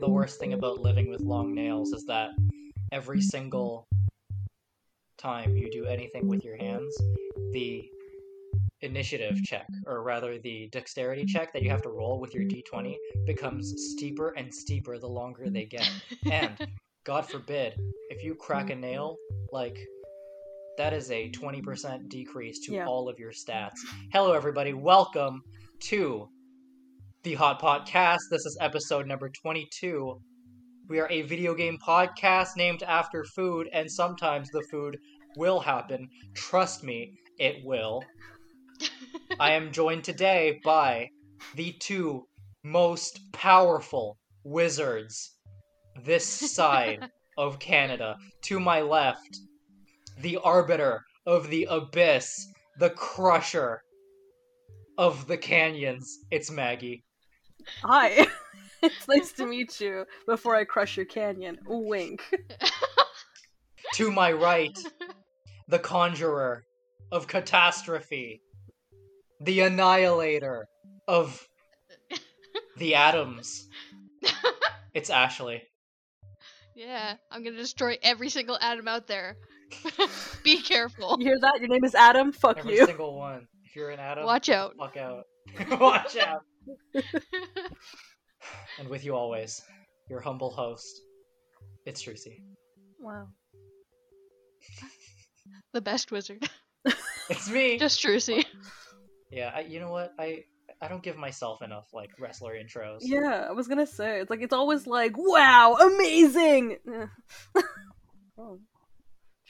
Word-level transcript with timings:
think 0.00 0.08
the 0.08 0.14
worst 0.14 0.38
thing 0.40 0.52
about 0.54 0.80
living 0.80 1.10
with 1.10 1.20
long 1.20 1.54
nails 1.54 1.92
is 1.92 2.04
that 2.06 2.30
every 2.92 3.20
single 3.20 3.86
time 5.18 5.56
you 5.56 5.70
do 5.70 5.84
anything 5.86 6.26
with 6.26 6.44
your 6.44 6.56
hands, 6.56 6.96
the 7.52 7.82
initiative 8.80 9.36
check, 9.42 9.66
or 9.86 10.02
rather 10.02 10.38
the 10.38 10.68
dexterity 10.72 11.24
check 11.26 11.52
that 11.52 11.62
you 11.62 11.68
have 11.70 11.82
to 11.82 11.90
roll 11.90 12.18
with 12.18 12.34
your 12.34 12.44
d20, 12.44 12.96
becomes 13.26 13.74
steeper 13.76 14.30
and 14.36 14.52
steeper 14.52 14.98
the 14.98 15.08
longer 15.08 15.50
they 15.50 15.66
get. 15.66 15.88
And, 16.30 16.58
God 17.04 17.26
forbid, 17.26 17.74
if 18.10 18.22
you 18.22 18.34
crack 18.34 18.70
a 18.70 18.74
nail, 18.74 19.16
like, 19.52 19.78
that 20.78 20.92
is 20.92 21.10
a 21.10 21.30
20% 21.30 22.08
decrease 22.08 22.58
to 22.66 22.72
Yeah. 22.72 22.86
all 22.86 23.08
of 23.08 23.18
your 23.18 23.32
stats. 23.32 23.76
Hello, 24.12 24.32
everybody. 24.32 24.72
Welcome 24.72 25.42
to 25.84 26.28
the 27.22 27.34
Hot 27.34 27.58
Pot 27.58 27.86
Cast. 27.86 28.22
This 28.30 28.46
is 28.46 28.56
episode 28.62 29.06
number 29.06 29.28
22. 29.28 30.22
We 30.88 31.00
are 31.00 31.10
a 31.10 31.20
video 31.20 31.54
game 31.54 31.76
podcast 31.86 32.56
named 32.56 32.82
after 32.82 33.24
food, 33.36 33.68
and 33.74 33.92
sometimes 33.92 34.48
the 34.48 34.64
food 34.70 34.96
will 35.36 35.60
happen. 35.60 36.08
Trust 36.32 36.82
me, 36.82 37.12
it 37.38 37.56
will. 37.62 38.02
I 39.38 39.52
am 39.52 39.70
joined 39.70 40.02
today 40.02 40.60
by 40.64 41.10
the 41.56 41.72
two 41.72 42.26
most 42.64 43.20
powerful 43.32 44.16
wizards 44.42 45.36
this 46.02 46.26
side 46.26 47.06
of 47.36 47.58
Canada. 47.58 48.16
To 48.44 48.58
my 48.58 48.80
left, 48.80 49.40
the 50.18 50.38
arbiter 50.38 51.02
of 51.26 51.50
the 51.50 51.66
abyss, 51.68 52.46
the 52.78 52.90
crusher 52.90 53.82
of 54.96 55.26
the 55.26 55.36
canyons. 55.36 56.20
It's 56.30 56.50
Maggie. 56.50 57.04
Hi. 57.82 58.26
it's 58.82 59.08
nice 59.08 59.32
to 59.32 59.46
meet 59.54 59.80
you 59.80 60.04
before 60.26 60.56
I 60.56 60.64
crush 60.64 60.96
your 60.96 61.06
canyon. 61.06 61.58
Wink. 61.66 62.22
To 63.94 64.10
my 64.12 64.30
right, 64.30 64.78
the 65.66 65.78
conjurer 65.80 66.64
of 67.10 67.26
catastrophe, 67.26 68.40
the 69.40 69.60
annihilator 69.60 70.68
of 71.08 71.48
the 72.76 72.94
atoms. 72.94 73.66
It's 74.94 75.10
Ashley. 75.10 75.62
yeah, 76.76 77.14
I'm 77.32 77.42
gonna 77.42 77.56
destroy 77.56 77.98
every 78.02 78.28
single 78.28 78.58
atom 78.60 78.86
out 78.86 79.08
there. 79.08 79.36
Be 80.44 80.62
careful. 80.62 81.16
You 81.18 81.26
hear 81.26 81.40
that? 81.40 81.58
Your 81.58 81.68
name 81.68 81.84
is 81.84 81.94
Adam? 81.96 82.30
Fuck 82.32 82.58
you. 82.58 82.60
Every 82.62 82.76
you. 82.76 82.86
single 82.86 83.16
one. 83.18 83.48
If 83.64 83.74
you're 83.74 83.90
an 83.90 83.98
atom, 83.98 84.24
Watch 84.24 84.50
out. 84.50 84.74
Fuck 84.78 84.96
out. 84.96 85.24
Watch 85.80 86.16
out. 86.16 86.42
And 88.78 88.88
with 88.88 89.04
you 89.04 89.14
always, 89.14 89.62
your 90.08 90.20
humble 90.20 90.50
host. 90.50 91.00
It's 91.86 92.02
Trucy. 92.02 92.40
Wow. 92.98 93.28
the 95.72 95.80
best 95.80 96.12
wizard. 96.12 96.48
It's 97.28 97.50
me. 97.50 97.78
Just 97.78 98.02
Trucy. 98.02 98.44
Yeah, 99.30 99.52
I, 99.54 99.60
you 99.60 99.80
know 99.80 99.90
what? 99.90 100.12
I 100.18 100.44
I 100.82 100.88
don't 100.88 101.02
give 101.02 101.16
myself 101.16 101.62
enough 101.62 101.88
like 101.92 102.10
wrestler 102.18 102.54
intros. 102.54 102.98
Yeah, 103.00 103.46
I 103.48 103.52
was 103.52 103.68
gonna 103.68 103.86
say. 103.86 104.20
It's 104.20 104.30
like, 104.30 104.40
it's 104.42 104.52
always 104.52 104.86
like, 104.86 105.12
wow, 105.16 105.76
amazing! 105.80 106.76
Eh. 106.92 107.06
Oh. 108.38 108.58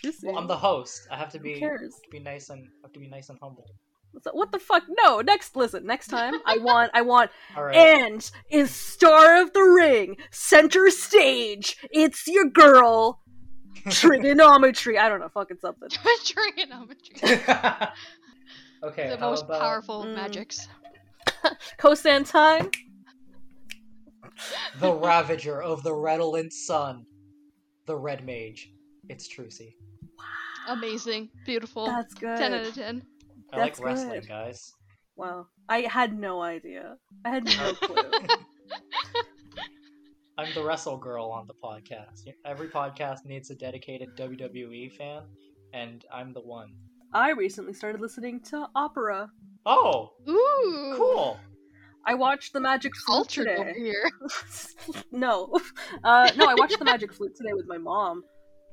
Juicy. 0.02 0.26
Well, 0.26 0.38
I'm 0.38 0.48
the 0.48 0.56
host. 0.56 1.06
I 1.12 1.16
have 1.16 1.28
to 1.30 1.38
be 1.38 1.60
cares? 1.60 1.94
be 2.10 2.18
nice 2.18 2.50
and 2.50 2.66
have 2.82 2.92
to 2.92 2.98
be 2.98 3.06
nice 3.06 3.28
and 3.28 3.38
humble. 3.40 3.70
So- 4.22 4.32
What 4.32 4.52
the 4.52 4.58
fuck? 4.58 4.84
No, 5.04 5.20
next, 5.20 5.54
listen, 5.56 5.86
next 5.86 6.08
time, 6.08 6.34
I 6.46 6.58
want, 6.60 6.90
I 6.94 7.02
want, 7.02 7.30
All 7.56 7.64
right. 7.64 7.76
and 7.76 8.28
is 8.50 8.70
Star 8.70 9.40
of 9.40 9.52
the 9.52 9.62
Ring, 9.62 10.16
center 10.30 10.90
stage, 10.90 11.76
it's 11.90 12.26
your 12.26 12.46
girl, 12.46 13.20
trigonometry, 13.90 14.98
I 14.98 15.08
don't 15.08 15.20
know, 15.20 15.28
fucking 15.28 15.58
something. 15.60 15.88
Trigonometry. 16.24 17.16
okay. 18.82 19.08
the 19.10 19.18
most 19.20 19.44
about 19.44 19.60
powerful 19.60 20.04
Mm. 20.04 20.14
magics. 20.16 20.68
Cosine 21.78 22.24
time? 22.24 22.70
the 24.80 24.92
Ravager 24.92 25.62
of 25.62 25.82
the 25.82 25.92
Redolent 25.94 26.52
Sun, 26.52 27.04
the 27.86 27.96
Red 27.96 28.24
Mage? 28.24 28.70
It's 29.08 29.28
Trucy. 29.28 29.74
Amazing. 30.68 31.28
Beautiful. 31.46 31.86
That's 31.86 32.14
good. 32.14 32.38
10 32.38 32.54
out 32.54 32.66
of 32.66 32.74
10. 32.74 33.02
I 33.52 33.56
like 33.58 33.72
That's 33.74 33.80
wrestling, 33.80 34.20
good. 34.20 34.28
guys. 34.28 34.72
Wow. 35.16 35.46
I 35.68 35.80
had 35.82 36.18
no 36.18 36.40
idea. 36.40 36.96
I 37.24 37.30
had 37.30 37.44
no 37.44 37.74
clue. 37.82 37.96
I'm 40.38 40.52
the 40.54 40.62
wrestle 40.62 40.96
girl 40.96 41.26
on 41.30 41.46
the 41.46 41.54
podcast. 41.62 42.22
Every 42.46 42.68
podcast 42.68 43.26
needs 43.26 43.50
a 43.50 43.54
dedicated 43.54 44.16
WWE 44.16 44.92
fan, 44.96 45.22
and 45.74 46.04
I'm 46.12 46.32
the 46.32 46.40
one. 46.40 46.72
I 47.12 47.30
recently 47.32 47.74
started 47.74 48.00
listening 48.00 48.40
to 48.50 48.66
opera. 48.74 49.28
Oh, 49.66 50.12
Ooh. 50.28 50.94
cool. 50.96 51.38
I 52.06 52.14
watched 52.14 52.54
the 52.54 52.60
Magic 52.60 52.92
Flute 53.04 53.16
Cultured 53.16 53.48
over 53.48 53.72
today. 53.72 53.78
here. 53.78 54.10
no, 55.12 55.52
uh, 56.04 56.30
no, 56.36 56.46
I 56.46 56.54
watched 56.54 56.78
the 56.78 56.84
Magic 56.84 57.12
Flute 57.12 57.36
today 57.36 57.52
with 57.52 57.66
my 57.66 57.76
mom. 57.78 58.22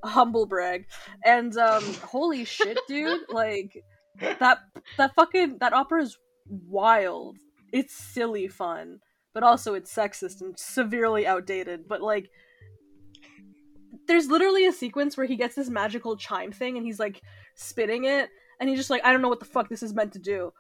Humble 0.04 0.46
brag, 0.46 0.86
and 1.26 1.58
um, 1.58 1.84
holy 1.96 2.46
shit, 2.46 2.78
dude! 2.88 3.22
Like 3.30 3.84
that, 4.20 4.60
that 4.98 5.16
fucking 5.16 5.58
that 5.60 5.74
opera 5.74 6.04
is 6.04 6.18
wild. 6.50 7.38
It's 7.72 7.94
silly 7.94 8.48
fun, 8.48 9.00
but 9.34 9.44
also 9.44 9.74
it's 9.74 9.94
sexist 9.94 10.42
and 10.42 10.58
severely 10.58 11.28
outdated. 11.28 11.88
But 11.88 12.02
like, 12.02 12.30
there's 14.08 14.28
literally 14.28 14.66
a 14.66 14.72
sequence 14.72 15.18
where 15.18 15.28
he 15.28 15.36
gets 15.36 15.56
this 15.56 15.70
magical 15.70 16.16
chime 16.16 16.52
thing 16.52 16.78
and 16.78 16.86
he's 16.86 17.00
like 17.00 17.22
spitting 17.56 18.06
it, 18.06 18.30
and 18.60 18.70
he's 18.70 18.80
just 18.80 18.90
like, 18.90 19.04
I 19.06 19.12
don't 19.12 19.22
know 19.22 19.30
what 19.30 19.40
the 19.40 19.46
fuck 19.46 19.70
this 19.70 19.84
is 19.84 19.94
meant 19.94 20.14
to 20.14 20.20
do. 20.20 20.52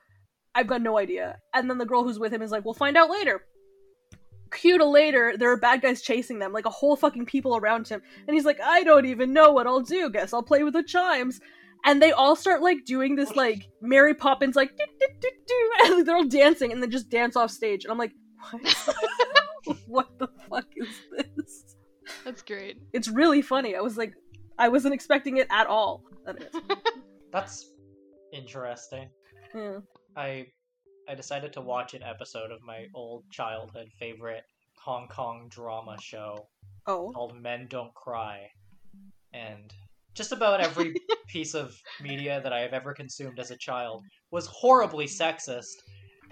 I've 0.53 0.67
got 0.67 0.81
no 0.81 0.97
idea. 0.97 1.37
And 1.53 1.69
then 1.69 1.77
the 1.77 1.85
girl 1.85 2.03
who's 2.03 2.19
with 2.19 2.33
him 2.33 2.41
is 2.41 2.51
like, 2.51 2.65
We'll 2.65 2.73
find 2.73 2.97
out 2.97 3.09
later. 3.09 3.41
Cue 4.51 4.77
to 4.77 4.85
later, 4.85 5.35
there 5.37 5.51
are 5.51 5.57
bad 5.57 5.81
guys 5.81 6.01
chasing 6.01 6.39
them, 6.39 6.53
like 6.53 6.65
a 6.65 6.71
whole 6.71 6.95
fucking 6.95 7.25
people 7.25 7.57
around 7.57 7.87
him. 7.87 8.01
And 8.27 8.33
he's 8.33 8.45
like, 8.45 8.59
I 8.61 8.83
don't 8.83 9.05
even 9.05 9.33
know 9.33 9.51
what 9.51 9.67
I'll 9.67 9.81
do. 9.81 10.09
Guess 10.09 10.33
I'll 10.33 10.43
play 10.43 10.63
with 10.63 10.73
the 10.73 10.83
chimes. 10.83 11.39
And 11.85 12.01
they 12.01 12.11
all 12.11 12.35
start 12.35 12.61
like 12.61 12.85
doing 12.85 13.15
this 13.15 13.35
like 13.35 13.67
Mary 13.81 14.13
Poppins 14.13 14.55
like 14.55 14.75
do, 14.77 14.83
do, 14.99 15.07
do, 15.21 15.29
do, 15.47 15.71
and 15.95 16.05
they're 16.05 16.15
all 16.15 16.25
dancing 16.25 16.71
and 16.71 16.81
then 16.81 16.91
just 16.91 17.09
dance 17.09 17.35
off 17.35 17.51
stage. 17.51 17.85
And 17.85 17.91
I'm 17.91 17.97
like, 17.97 18.13
what? 18.51 18.97
what 19.87 20.19
the 20.19 20.27
fuck 20.49 20.65
is 20.75 20.87
this? 21.15 21.75
That's 22.25 22.41
great. 22.41 22.81
It's 22.93 23.07
really 23.07 23.41
funny. 23.41 23.75
I 23.75 23.81
was 23.81 23.97
like, 23.97 24.13
I 24.59 24.69
wasn't 24.69 24.93
expecting 24.93 25.37
it 25.37 25.47
at 25.49 25.67
all. 25.67 26.03
That 26.25 26.41
is. 26.41 26.61
That's 27.31 27.71
interesting. 28.33 29.09
Yeah. 29.55 29.79
I 30.15 30.47
I 31.09 31.15
decided 31.15 31.53
to 31.53 31.61
watch 31.61 31.93
an 31.93 32.03
episode 32.03 32.51
of 32.51 32.61
my 32.63 32.87
old 32.93 33.23
childhood 33.31 33.89
favorite 33.99 34.43
Hong 34.83 35.07
Kong 35.07 35.47
drama 35.49 35.95
show 36.01 36.47
Oh. 36.85 37.11
called 37.13 37.35
Men 37.41 37.67
Don't 37.69 37.93
Cry. 37.93 38.49
And 39.33 39.73
just 40.17 40.31
about 40.31 40.59
every 40.59 40.95
piece 41.27 41.53
of 41.53 41.79
media 42.01 42.41
that 42.43 42.51
I 42.51 42.61
have 42.61 42.73
ever 42.73 42.93
consumed 42.93 43.39
as 43.39 43.51
a 43.51 43.57
child 43.57 44.03
was 44.31 44.47
horribly 44.47 45.05
sexist 45.05 45.75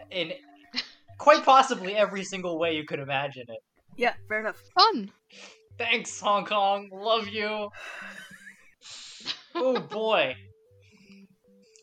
in 0.09 0.33
quite 1.19 1.45
possibly 1.45 1.95
every 1.95 2.23
single 2.23 2.57
way 2.59 2.75
you 2.75 2.83
could 2.83 2.99
imagine 2.99 3.45
it. 3.47 3.59
Yeah, 3.95 4.13
fair 4.27 4.39
enough. 4.39 4.61
Fun. 4.77 5.11
Thanks, 5.77 6.19
Hong 6.19 6.45
Kong. 6.45 6.89
Love 6.91 7.27
you. 7.27 7.69
oh 9.55 9.79
boy. 9.79 10.35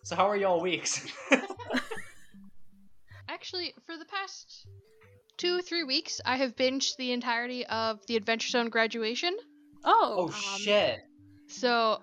So 0.02 0.16
how 0.16 0.28
are 0.28 0.36
y'all 0.36 0.60
weeks? 0.60 1.06
Actually, 3.28 3.74
for 3.86 3.96
the 3.96 4.04
past 4.04 4.66
two, 5.36 5.62
three 5.62 5.84
weeks, 5.84 6.20
I 6.26 6.36
have 6.36 6.56
binged 6.56 6.96
the 6.98 7.12
entirety 7.12 7.64
of 7.66 8.00
the 8.08 8.16
Adventure 8.16 8.48
Zone 8.48 8.68
graduation. 8.68 9.36
oh 9.84 10.16
Oh. 10.18 10.24
Um, 10.26 10.32
shit. 10.58 11.00
So 11.52 12.00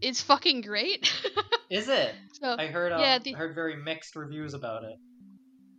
it's 0.00 0.22
fucking 0.22 0.62
great. 0.62 1.10
Is 1.70 1.88
it? 1.88 2.14
so 2.40 2.56
I 2.58 2.66
heard 2.66 2.92
um, 2.92 3.00
yeah, 3.00 3.18
the- 3.18 3.34
I 3.34 3.38
heard 3.38 3.54
very 3.54 3.76
mixed 3.76 4.16
reviews 4.16 4.54
about 4.54 4.84
it. 4.84 4.96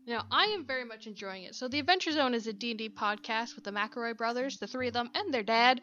Now, 0.07 0.25
I 0.31 0.45
am 0.57 0.65
very 0.65 0.83
much 0.83 1.05
enjoying 1.05 1.43
it. 1.43 1.53
So, 1.53 1.67
the 1.67 1.77
Adventure 1.79 2.11
Zone 2.11 2.33
is 2.33 2.47
a 2.47 2.53
D&D 2.53 2.89
podcast 2.89 3.55
with 3.55 3.63
the 3.65 3.71
McElroy 3.71 4.17
brothers, 4.17 4.57
the 4.57 4.65
three 4.67 4.87
of 4.87 4.93
them, 4.93 5.11
and 5.13 5.31
their 5.31 5.43
dad, 5.43 5.79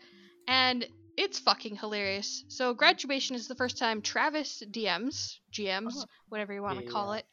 and 0.49 0.85
it's 1.17 1.39
fucking 1.39 1.77
hilarious. 1.77 2.45
So, 2.49 2.75
graduation 2.75 3.37
is 3.37 3.47
the 3.47 3.55
first 3.55 3.79
time 3.79 4.03
Travis 4.03 4.61
DMs, 4.73 5.37
GMs, 5.53 5.93
Oh. 5.97 6.05
whatever 6.31 6.53
you 6.53 6.63
want 6.63 6.81
to 6.81 6.85
Yeah, 6.85 6.91
call 6.91 7.13
it, 7.13 7.25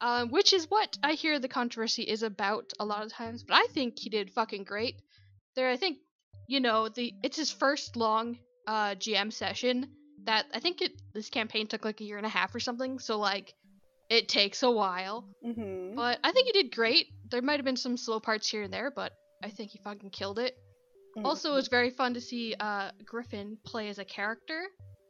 um, 0.00 0.30
which 0.30 0.54
is 0.54 0.70
what 0.70 0.96
I 1.02 1.12
hear 1.12 1.38
the 1.38 1.48
controversy 1.48 2.02
is 2.04 2.22
about 2.22 2.72
a 2.80 2.86
lot 2.86 3.04
of 3.04 3.12
times. 3.12 3.44
But 3.46 3.56
I 3.58 3.66
think 3.72 3.98
he 3.98 4.08
did 4.08 4.30
fucking 4.32 4.64
great. 4.64 4.96
There, 5.54 5.68
I 5.70 5.76
think, 5.76 5.98
you 6.48 6.60
know, 6.60 6.88
the 6.88 7.12
it's 7.22 7.36
his 7.36 7.52
first 7.52 7.94
long 7.94 8.38
uh, 8.66 8.94
GM 8.94 9.32
session. 9.32 9.88
That 10.24 10.46
I 10.52 10.60
think 10.60 10.82
it 10.82 10.92
this 11.14 11.30
campaign 11.30 11.66
took 11.68 11.84
like 11.84 12.00
a 12.00 12.04
year 12.04 12.16
and 12.16 12.26
a 12.26 12.30
half 12.30 12.54
or 12.54 12.60
something. 12.60 12.98
So 12.98 13.18
like, 13.18 13.54
it 14.10 14.28
takes 14.28 14.62
a 14.62 14.70
while. 14.70 15.28
Mm-hmm. 15.44 15.94
But 15.94 16.18
I 16.24 16.32
think 16.32 16.46
he 16.46 16.52
did 16.52 16.74
great. 16.74 17.06
There 17.30 17.42
might 17.42 17.58
have 17.58 17.64
been 17.64 17.76
some 17.76 17.96
slow 17.96 18.18
parts 18.20 18.48
here 18.48 18.62
and 18.62 18.72
there, 18.72 18.90
but 18.94 19.12
I 19.42 19.50
think 19.50 19.70
he 19.70 19.78
fucking 19.84 20.10
killed 20.10 20.38
it. 20.38 20.54
Mhm. 21.16 21.24
Also, 21.24 21.52
it 21.52 21.54
was 21.54 21.68
very 21.68 21.90
fun 21.90 22.14
to 22.14 22.20
see 22.20 22.54
uh, 22.58 22.90
Griffin 23.04 23.56
play 23.64 23.88
as 23.88 23.98
a 23.98 24.04
character 24.04 24.62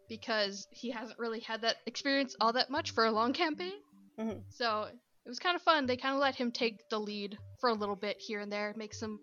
because 0.08 0.68
he 0.70 0.90
hasn't 0.90 1.18
really 1.18 1.40
had 1.40 1.62
that 1.62 1.76
experience 1.86 2.36
all 2.40 2.52
that 2.52 2.70
much 2.70 2.92
for 2.92 3.04
a 3.06 3.10
long 3.10 3.32
campaign. 3.32 3.72
Mhm. 4.18 4.42
So 4.50 4.82
it 5.24 5.28
was 5.28 5.38
kind 5.38 5.56
of 5.56 5.62
fun. 5.62 5.86
They 5.86 5.96
kind 5.96 6.14
of 6.14 6.20
let 6.20 6.34
him 6.36 6.52
take 6.52 6.88
the 6.90 7.00
lead 7.00 7.38
for 7.60 7.70
a 7.70 7.74
little 7.74 7.96
bit 7.96 8.16
here 8.20 8.40
and 8.40 8.52
there, 8.52 8.72
make 8.76 8.94
some 8.94 9.18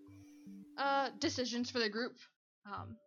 uh, 0.78 1.10
decisions 1.20 1.70
for 1.70 1.80
the 1.80 1.90
group. 1.90 2.18
Um, 2.66 2.98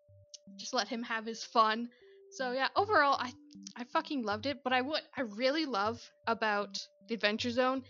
just 0.57 0.75
let 0.75 0.89
him 0.89 1.03
have 1.03 1.27
his 1.27 1.43
fun. 1.45 1.89
So 2.33 2.53
yeah, 2.53 2.69
overall, 2.77 3.17
I 3.19 3.33
I 3.77 3.85
fucking 3.85 4.23
loved 4.23 4.47
it. 4.47 4.59
But 4.63 4.73
I 4.73 4.83
what 4.83 5.03
I 5.17 5.23
really 5.23 5.67
love 5.67 6.01
about 6.27 6.79
the 7.09 7.15
Adventure 7.15 7.51
Zone 7.51 7.83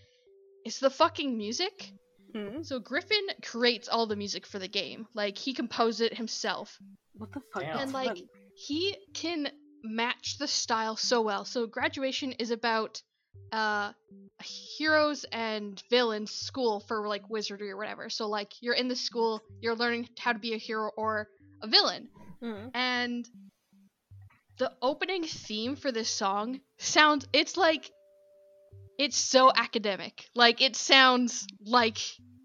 is 0.65 0.79
the 0.79 0.91
fucking 0.91 1.37
music. 1.37 1.93
Mhm. 2.35 2.65
So 2.65 2.79
Griffin 2.79 3.27
creates 3.43 3.89
all 3.89 4.07
the 4.07 4.17
music 4.17 4.47
for 4.47 4.59
the 4.59 4.69
game. 4.69 5.07
Like 5.15 5.39
he 5.39 5.55
composed 5.55 6.01
it 6.01 6.15
himself. 6.17 6.79
What 7.15 7.33
the 7.33 7.41
fuck? 7.53 7.63
Damn. 7.63 7.79
And 7.79 7.93
like 7.93 8.19
he 8.55 8.97
can 9.15 9.51
match 9.83 10.39
the 10.39 10.49
style 10.49 10.97
so 10.97 11.23
well. 11.23 11.45
So 11.45 11.67
graduation 11.67 12.33
is 12.33 12.51
about 12.51 13.03
uh 13.53 13.93
heroes 14.43 15.25
and 15.33 15.83
villains 15.89 16.31
school 16.31 16.81
for 16.81 17.09
like 17.09 17.29
wizardry 17.31 17.71
or 17.71 17.77
whatever. 17.77 18.11
So 18.11 18.29
like 18.29 18.53
you're 18.61 18.75
in 18.75 18.89
the 18.89 18.97
school, 18.97 19.41
you're 19.61 19.75
learning 19.77 20.09
how 20.19 20.33
to 20.33 20.39
be 20.39 20.53
a 20.55 20.59
hero 20.59 20.91
or 20.97 21.29
a 21.63 21.69
villain. 21.69 22.09
Mhm. 22.43 22.71
And 22.75 23.29
the 24.59 24.73
opening 24.81 25.25
theme 25.25 25.77
for 25.77 25.93
this 25.93 26.09
song 26.09 26.61
sounds 26.79 27.27
it's 27.33 27.57
like 27.57 27.91
it's 28.99 29.17
so 29.17 29.53
academic. 29.55 30.29
Like 30.35 30.63
it 30.63 30.75
sounds 30.77 31.47
like 31.65 31.99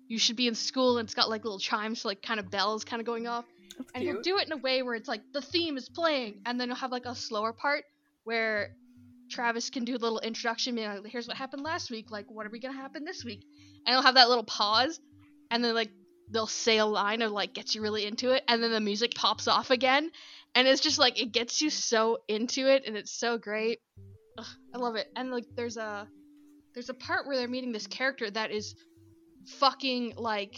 you 0.10 0.20
should 0.20 0.36
be 0.36 0.48
in 0.48 0.56
school 0.56 0.98
and 0.98 1.06
it's 1.08 1.14
got 1.14 1.30
like 1.30 1.46
little 1.46 1.60
chimes, 1.60 2.04
like 2.04 2.22
kind 2.22 2.40
of 2.40 2.52
bells 2.52 2.84
kind 2.84 3.00
of 3.00 3.06
going 3.06 3.28
off. 3.28 3.46
That's 3.78 3.92
And 3.96 4.04
cute. 4.04 4.16
he'll 4.16 4.22
do 4.22 4.38
it 4.40 4.48
in 4.48 4.52
a 4.52 4.58
way 4.58 4.82
where 4.84 4.96
it's 4.96 5.08
like 5.08 5.22
the 5.34 5.42
theme 5.42 5.78
is 5.78 5.88
playing, 5.88 6.42
and 6.46 6.60
then 6.60 6.68
you'll 6.68 6.76
have 6.78 6.92
like 6.92 7.06
a 7.06 7.16
slower 7.16 7.54
part 7.54 7.84
where 8.26 8.70
Travis 9.30 9.70
can 9.70 9.86
do 9.86 9.96
a 9.96 9.98
little 9.98 10.20
introduction, 10.20 10.76
being 10.76 10.90
like, 10.90 11.06
"Here's 11.06 11.28
what 11.28 11.38
happened 11.38 11.64
last 11.64 11.90
week. 11.90 12.12
Like, 12.12 12.30
what 12.30 12.46
are 12.46 12.50
we 12.50 12.60
gonna 12.60 12.74
happen 12.76 13.06
this 13.06 13.24
week?" 13.24 13.46
And 13.86 13.94
he'll 13.96 14.04
have 14.04 14.16
that 14.16 14.28
little 14.28 14.44
pause, 14.44 15.00
and 15.50 15.64
then 15.64 15.74
like 15.74 15.92
they'll 16.32 16.48
say 16.48 16.78
a 16.78 16.86
line 16.86 17.22
of 17.22 17.32
like 17.32 17.54
gets 17.54 17.76
you 17.76 17.82
really 17.82 18.06
into 18.06 18.32
it, 18.32 18.44
and 18.48 18.64
then 18.64 18.72
the 18.72 18.80
music 18.80 19.14
pops 19.16 19.48
off 19.48 19.70
again, 19.70 20.10
and 20.56 20.68
it's 20.68 20.82
just 20.82 20.98
like 20.98 21.22
it 21.22 21.32
gets 21.32 21.62
you 21.62 21.70
so 21.70 22.20
into 22.28 22.68
it, 22.68 22.84
and 22.88 22.96
it's 22.98 23.12
so 23.12 23.38
great. 23.38 23.80
Ugh, 24.38 24.46
I 24.74 24.78
love 24.78 24.96
it. 24.96 25.08
And 25.16 25.32
like 25.32 25.46
there's 25.56 25.78
a 25.78 26.08
there's 26.74 26.90
a 26.90 26.94
part 26.94 27.28
where 27.28 27.36
they're 27.38 27.48
meeting 27.48 27.72
this 27.74 27.88
character 27.88 28.30
that 28.32 28.52
is 28.52 28.76
fucking 29.60 30.14
like 30.18 30.58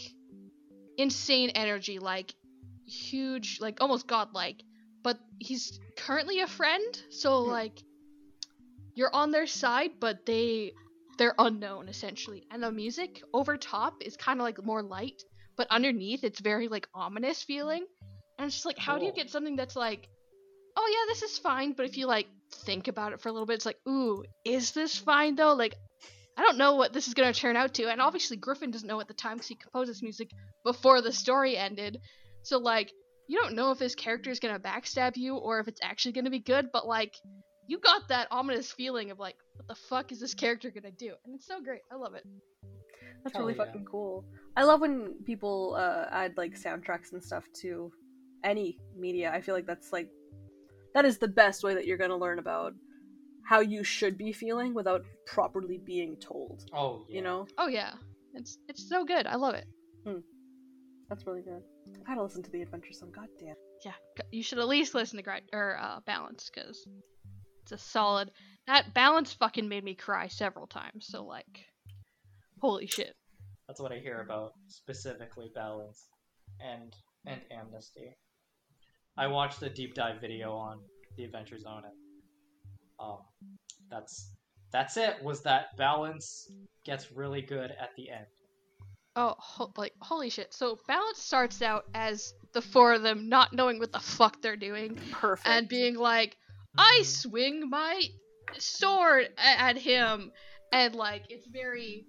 insane 0.96 1.50
energy, 1.50 1.98
like 1.98 2.34
huge, 2.86 3.58
like 3.60 3.80
almost 3.80 4.06
godlike. 4.06 4.62
But 5.02 5.18
he's 5.38 5.80
currently 5.96 6.40
a 6.40 6.46
friend, 6.46 7.02
so 7.10 7.44
Hmm. 7.44 7.50
like 7.50 7.82
you're 8.94 9.14
on 9.14 9.32
their 9.32 9.46
side, 9.46 9.90
but 10.00 10.24
they 10.26 10.72
they're 11.18 11.34
unknown 11.38 11.88
essentially. 11.88 12.46
And 12.50 12.62
the 12.62 12.70
music 12.72 13.22
over 13.32 13.56
top 13.56 14.02
is 14.02 14.16
kind 14.16 14.40
of 14.40 14.44
like 14.44 14.64
more 14.64 14.82
light, 14.82 15.22
but 15.56 15.66
underneath 15.70 16.24
it's 16.24 16.40
very 16.40 16.68
like 16.68 16.88
ominous 16.94 17.42
feeling. 17.42 17.84
And 18.38 18.46
it's 18.46 18.56
just 18.56 18.66
like, 18.66 18.78
how 18.78 18.98
do 18.98 19.04
you 19.04 19.12
oh. 19.12 19.14
get 19.14 19.30
something 19.30 19.56
that's 19.56 19.76
like, 19.76 20.08
oh 20.76 20.88
yeah, 20.90 21.12
this 21.12 21.22
is 21.22 21.38
fine, 21.38 21.72
but 21.72 21.86
if 21.86 21.96
you 21.96 22.06
like 22.06 22.26
think 22.52 22.88
about 22.88 23.12
it 23.12 23.20
for 23.20 23.28
a 23.28 23.32
little 23.32 23.46
bit, 23.46 23.54
it's 23.54 23.66
like, 23.66 23.78
ooh, 23.88 24.24
is 24.44 24.72
this 24.72 24.96
fine 24.96 25.36
though? 25.36 25.54
Like, 25.54 25.74
I 26.36 26.42
don't 26.42 26.58
know 26.58 26.74
what 26.74 26.92
this 26.92 27.06
is 27.06 27.14
gonna 27.14 27.32
turn 27.32 27.56
out 27.56 27.74
to. 27.74 27.90
And 27.90 28.00
obviously 28.00 28.36
Griffin 28.36 28.70
doesn't 28.70 28.88
know 28.88 29.00
at 29.00 29.08
the 29.08 29.14
time 29.14 29.34
because 29.34 29.48
he 29.48 29.54
composed 29.54 29.90
this 29.90 30.02
music 30.02 30.30
before 30.64 31.00
the 31.00 31.12
story 31.12 31.56
ended. 31.56 31.98
So 32.42 32.58
like, 32.58 32.92
you 33.28 33.40
don't 33.40 33.54
know 33.54 33.70
if 33.70 33.78
this 33.78 33.94
character 33.94 34.30
is 34.30 34.40
gonna 34.40 34.58
backstab 34.58 35.16
you 35.16 35.36
or 35.36 35.60
if 35.60 35.68
it's 35.68 35.80
actually 35.82 36.12
gonna 36.12 36.30
be 36.30 36.40
good, 36.40 36.70
but 36.72 36.86
like, 36.86 37.14
you 37.66 37.78
got 37.78 38.08
that 38.08 38.28
ominous 38.30 38.70
feeling 38.72 39.10
of 39.10 39.18
like, 39.18 39.36
what 39.54 39.68
the 39.68 39.74
fuck 39.88 40.12
is 40.12 40.20
this 40.20 40.34
character 40.34 40.70
gonna 40.70 40.90
do? 40.90 41.14
And 41.24 41.36
it's 41.36 41.46
so 41.46 41.62
great. 41.62 41.80
I 41.90 41.96
love 41.96 42.14
it. 42.14 42.26
That's 43.22 43.36
Hell 43.36 43.46
really 43.46 43.56
yeah. 43.56 43.64
fucking 43.64 43.86
cool. 43.90 44.24
I 44.56 44.64
love 44.64 44.80
when 44.80 45.14
people 45.24 45.74
uh, 45.76 46.06
add 46.10 46.36
like 46.36 46.54
soundtracks 46.58 47.12
and 47.12 47.22
stuff 47.22 47.44
to 47.62 47.90
any 48.44 48.78
media. 48.96 49.32
I 49.32 49.40
feel 49.40 49.54
like 49.54 49.66
that's 49.66 49.92
like 49.92 50.08
that 50.94 51.04
is 51.04 51.18
the 51.18 51.28
best 51.28 51.64
way 51.64 51.74
that 51.74 51.86
you're 51.86 51.98
gonna 51.98 52.16
learn 52.16 52.38
about 52.38 52.72
how 53.44 53.60
you 53.60 53.84
should 53.84 54.16
be 54.16 54.32
feeling 54.32 54.72
without 54.74 55.02
properly 55.26 55.78
being 55.78 56.16
told. 56.16 56.64
Oh, 56.72 57.04
yeah. 57.08 57.16
You 57.16 57.22
know, 57.22 57.46
Oh 57.58 57.66
yeah, 57.66 57.94
it's 58.34 58.58
it's 58.68 58.88
so 58.88 59.04
good. 59.04 59.26
I 59.26 59.36
love 59.36 59.54
it. 59.54 59.66
that's 61.08 61.26
really 61.26 61.42
good. 61.42 61.62
I 62.06 62.10
gotta 62.10 62.22
listen 62.22 62.42
to 62.42 62.50
the 62.50 62.62
Adventure 62.62 62.92
Zone. 62.92 63.10
God 63.14 63.28
damn. 63.38 63.56
Yeah, 63.84 63.92
you 64.30 64.42
should 64.42 64.58
at 64.58 64.68
least 64.68 64.94
listen 64.94 65.16
to 65.18 65.22
Gra- 65.22 65.40
or 65.52 65.76
uh, 65.80 66.00
Balance 66.06 66.50
because 66.54 66.86
it's 67.62 67.72
a 67.72 67.78
solid. 67.78 68.30
That 68.66 68.94
Balance 68.94 69.32
fucking 69.34 69.68
made 69.68 69.84
me 69.84 69.94
cry 69.94 70.28
several 70.28 70.66
times. 70.66 71.06
So 71.08 71.24
like, 71.24 71.66
holy 72.60 72.86
shit. 72.86 73.14
That's 73.68 73.80
what 73.80 73.92
I 73.92 73.98
hear 73.98 74.20
about 74.20 74.52
specifically 74.68 75.50
balance 75.54 76.08
and 76.60 76.94
and 77.26 77.40
amnesty. 77.50 78.14
I 79.16 79.26
watched 79.28 79.60
the 79.60 79.70
deep 79.70 79.94
dive 79.94 80.20
video 80.20 80.52
on 80.54 80.80
the 81.16 81.24
Adventure 81.24 81.58
Zone 81.58 81.82
and 81.84 81.94
um 83.00 83.18
that's 83.90 84.30
that's 84.72 84.96
it 84.96 85.22
was 85.22 85.42
that 85.42 85.76
balance 85.76 86.48
gets 86.84 87.12
really 87.12 87.40
good 87.42 87.70
at 87.70 87.90
the 87.96 88.10
end. 88.10 88.26
Oh, 89.16 89.34
ho- 89.38 89.72
like 89.76 89.92
holy 90.00 90.28
shit. 90.28 90.52
So 90.52 90.78
Balance 90.88 91.18
starts 91.18 91.62
out 91.62 91.84
as 91.94 92.34
the 92.52 92.60
four 92.60 92.92
of 92.94 93.02
them 93.02 93.28
not 93.28 93.52
knowing 93.52 93.78
what 93.78 93.92
the 93.92 94.00
fuck 94.00 94.42
they're 94.42 94.56
doing 94.56 94.98
Perfect. 95.12 95.48
and 95.48 95.68
being 95.68 95.94
like, 95.94 96.36
I 96.76 96.98
Mhm. 97.00 97.06
swing 97.06 97.70
my 97.70 98.02
sword 98.58 99.28
at 99.38 99.78
him, 99.78 100.32
and 100.72 100.94
like 100.96 101.22
it's 101.30 101.46
very, 101.46 102.04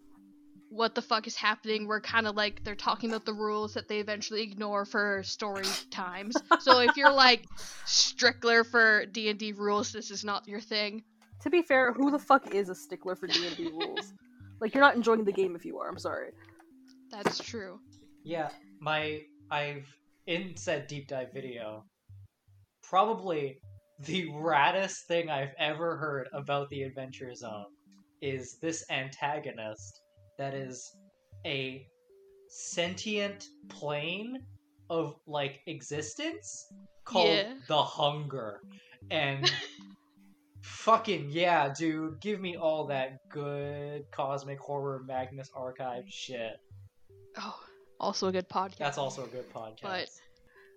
what 0.76 0.94
the 0.94 1.02
fuck 1.02 1.26
is 1.26 1.36
happening? 1.36 1.88
We're 1.88 2.02
kind 2.02 2.28
of 2.28 2.36
like 2.36 2.64
they're 2.64 2.76
talking 2.76 3.10
about 3.10 3.26
the 3.26 3.34
rules 3.34 3.74
that 3.76 3.88
they 3.88 4.00
eventually 4.00 4.42
ignore 4.42 4.84
for 4.86 5.24
story 5.24 5.64
times. 5.90 6.36
So 6.60 6.80
if 6.80 6.98
you're 6.98 7.14
like 7.14 7.46
stickler 7.86 8.64
for 8.64 9.06
D 9.06 9.30
and 9.30 9.40
D 9.40 9.54
rules, 9.54 9.92
this 9.92 10.12
is 10.12 10.24
not 10.24 10.48
your 10.48 10.60
thing. 10.60 11.04
to 11.42 11.50
be 11.50 11.62
fair, 11.62 11.94
who 11.94 12.12
the 12.12 12.20
fuck 12.20 12.54
is 12.54 12.70
a 12.70 12.76
stickler 12.76 13.16
for 13.16 13.28
D 13.28 13.48
and 13.48 13.56
D 13.56 13.68
rules? 13.68 14.14
Like 14.60 14.74
you're 14.74 14.84
not 14.84 14.96
enjoying 14.96 15.24
the 15.24 15.32
game 15.32 15.56
if 15.56 15.66
you 15.66 15.80
are. 15.80 15.90
I'm 15.90 16.00
sorry. 16.00 16.30
That's 17.12 17.40
true. 17.40 17.80
Yeah, 18.24 18.50
my 18.80 19.22
I've 19.52 19.86
in 20.28 20.58
said 20.58 20.88
deep 20.88 21.08
dive 21.08 21.32
video, 21.34 21.86
probably 22.84 23.60
the 24.00 24.28
raddest 24.30 25.06
thing 25.08 25.30
I've 25.30 25.54
ever 25.58 25.98
heard 25.98 26.28
about 26.34 26.70
the 26.70 26.84
Adventure 26.84 27.34
Zone 27.34 27.66
is 28.22 28.58
this 28.62 28.84
antagonist 28.90 30.02
that 30.38 30.54
is 30.54 30.92
a 31.46 31.86
sentient 32.48 33.46
plane 33.70 34.44
of 34.90 35.16
like 35.28 35.62
existence 35.68 36.68
called 37.04 37.28
Yeah. 37.30 37.54
the 37.68 37.82
Hunger. 37.82 38.62
And 39.12 39.52
fucking 40.62 41.30
yeah, 41.30 41.74
dude, 41.78 42.20
give 42.22 42.40
me 42.40 42.56
all 42.58 42.88
that 42.88 43.20
good 43.30 44.04
cosmic 44.12 44.60
horror 44.60 45.04
Magnus 45.08 45.50
Archive 45.56 46.04
shit. 46.10 46.58
Oh, 47.38 47.60
also 48.00 48.28
a 48.28 48.32
good 48.32 48.50
podcast. 48.50 48.78
That's 48.78 48.98
also 48.98 49.26
a 49.26 49.28
good 49.28 49.52
podcast. 49.54 49.82
But- 49.82 50.10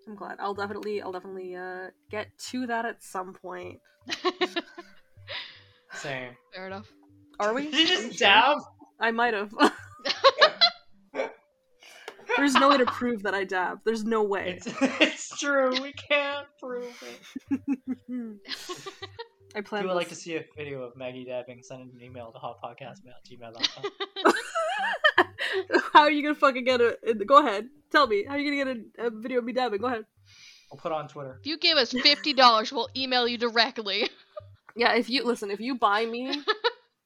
I'm 0.07 0.15
glad. 0.15 0.39
I'll 0.41 0.55
definitely, 0.55 1.03
I'll 1.03 1.13
definitely 1.13 1.55
uh, 1.55 1.89
get 2.11 2.29
to 2.51 2.67
that 2.69 2.87
at 2.87 3.03
some 3.03 3.35
point. 3.35 3.79
Same. 5.93 6.31
Fair 6.55 6.67
enough. 6.67 6.91
Are 7.41 7.53
we? 7.55 7.65
Did 7.71 7.75
you 7.81 7.87
just 7.87 8.05
we 8.09 8.15
sure? 8.15 8.27
dab? 8.29 8.59
I 9.01 9.11
might 9.11 9.35
have. 9.35 9.53
There's 12.37 12.55
no 12.55 12.69
way 12.69 12.79
to 12.79 12.87
prove 12.87 13.23
that 13.25 13.35
I 13.35 13.45
dab. 13.45 13.81
There's 13.85 14.05
no 14.05 14.23
way. 14.23 14.59
It's 14.65 14.67
it's 15.01 15.39
true. 15.39 15.71
We 15.83 15.93
can't 15.93 16.47
prove 16.61 16.85
it. 17.03 17.21
I 19.55 19.61
If 19.61 19.65
plan. 19.65 19.83
you 19.83 19.89
would 19.89 19.95
like 19.97 20.09
to 20.11 20.15
see 20.15 20.37
a 20.37 20.45
video 20.57 20.83
of 20.83 20.95
Maggie 20.97 21.25
dabbing, 21.25 21.63
send 21.63 21.91
an 21.93 22.01
email 22.03 22.31
to 22.33 22.39
hotpotcastmail@gmail.com. 22.39 23.91
How 25.93 26.01
are 26.03 26.11
you 26.11 26.23
gonna 26.23 26.35
fucking 26.35 26.65
get 26.65 26.81
a? 26.81 26.97
Go 27.27 27.39
ahead. 27.39 27.69
Tell 27.91 28.07
me. 28.07 28.25
How 28.25 28.35
are 28.35 28.39
you 28.39 28.63
gonna 28.65 28.75
get 28.75 28.85
a, 28.99 29.07
a 29.07 29.11
video 29.11 29.39
of 29.39 29.45
me 29.45 29.53
dabbing? 29.53 29.81
Go 29.81 29.87
ahead. 29.89 30.05
I'll 30.71 30.79
put 30.79 30.93
it 30.93 30.95
on 30.95 31.09
Twitter. 31.09 31.39
If 31.41 31.47
you 31.47 31.57
give 31.59 31.79
us 31.79 31.91
fifty 31.93 32.35
dollars, 32.35 32.71
we'll 32.73 32.91
email 32.97 33.27
you 33.27 33.39
directly. 33.39 34.09
Yeah. 34.77 34.95
If 34.95 35.09
you 35.11 35.25
listen, 35.25 35.51
if 35.51 35.59
you 35.61 35.75
buy 35.77 36.05
me, 36.07 36.41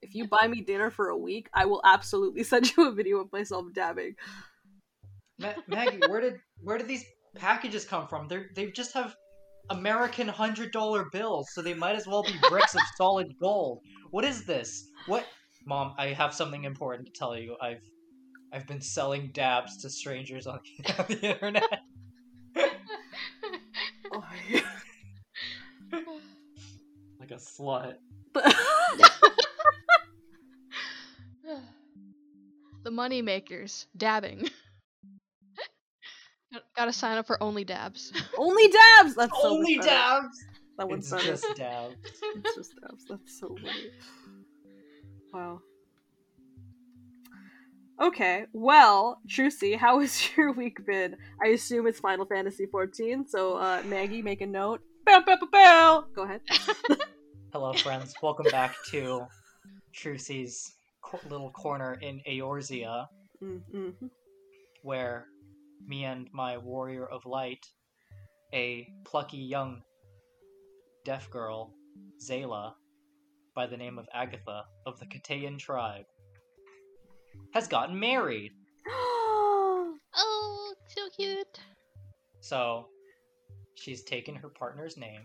if 0.02 0.14
you 0.14 0.26
buy 0.26 0.47
me 0.49 0.61
dinner 0.61 0.90
for 0.90 1.09
a 1.09 1.16
week, 1.16 1.49
I 1.54 1.64
will 1.64 1.80
absolutely 1.85 2.42
send 2.52 2.76
you 2.76 2.88
a 2.88 2.92
video 2.92 3.18
of 3.18 3.32
myself 3.32 3.66
dabbing. 3.73 4.16
Ma- 5.38 5.54
Maggie, 5.66 6.00
where 6.09 6.21
did 6.21 6.35
where 6.62 6.78
did 6.78 6.88
these 6.88 7.04
packages 7.37 7.85
come 7.85 8.06
from? 8.06 8.28
They 8.28 8.44
they 8.54 8.71
just 8.71 8.92
have 8.94 9.14
American 9.71 10.28
hundred 10.28 10.73
dollar 10.73 11.06
bills, 11.12 11.49
so 11.52 11.62
they 11.62 11.75
might 11.75 11.94
as 11.97 12.06
well 12.06 12.23
be 12.23 12.35
bricks 12.49 12.75
of 12.75 12.82
solid 12.97 13.32
gold. 13.40 13.80
What 14.11 14.25
is 14.25 14.44
this? 14.44 14.88
What, 15.06 15.25
Mom? 15.64 15.94
I 15.97 16.09
have 16.09 16.35
something 16.35 16.64
important 16.64 17.06
to 17.06 17.12
tell 17.12 17.37
you. 17.37 17.56
I've 17.61 17.82
I've 18.52 18.66
been 18.66 18.80
selling 18.82 19.30
dabs 19.32 19.78
to 19.82 19.88
strangers 19.90 20.47
on 20.47 20.61
the, 20.78 20.92
on 20.99 21.06
the 21.09 21.32
internet. 21.35 21.80
Oh, 24.14 24.23
like 27.18 27.30
a 27.30 27.37
slut. 27.37 27.94
The 32.84 32.90
money 32.90 33.22
makers 33.22 33.86
dabbing. 33.96 34.48
Gotta 36.76 36.92
sign 36.92 37.16
up 37.18 37.26
for 37.26 37.42
only 37.42 37.64
dabs. 37.64 38.12
Only 38.36 38.68
dabs. 38.68 39.14
That's 39.14 39.32
so 39.40 39.50
Only 39.56 39.76
much 39.76 39.86
better. 39.86 40.20
dabs. 40.20 40.44
That 40.78 40.88
one's 40.88 41.12
It's 41.12 41.22
better. 41.22 41.32
just 41.32 41.46
dabs. 41.56 41.96
it's 42.36 42.56
just 42.56 42.72
dabs. 42.80 43.04
That's 43.08 43.40
so 43.40 43.48
funny. 43.56 43.90
Wow. 45.32 45.60
Okay, 48.00 48.46
well, 48.52 49.20
Trucy, 49.28 49.76
how 49.76 50.00
has 50.00 50.28
your 50.36 50.52
week 50.52 50.84
been? 50.84 51.16
I 51.42 51.48
assume 51.48 51.86
it's 51.86 52.00
Final 52.00 52.26
Fantasy 52.26 52.66
XIV, 52.66 53.28
so 53.28 53.56
uh, 53.56 53.82
Maggie, 53.86 54.22
make 54.22 54.40
a 54.40 54.46
note. 54.46 54.80
Bow, 55.06 55.20
bow, 55.24 55.36
bow, 55.36 55.46
bow. 55.52 56.04
Go 56.14 56.22
ahead. 56.22 56.40
Hello, 57.52 57.72
friends. 57.74 58.14
Welcome 58.22 58.46
back 58.50 58.74
to 58.90 59.26
Trucy's 59.94 60.72
co- 61.02 61.21
little 61.28 61.50
corner 61.50 61.94
in 62.00 62.21
Eorzea, 62.28 63.06
Mm-hmm. 63.42 64.06
where 64.82 65.26
me 65.87 66.04
and 66.04 66.28
my 66.32 66.59
warrior 66.59 67.04
of 67.06 67.26
light, 67.26 67.66
a 68.54 68.87
plucky 69.04 69.38
young 69.38 69.82
deaf 71.04 71.28
girl, 71.30 71.75
Xaela, 72.25 72.75
by 73.54 73.66
the 73.66 73.76
name 73.76 73.99
of 73.99 74.06
Agatha 74.14 74.62
of 74.87 75.00
the 75.00 75.06
Katayan 75.06 75.59
tribe, 75.59 76.04
has 77.52 77.66
gotten 77.66 77.99
married. 77.99 78.52
oh, 78.88 80.75
so 80.87 81.02
cute. 81.16 81.59
So, 82.40 82.87
she's 83.75 84.04
taken 84.04 84.37
her 84.37 84.49
partner's 84.50 84.97
name, 84.97 85.23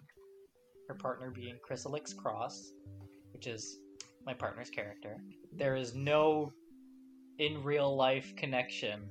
her 0.87 0.95
partner 0.95 1.29
being 1.29 1.57
Chrysalix 1.67 2.15
Cross, 2.15 2.71
which 3.31 3.45
is 3.45 3.77
my 4.27 4.33
partner's 4.33 4.69
character. 4.69 5.17
There 5.55 5.77
is 5.77 5.95
no 5.95 6.51
in 7.39 7.63
real 7.63 7.95
life 7.95 8.35
connection 8.35 9.09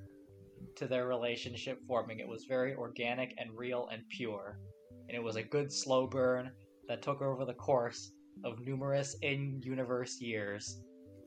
to 0.76 0.86
their 0.86 1.06
relationship 1.06 1.80
forming. 1.88 2.20
It 2.20 2.28
was 2.28 2.44
very 2.44 2.74
organic 2.74 3.34
and 3.38 3.50
real 3.56 3.88
and 3.90 4.02
pure. 4.10 4.58
And 5.08 5.16
it 5.16 5.22
was 5.22 5.36
a 5.36 5.42
good 5.42 5.72
slow 5.72 6.06
burn 6.06 6.50
that 6.86 7.00
took 7.00 7.22
over 7.22 7.46
the 7.46 7.54
course 7.54 8.12
of 8.44 8.60
numerous 8.60 9.16
in 9.22 9.62
universe 9.64 10.20
years 10.20 10.82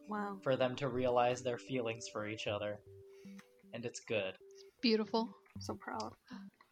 wow. 0.08 0.38
for 0.44 0.56
them 0.56 0.76
to 0.76 0.88
realize 0.88 1.42
their 1.42 1.58
feelings 1.58 2.06
for 2.14 2.28
each 2.28 2.46
other. 2.46 2.80
And 3.74 3.84
it's 3.86 4.02
good. 4.02 4.34
Beautiful. 4.84 5.30
So 5.60 5.74
proud. 5.74 6.14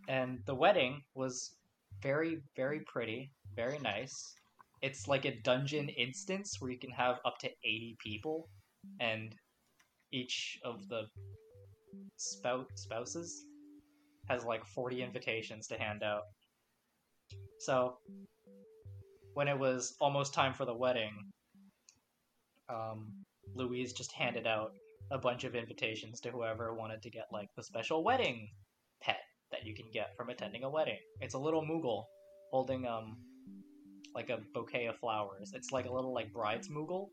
and 0.07 0.39
the 0.45 0.55
wedding 0.55 1.01
was 1.15 1.55
very 2.01 2.41
very 2.55 2.81
pretty 2.81 3.31
very 3.55 3.79
nice 3.79 4.35
it's 4.81 5.07
like 5.07 5.25
a 5.25 5.39
dungeon 5.41 5.89
instance 5.89 6.57
where 6.59 6.71
you 6.71 6.79
can 6.79 6.91
have 6.91 7.17
up 7.25 7.37
to 7.39 7.49
80 7.63 7.97
people 8.03 8.49
and 8.99 9.35
each 10.11 10.59
of 10.63 10.87
the 10.87 11.03
spout 12.17 12.67
spouses 12.75 13.45
has 14.29 14.43
like 14.45 14.65
40 14.65 15.03
invitations 15.03 15.67
to 15.67 15.77
hand 15.77 16.03
out 16.03 16.23
so 17.59 17.97
when 19.33 19.47
it 19.47 19.57
was 19.57 19.95
almost 19.99 20.33
time 20.33 20.53
for 20.53 20.65
the 20.65 20.73
wedding 20.73 21.11
um, 22.69 23.07
louise 23.55 23.93
just 23.93 24.11
handed 24.11 24.47
out 24.47 24.71
a 25.11 25.17
bunch 25.17 25.43
of 25.43 25.55
invitations 25.55 26.19
to 26.21 26.31
whoever 26.31 26.73
wanted 26.73 27.01
to 27.01 27.09
get 27.09 27.27
like 27.31 27.47
the 27.55 27.63
special 27.63 28.03
wedding 28.03 28.49
pet 29.01 29.19
that 29.51 29.65
you 29.65 29.73
can 29.73 29.85
get 29.93 30.15
from 30.17 30.29
attending 30.29 30.63
a 30.63 30.69
wedding. 30.69 30.97
It's 31.21 31.33
a 31.33 31.39
little 31.39 31.61
Moogle 31.61 32.03
holding 32.51 32.85
um 32.85 33.17
like 34.15 34.29
a 34.29 34.39
bouquet 34.53 34.87
of 34.87 34.97
flowers. 34.97 35.51
It's 35.53 35.71
like 35.71 35.85
a 35.85 35.91
little 35.91 36.13
like 36.13 36.33
bride's 36.33 36.69
Moogle, 36.69 37.09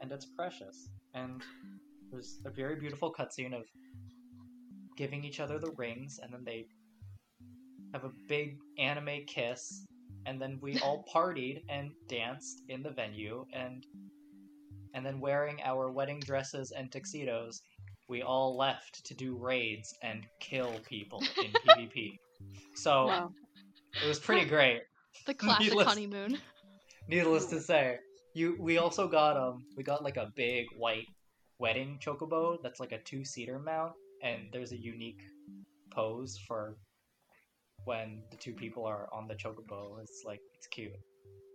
and 0.00 0.10
it's 0.12 0.26
precious. 0.26 0.88
And 1.14 1.42
there's 2.10 2.38
a 2.44 2.50
very 2.50 2.76
beautiful 2.76 3.12
cutscene 3.12 3.54
of 3.54 3.64
giving 4.96 5.24
each 5.24 5.40
other 5.40 5.58
the 5.58 5.70
rings, 5.76 6.18
and 6.22 6.32
then 6.32 6.42
they 6.44 6.66
have 7.92 8.04
a 8.04 8.10
big 8.28 8.56
anime 8.78 9.24
kiss, 9.26 9.86
and 10.26 10.40
then 10.40 10.58
we 10.60 10.78
all 10.82 11.04
partied 11.14 11.62
and 11.68 11.90
danced 12.08 12.62
in 12.68 12.82
the 12.82 12.90
venue, 12.90 13.44
and 13.52 13.84
and 14.94 15.04
then 15.04 15.20
wearing 15.20 15.60
our 15.64 15.90
wedding 15.90 16.18
dresses 16.20 16.72
and 16.72 16.90
tuxedos, 16.90 17.60
we 18.08 18.22
all 18.22 18.56
left 18.56 19.04
to 19.04 19.14
do 19.14 19.36
raids 19.36 19.94
and 20.02 20.24
kill 20.40 20.80
people 20.88 21.22
in 21.44 21.52
PvP. 21.68 22.18
So 22.74 23.06
Wow. 23.06 23.30
it 24.02 24.08
was 24.08 24.18
pretty 24.18 24.46
great. 24.48 24.80
The 25.26 25.34
classic 25.42 25.66
Needless- 25.68 25.86
honeymoon. 25.88 26.38
Needless 27.08 27.46
to 27.46 27.60
say, 27.60 27.96
you 28.34 28.56
we 28.60 28.76
also 28.78 29.08
got 29.08 29.36
um 29.36 29.64
we 29.76 29.82
got 29.82 30.02
like 30.04 30.16
a 30.18 30.30
big 30.36 30.66
white 30.76 31.06
wedding 31.58 31.98
chocobo 32.04 32.56
that's 32.62 32.80
like 32.80 32.92
a 32.92 32.98
two 32.98 33.24
seater 33.24 33.58
mount, 33.58 33.92
and 34.22 34.42
there's 34.52 34.72
a 34.72 34.76
unique 34.76 35.22
pose 35.90 36.36
for 36.46 36.76
when 37.84 38.22
the 38.30 38.36
two 38.36 38.52
people 38.52 38.84
are 38.84 39.08
on 39.12 39.26
the 39.26 39.34
chocobo. 39.34 40.00
It's 40.02 40.22
like 40.26 40.40
it's 40.54 40.66
cute. 40.66 40.92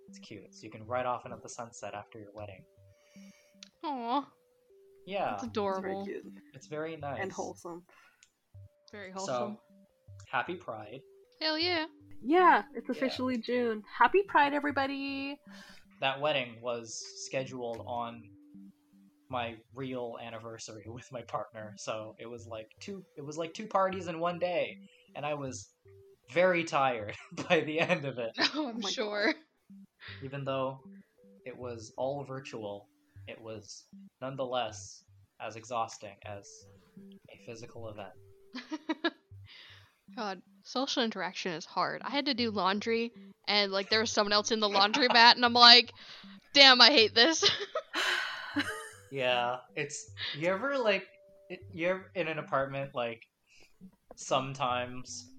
It's 0.09 0.17
cute. 0.19 0.53
So 0.53 0.63
you 0.63 0.71
can 0.71 0.83
ride 0.85 1.05
off 1.05 1.25
into 1.25 1.37
the 1.41 1.49
sunset 1.49 1.93
after 1.93 2.17
your 2.19 2.31
wedding. 2.33 2.63
Aw, 3.83 4.25
Yeah, 5.05 5.35
It's 5.35 5.43
adorable. 5.43 6.03
very 6.05 6.21
cute 6.21 6.33
it's 6.53 6.67
very 6.67 6.95
nice 6.97 7.19
and 7.21 7.31
wholesome. 7.31 7.83
Very 8.91 9.11
wholesome. 9.11 9.27
So, 9.27 9.39
wholesome. 9.39 9.57
happy 10.31 10.55
Pride. 10.55 10.99
Hell 11.41 11.59
yeah. 11.59 11.85
Yeah, 12.23 12.63
it's 12.73 12.89
officially 12.89 13.37
June. 13.37 13.83
Happy 13.99 14.23
Pride, 14.27 14.53
everybody! 14.53 15.37
that 16.03 16.19
wedding 16.19 16.57
was 16.61 17.01
scheduled 17.15 17.81
on 17.87 18.21
my 19.29 19.55
real 19.73 20.17
anniversary 20.21 20.83
with 20.85 21.09
my 21.13 21.21
partner 21.21 21.73
so 21.77 22.13
it 22.19 22.29
was 22.29 22.45
like 22.45 22.67
two 22.81 23.01
it 23.15 23.25
was 23.25 23.37
like 23.37 23.53
two 23.53 23.65
parties 23.65 24.07
in 24.07 24.19
one 24.19 24.37
day 24.37 24.77
and 25.15 25.25
i 25.25 25.33
was 25.33 25.69
very 26.33 26.65
tired 26.65 27.15
by 27.49 27.61
the 27.61 27.79
end 27.79 28.03
of 28.03 28.19
it 28.19 28.31
Oh, 28.53 28.67
I'm 28.67 28.75
oh 28.75 28.79
my 28.81 28.89
sure. 28.89 29.33
even 30.21 30.43
though 30.43 30.81
it 31.45 31.57
was 31.57 31.93
all 31.97 32.25
virtual 32.25 32.89
it 33.27 33.41
was 33.41 33.85
nonetheless 34.21 35.05
as 35.39 35.55
exhausting 35.55 36.15
as 36.25 36.45
a 37.31 37.45
physical 37.45 37.89
event 37.89 39.13
God, 40.15 40.41
social 40.63 41.03
interaction 41.03 41.53
is 41.53 41.65
hard. 41.65 42.01
I 42.03 42.09
had 42.09 42.25
to 42.27 42.33
do 42.33 42.51
mm. 42.51 42.55
laundry, 42.55 43.11
and 43.47 43.71
like 43.71 43.89
there 43.89 43.99
was 43.99 44.11
someone 44.11 44.33
else 44.33 44.51
in 44.51 44.59
the 44.59 44.69
laundromat, 44.69 45.35
and 45.35 45.45
I'm 45.45 45.53
like, 45.53 45.91
damn, 46.53 46.81
I 46.81 46.89
hate 46.89 47.15
this. 47.15 47.43
yeah 49.13 49.57
it's 49.75 50.09
you 50.35 50.47
ever 50.47 50.75
like 50.75 51.05
you're 51.71 52.09
in 52.15 52.27
an 52.27 52.39
apartment 52.39 52.89
like 52.95 53.21
sometimes 54.15 55.29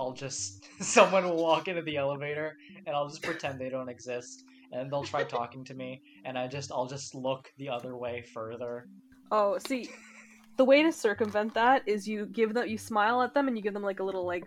I'll 0.00 0.12
just 0.12 0.66
someone 0.80 1.24
will 1.24 1.42
walk 1.42 1.68
into 1.68 1.82
the 1.82 1.98
elevator 1.98 2.56
and 2.86 2.96
I'll 2.96 3.08
just 3.08 3.22
pretend 3.22 3.60
they 3.60 3.68
don't 3.68 3.90
exist 3.90 4.44
and 4.72 4.90
they'll 4.90 5.04
try 5.04 5.24
talking 5.24 5.62
to 5.66 5.74
me 5.74 6.00
and 6.24 6.38
I 6.38 6.48
just 6.48 6.72
I'll 6.72 6.86
just 6.86 7.14
look 7.14 7.52
the 7.58 7.68
other 7.68 7.96
way 7.96 8.22
further. 8.32 8.86
Oh, 9.30 9.58
see, 9.58 9.90
the 10.58 10.64
way 10.64 10.82
to 10.82 10.92
circumvent 10.92 11.54
that 11.54 11.82
is 11.86 12.06
you 12.06 12.26
give 12.26 12.52
them, 12.52 12.66
you 12.66 12.76
smile 12.76 13.22
at 13.22 13.32
them, 13.32 13.48
and 13.48 13.56
you 13.56 13.62
give 13.62 13.72
them 13.72 13.82
like 13.82 14.00
a 14.00 14.04
little 14.04 14.26
like, 14.26 14.44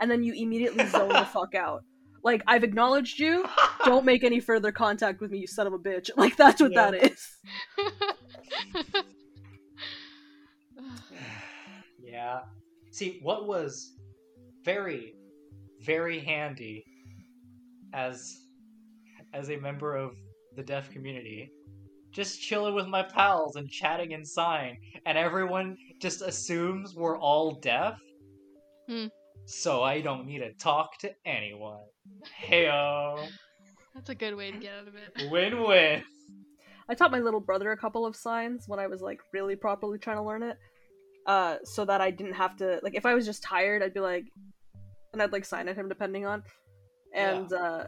and 0.00 0.10
then 0.10 0.22
you 0.22 0.32
immediately 0.32 0.86
zone 0.88 1.08
the 1.10 1.26
fuck 1.26 1.54
out. 1.54 1.82
Like 2.22 2.42
I've 2.46 2.64
acknowledged 2.64 3.18
you. 3.18 3.44
Don't 3.84 4.06
make 4.06 4.24
any 4.24 4.40
further 4.40 4.72
contact 4.72 5.20
with 5.20 5.30
me, 5.30 5.38
you 5.40 5.46
son 5.46 5.66
of 5.66 5.74
a 5.74 5.78
bitch. 5.78 6.08
Like 6.16 6.36
that's 6.36 6.62
what 6.62 6.72
Yeah. 6.72 6.90
that 6.92 7.12
is. 7.12 7.36
yeah. 12.02 12.40
See, 12.92 13.18
what 13.22 13.46
was 13.46 13.92
very 14.64 15.14
very 15.82 16.18
handy 16.20 16.82
as 17.92 18.46
as 19.34 19.50
a 19.50 19.56
member 19.56 19.94
of 19.96 20.16
the 20.56 20.62
deaf 20.62 20.90
community 20.90 21.50
just 22.14 22.40
chilling 22.40 22.74
with 22.74 22.86
my 22.86 23.02
pals 23.02 23.56
and 23.56 23.68
chatting 23.68 24.12
in 24.12 24.24
sign 24.24 24.76
and 25.06 25.18
everyone 25.18 25.76
just 26.00 26.22
assumes 26.22 26.94
we're 26.94 27.18
all 27.18 27.56
deaf 27.60 27.98
Hmm. 28.88 29.06
so 29.46 29.82
i 29.82 30.00
don't 30.00 30.26
need 30.26 30.38
to 30.40 30.52
talk 30.54 30.98
to 30.98 31.10
anyone 31.24 31.80
heyo 32.48 33.26
That's 33.94 34.10
a 34.10 34.14
good 34.14 34.34
way 34.34 34.50
to 34.50 34.58
get 34.58 34.72
out 34.74 34.88
of 34.88 34.94
it. 34.94 35.30
win-win 35.30 36.02
I 36.86 36.94
taught 36.94 37.10
my 37.10 37.18
little 37.20 37.40
brother 37.40 37.72
a 37.72 37.76
couple 37.78 38.04
of 38.04 38.14
signs 38.14 38.64
when 38.68 38.78
I 38.78 38.86
was 38.88 39.00
like 39.00 39.18
really 39.32 39.56
properly 39.56 39.96
trying 39.98 40.18
to 40.18 40.22
learn 40.22 40.42
it. 40.42 40.58
Uh, 41.24 41.56
so 41.64 41.82
that 41.86 42.02
I 42.02 42.10
didn't 42.10 42.34
have 42.34 42.56
to 42.56 42.78
like 42.82 42.94
if 42.94 43.06
I 43.06 43.14
was 43.14 43.24
just 43.24 43.42
tired, 43.42 43.82
I'd 43.82 43.94
be 43.94 44.00
like, 44.00 44.26
and 45.14 45.22
I'd 45.22 45.32
like 45.32 45.46
sign 45.46 45.66
at 45.70 45.76
him 45.76 45.88
depending 45.88 46.26
on. 46.26 46.42
And 47.14 47.50
uh, 47.54 47.86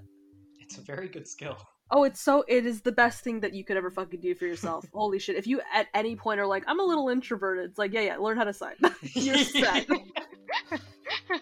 it's 0.60 0.78
a 0.78 0.80
very 0.80 1.08
good 1.08 1.28
skill 1.28 1.58
oh, 1.90 2.04
it's 2.04 2.20
so 2.20 2.44
it 2.48 2.66
is 2.66 2.82
the 2.82 2.92
best 2.92 3.22
thing 3.22 3.40
that 3.40 3.52
you 3.54 3.64
could 3.64 3.76
ever 3.76 3.90
fucking 3.90 4.20
do 4.20 4.34
for 4.34 4.46
yourself. 4.46 4.86
Holy 4.92 5.18
shit! 5.18 5.36
If 5.36 5.46
you 5.46 5.60
at 5.72 5.86
any 5.94 6.16
point 6.16 6.40
are 6.40 6.46
like, 6.46 6.64
I'm 6.66 6.80
a 6.80 6.84
little 6.84 7.08
introverted, 7.08 7.70
it's 7.70 7.78
like, 7.78 7.92
yeah, 7.92 8.00
yeah, 8.02 8.16
learn 8.16 8.36
how 8.36 8.44
to 8.44 8.52
sign. 8.52 8.74
You're 9.14 9.36
set. 9.38 9.86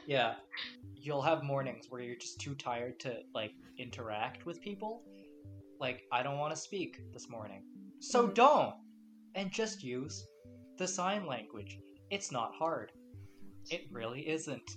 yeah 0.07 0.35
you'll 0.97 1.21
have 1.23 1.43
mornings 1.43 1.87
where 1.91 2.01
you're 2.01 2.17
just 2.17 2.41
too 2.41 2.55
tired 2.55 2.99
to 2.99 3.17
like 3.35 3.53
interact 3.79 4.47
with 4.47 4.59
people. 4.63 5.03
Like 5.79 6.03
I 6.11 6.23
don't 6.23 6.39
want 6.39 6.55
to 6.55 6.61
speak 6.61 6.99
this 7.13 7.29
morning. 7.29 7.63
So 8.01 8.27
Mhm. 8.29 8.35
don't. 8.35 8.75
And 9.35 9.51
just 9.53 9.83
use 9.83 10.27
the 10.79 10.89
sign 10.89 11.27
language. 11.27 11.79
It's 12.11 12.33
not 12.33 12.55
hard. 12.55 12.91
It 13.71 13.83
really 13.93 14.27
isn't. 14.27 14.71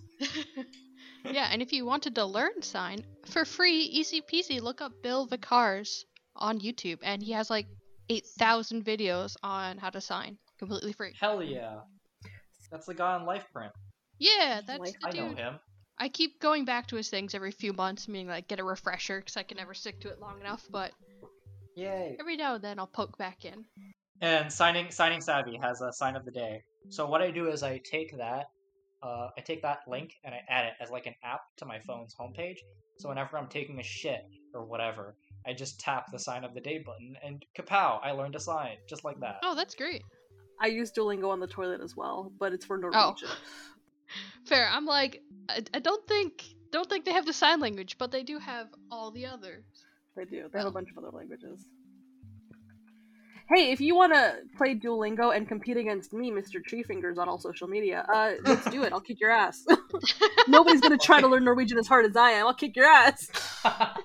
Yeah, 1.26 1.50
and 1.52 1.62
if 1.62 1.74
you 1.74 1.86
wanted 1.86 2.16
to 2.16 2.26
learn 2.26 2.62
sign 2.62 3.04
for 3.26 3.46
free, 3.46 3.82
easy 3.82 4.22
peasy, 4.22 4.62
look 4.62 4.82
up 4.82 4.92
Bill 5.02 5.26
Vicars 5.26 6.06
on 6.36 6.60
YouTube, 6.60 7.00
and 7.04 7.22
he 7.22 7.32
has 7.34 7.50
like 7.50 7.68
eight 8.10 8.26
thousand 8.26 8.86
videos 8.86 9.36
on 9.44 9.78
how 9.78 9.90
to 9.90 10.02
sign 10.02 10.38
completely 10.60 10.94
free. 10.94 11.14
Hell 11.20 11.44
yeah. 11.44 11.80
That's 12.72 12.86
the 12.86 12.94
guy 12.94 13.14
on 13.16 13.26
LifePrint. 13.26 13.72
Yeah, 14.20 14.62
that's 14.66 14.80
Like, 14.80 15.00
the 15.00 15.08
I 15.08 15.12
know 15.12 15.36
him. 15.36 15.60
I 16.00 16.10
keep 16.10 16.40
going 16.40 16.66
back 16.66 16.88
to 16.88 16.96
his 16.96 17.10
things 17.10 17.34
every 17.34 17.52
few 17.52 17.74
months, 17.74 18.08
meaning 18.08 18.28
like 18.28 18.48
get 18.48 18.60
a 18.60 18.64
refresher 18.64 19.20
because 19.20 19.38
I 19.38 19.44
can 19.44 19.58
never 19.58 19.74
stick 19.74 20.00
to 20.02 20.10
it 20.10 20.20
long 20.20 20.40
enough. 20.40 20.64
But 20.70 20.92
Yay. 21.76 22.18
every 22.20 22.38
now 22.38 22.56
and 22.56 22.64
then 22.64 22.80
I'll 22.80 22.88
poke 22.88 23.18
back 23.18 23.46
in. 23.46 23.66
And 24.22 24.52
signing 24.52 24.92
signing 24.92 25.22
savvy 25.22 25.58
has 25.58 25.82
a 25.82 25.92
sign 25.94 26.16
of 26.16 26.26
the 26.26 26.32
day. 26.32 26.62
So 26.90 27.08
what 27.08 27.22
I 27.22 27.32
do 27.32 27.50
is 27.50 27.64
I 27.64 27.80
take 27.80 28.18
that, 28.18 28.48
uh, 29.04 29.30
I 29.38 29.42
take 29.42 29.62
that 29.62 29.80
link 29.88 30.14
and 30.24 30.34
I 30.34 30.42
add 30.50 30.66
it 30.66 30.74
as 30.82 30.90
like 30.90 31.06
an 31.06 31.16
app 31.24 31.42
to 31.58 31.66
my 31.66 31.80
phone's 31.80 32.16
homepage. 32.20 32.58
So 33.00 33.10
whenever 33.10 33.38
I'm 33.38 33.48
taking 33.48 33.80
a 33.80 33.84
shit 33.84 34.22
or 34.54 34.66
whatever, 34.66 35.16
I 35.46 35.54
just 35.54 35.80
tap 35.80 36.12
the 36.12 36.20
sign 36.20 36.44
of 36.44 36.54
the 36.54 36.62
day 36.62 36.80
button 36.80 37.16
and 37.24 37.46
kapow! 37.58 38.00
I 38.04 38.12
learned 38.12 38.36
a 38.36 38.40
sign 38.40 38.78
just 38.90 39.04
like 39.04 39.20
that. 39.20 39.38
Oh, 39.44 39.54
that's 39.56 39.76
great. 39.76 40.04
I 40.60 40.68
use 40.68 40.92
Duolingo 40.92 41.30
on 41.30 41.40
the 41.40 41.48
toilet 41.48 41.82
as 41.82 41.96
well, 41.96 42.32
but 42.40 42.54
it's 42.54 42.66
for 42.66 42.78
Oh. 42.78 42.90
Norwegian. 42.90 43.30
Fair. 44.46 44.68
I'm 44.72 44.86
like, 44.86 45.22
I, 45.50 45.62
I 45.74 45.80
don't 45.80 46.06
think 46.08 46.44
don't 46.72 46.90
think 46.90 47.06
they 47.06 47.14
have 47.14 47.26
the 47.26 47.34
sign 47.34 47.60
language, 47.60 47.98
but 47.98 48.12
they 48.12 48.24
do 48.24 48.40
have 48.40 48.68
all 48.92 49.12
the 49.12 49.26
others. 49.26 49.64
They 50.16 50.26
do. 50.26 50.50
They 50.52 50.58
have 50.60 50.68
a 50.68 50.72
bunch 50.72 50.90
of 50.92 50.98
other 50.98 51.16
languages. 51.16 51.66
Hey, 53.50 53.72
if 53.72 53.80
you 53.80 53.96
want 53.96 54.14
to 54.14 54.36
play 54.58 54.76
Duolingo 54.76 55.36
and 55.36 55.48
compete 55.48 55.78
against 55.78 56.12
me, 56.12 56.32
Mr. 56.32 56.62
Treefingers, 56.62 57.18
on 57.18 57.30
all 57.30 57.38
social 57.40 57.68
media, 57.68 58.06
uh, 58.14 58.34
let's 58.44 58.70
do 58.70 58.84
it. 58.84 58.92
I'll 58.92 59.00
kick 59.00 59.20
your 59.22 59.32
ass. 59.32 59.66
Nobody's 60.48 60.82
gonna 60.82 60.98
try 60.98 61.22
to 61.22 61.28
learn 61.28 61.46
Norwegian 61.46 61.78
as 61.78 61.88
hard 61.88 62.06
as 62.06 62.16
I 62.18 62.32
am. 62.32 62.48
I'll 62.48 62.54
kick 62.54 62.76
your 62.76 62.86
ass. 62.86 63.30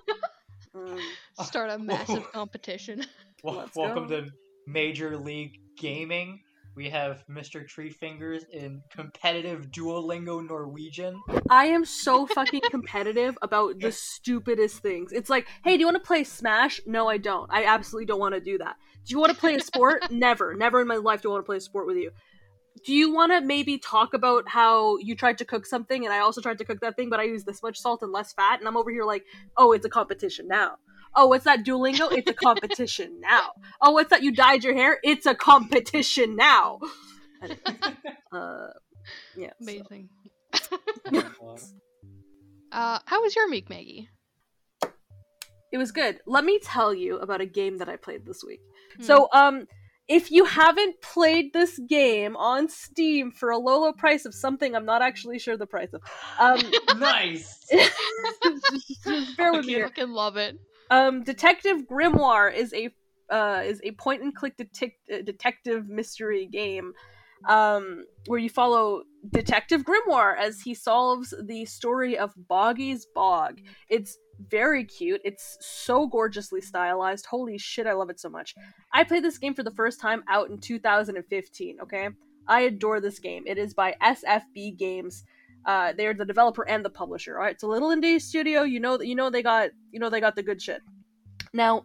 Um, 0.75 0.99
Start 1.45 1.69
a 1.69 1.79
massive 1.79 2.33
competition. 2.33 3.05
Wel- 3.45 3.57
Let's 3.57 3.77
Welcome 3.77 4.09
go. 4.09 4.23
to 4.23 4.31
Major 4.67 5.19
League 5.19 5.61
Gaming. 5.77 6.41
We 6.75 6.89
have 6.89 7.23
Mr. 7.29 7.69
Tree 7.69 7.91
Fingers 7.91 8.45
in 8.51 8.81
competitive 8.91 9.71
Duolingo 9.71 10.43
Norwegian. 10.49 11.21
I 11.51 11.67
am 11.67 11.85
so 11.85 12.27
fucking 12.27 12.63
competitive 12.71 13.37
about 13.43 13.79
the 13.81 13.93
stupidest 13.93 14.79
things. 14.79 15.13
It's 15.13 15.29
like, 15.29 15.47
hey, 15.63 15.75
do 15.77 15.81
you 15.81 15.87
want 15.87 15.97
to 16.03 16.07
play 16.07 16.25
Smash? 16.25 16.81
No, 16.87 17.07
I 17.07 17.19
don't. 17.19 17.51
I 17.53 17.65
absolutely 17.67 18.07
don't 18.07 18.21
want 18.21 18.35
to 18.35 18.41
do 18.41 18.57
that. 18.57 18.77
Do 19.05 19.13
you 19.13 19.19
want 19.19 19.33
to 19.33 19.39
play 19.39 19.55
a 19.55 19.61
sport? 19.61 20.03
Never. 20.11 20.55
Never 20.55 20.81
in 20.81 20.89
my 20.89 20.97
life 20.97 21.23
do 21.23 21.29
I 21.29 21.33
want 21.33 21.45
to 21.45 21.47
play 21.47 21.57
a 21.57 21.61
sport 21.61 21.87
with 21.87 21.97
you. 21.97 22.11
Do 22.85 22.95
you 22.95 23.13
want 23.13 23.33
to 23.33 23.41
maybe 23.41 23.79
talk 23.79 24.15
about 24.15 24.49
how 24.49 24.97
you 24.99 25.15
tried 25.15 25.39
to 25.39 25.45
cook 25.45 25.67
something 25.67 26.05
and 26.05 26.13
I 26.13 26.19
also 26.19 26.41
tried 26.41 26.59
to 26.59 26.65
cook 26.65 26.81
that 26.81 26.97
thing, 26.97 27.11
but 27.11 27.21
I 27.21 27.25
used 27.25 27.47
this 27.47 27.63
much 27.63 27.79
salt 27.79 28.03
and 28.03 28.13
less 28.13 28.33
fat? 28.33 28.59
And 28.61 28.67
I'm 28.69 28.77
over 28.77 28.91
here 28.91 29.05
like, 29.05 29.25
oh, 29.57 29.73
it's 29.73 29.85
a 29.85 29.91
competition 29.91 30.49
now. 30.49 30.77
Oh, 31.15 31.27
what's 31.27 31.45
that 31.45 31.65
Duolingo? 31.65 32.11
It's 32.11 32.31
a 32.31 32.35
competition 32.35 33.21
now. 33.21 33.51
Oh, 33.81 33.91
what's 33.91 34.11
that? 34.11 34.23
You 34.23 34.33
dyed 34.33 34.65
your 34.65 34.75
hair? 34.75 34.99
It's 35.05 35.27
a 35.27 35.35
competition 35.35 36.37
now. 36.37 36.81
Uh, 38.33 38.69
yeah. 39.37 39.51
Amazing. 39.61 40.09
Oh 40.71 41.57
Uh, 42.73 42.99
how 43.05 43.21
was 43.21 43.37
your 43.37 43.51
meek, 43.51 43.69
Maggie? 43.69 44.09
It 45.73 45.79
was 45.79 45.91
good. 45.91 46.21
Let 46.27 46.45
me 46.45 46.59
tell 46.63 46.95
you 46.95 47.19
about 47.19 47.41
a 47.41 47.47
game 47.47 47.79
that 47.79 47.89
I 47.89 47.97
played 47.97 48.27
this 48.27 48.45
week. 48.45 48.61
Hmm. 48.97 49.03
So, 49.03 49.29
um, 49.33 49.67
if 50.09 50.31
you 50.31 50.45
haven't 50.45 51.01
played 51.01 51.53
this 51.53 51.79
game 51.79 52.37
on 52.37 52.69
Steam 52.69 53.31
for 53.31 53.51
a 53.51 53.57
low, 53.59 53.81
low 53.81 53.93
price 53.93 54.27
of 54.27 54.35
something, 54.35 54.75
I'm 54.75 54.85
not 54.85 55.01
actually 55.01 55.39
sure 55.39 55.57
the 55.57 55.67
price 55.67 55.95
of. 55.95 56.03
Um, 56.39 56.61
nice. 56.99 57.65
just 57.71 59.37
bear 59.37 59.53
with 59.53 59.65
me. 59.65 59.75
I 59.75 59.77
here. 59.79 59.89
fucking 59.89 60.11
love 60.11 60.37
it. 60.37 60.59
Um, 60.91 61.23
Detective 61.23 61.87
Grimoire 61.91 62.53
is 62.55 62.75
a 62.75 62.91
uh, 63.31 63.63
is 63.65 63.81
a 63.83 63.93
point 63.93 64.23
and 64.23 64.35
click 64.35 64.59
detec- 64.59 64.93
uh, 65.11 65.23
detective 65.23 65.89
mystery 65.89 66.47
game 66.47 66.93
um, 67.49 68.05
where 68.27 68.39
you 68.39 68.51
follow 68.51 69.03
Detective 69.31 69.85
Grimoire 69.85 70.37
as 70.39 70.61
he 70.61 70.75
solves 70.75 71.33
the 71.43 71.65
story 71.65 72.19
of 72.19 72.35
Boggy's 72.37 73.07
Bog. 73.15 73.61
It's 73.89 74.19
very 74.51 74.85
cute. 74.85 75.21
It's 75.25 75.59
so 75.61 76.07
gorgeously 76.07 76.61
stylized. 76.61 77.27
Holy 77.27 77.59
shit, 77.59 77.87
I 77.87 77.93
love 77.93 78.11
it 78.11 78.21
so 78.21 78.29
much. 78.29 78.55
I 78.93 79.05
played 79.05 79.25
this 79.25 79.39
game 79.39 79.55
for 79.55 79.63
the 79.63 79.71
first 79.71 80.01
time 80.01 80.23
out 80.29 80.51
in 80.51 80.59
2015, 80.59 81.81
okay? 81.83 82.09
I 82.47 82.63
adore 82.63 83.01
this 83.01 83.19
game. 83.19 83.45
It 83.47 83.59
is 83.59 83.73
by 83.75 83.95
SFB 84.03 84.77
Games. 84.77 85.25
Uh, 85.65 85.93
they're 85.97 86.15
the 86.15 86.25
developer 86.25 86.69
and 86.69 86.85
the 86.85 86.91
publisher. 86.91 87.37
All 87.39 87.45
right, 87.45 87.53
it's 87.55 87.63
a 87.63 87.69
little 87.69 87.91
indie 87.91 88.21
studio. 88.21 88.63
You 88.63 88.81
know 88.81 88.97
that 88.97 89.07
you 89.07 89.15
know 89.15 89.31
they 89.31 89.43
got 89.45 89.71
you 89.93 90.01
know 90.01 90.11
they 90.11 90.21
got 90.21 90.35
the 90.35 90.43
good 90.43 90.61
shit. 90.61 90.81
Now, 91.55 91.85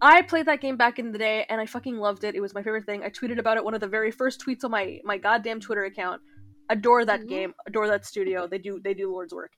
I 0.00 0.22
played 0.22 0.46
that 0.46 0.60
game 0.62 0.76
back 0.78 0.98
in 0.98 1.12
the 1.12 1.18
day 1.18 1.44
and 1.50 1.60
I 1.60 1.66
fucking 1.66 1.98
loved 1.98 2.24
it. 2.24 2.34
It 2.34 2.40
was 2.40 2.54
my 2.54 2.62
favorite 2.62 2.86
thing. 2.86 3.02
I 3.02 3.10
tweeted 3.10 3.38
about 3.38 3.56
it 3.58 3.64
one 3.64 3.74
of 3.74 3.80
the 3.80 3.88
very 3.88 4.10
first 4.10 4.44
tweets 4.44 4.64
on 4.64 4.70
my 4.70 5.00
my 5.04 5.18
goddamn 5.18 5.60
Twitter 5.60 5.84
account. 5.84 6.22
Adore 6.70 7.04
that 7.04 7.20
Mhm. 7.22 7.28
game. 7.28 7.54
Adore 7.66 7.88
that 7.88 8.06
studio. 8.06 8.46
They 8.46 8.56
do 8.58 8.80
they 8.82 8.94
do 8.94 9.12
Lord's 9.12 9.34
work. 9.34 9.52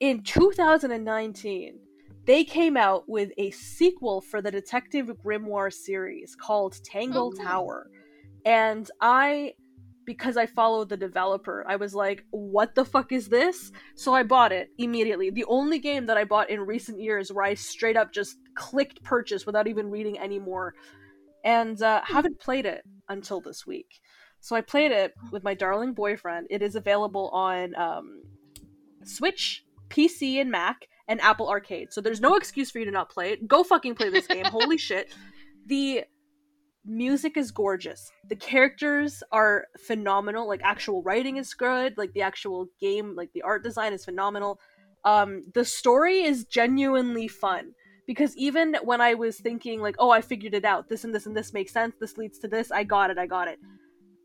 In 0.00 0.22
2019, 0.22 1.78
they 2.26 2.44
came 2.44 2.76
out 2.76 3.06
with 3.06 3.32
a 3.36 3.50
sequel 3.50 4.22
for 4.22 4.40
the 4.40 4.50
Detective 4.50 5.10
Grimoire 5.24 5.72
series 5.72 6.34
called 6.34 6.82
Tangle 6.84 7.34
Oh. 7.38 7.42
Tower. 7.42 7.90
And 8.44 8.90
I 9.00 9.54
because 10.06 10.36
I 10.36 10.46
followed 10.46 10.88
the 10.88 10.96
developer, 10.96 11.64
I 11.68 11.76
was 11.76 11.94
like, 11.94 12.24
what 12.30 12.74
the 12.74 12.84
fuck 12.84 13.12
is 13.12 13.28
this? 13.28 13.70
So 13.94 14.12
I 14.12 14.24
bought 14.24 14.50
it 14.50 14.68
immediately. 14.76 15.30
The 15.30 15.44
only 15.44 15.78
game 15.78 16.06
that 16.06 16.16
I 16.16 16.24
bought 16.24 16.50
in 16.50 16.60
recent 16.62 16.98
years 16.98 17.30
where 17.30 17.44
I 17.44 17.54
straight 17.54 17.96
up 17.96 18.12
just 18.12 18.36
clicked 18.54 19.04
purchase 19.04 19.46
without 19.46 19.68
even 19.68 19.88
reading 19.88 20.18
any 20.18 20.40
more. 20.40 20.74
And 21.44 21.80
uh, 21.80 22.00
haven't 22.04 22.40
played 22.40 22.66
it 22.66 22.82
until 23.08 23.40
this 23.40 23.66
week. 23.66 24.00
So 24.40 24.56
I 24.56 24.62
played 24.62 24.90
it 24.90 25.14
with 25.30 25.44
my 25.44 25.54
darling 25.54 25.92
boyfriend. 25.92 26.48
It 26.50 26.62
is 26.62 26.74
available 26.74 27.28
on 27.28 27.76
um, 27.76 28.22
Switch, 29.04 29.64
PC, 29.90 30.40
and 30.40 30.50
Mac, 30.50 30.88
and 31.08 31.20
Apple 31.20 31.48
Arcade. 31.48 31.92
So 31.92 32.00
there's 32.00 32.20
no 32.20 32.36
excuse 32.36 32.70
for 32.70 32.78
you 32.78 32.84
to 32.84 32.90
not 32.90 33.10
play 33.10 33.32
it. 33.32 33.46
Go 33.46 33.62
fucking 33.64 33.96
play 33.96 34.10
this 34.10 34.26
game. 34.26 34.44
Holy 34.46 34.78
shit. 34.88 35.12
The 35.66 36.04
music 36.84 37.36
is 37.36 37.50
gorgeous. 37.50 38.10
The 38.28 38.36
characters 38.36 39.22
are 39.32 39.66
phenomenal. 39.78 40.48
Like 40.48 40.60
actual 40.62 41.02
writing 41.02 41.36
is 41.36 41.52
good. 41.54 41.98
Like 41.98 42.12
the 42.12 42.22
actual 42.22 42.68
game, 42.80 43.14
like 43.16 43.32
the 43.32 43.42
art 43.42 43.62
design 43.62 43.92
is 43.92 44.04
phenomenal. 44.04 44.60
Um, 45.04 45.44
the 45.54 45.64
story 45.64 46.22
is 46.22 46.44
genuinely 46.44 47.28
fun 47.28 47.72
because 48.06 48.36
even 48.36 48.76
when 48.82 49.00
I 49.00 49.14
was 49.14 49.38
thinking 49.38 49.80
like, 49.80 49.96
oh, 49.98 50.10
I 50.10 50.20
figured 50.20 50.54
it 50.54 50.64
out. 50.64 50.88
This 50.88 51.04
and 51.04 51.14
this 51.14 51.26
and 51.26 51.36
this 51.36 51.52
makes 51.52 51.72
sense. 51.72 51.94
This 52.00 52.16
leads 52.16 52.38
to 52.40 52.48
this. 52.48 52.70
I 52.70 52.84
got 52.84 53.10
it. 53.10 53.18
I 53.18 53.26
got 53.26 53.48
it. 53.48 53.58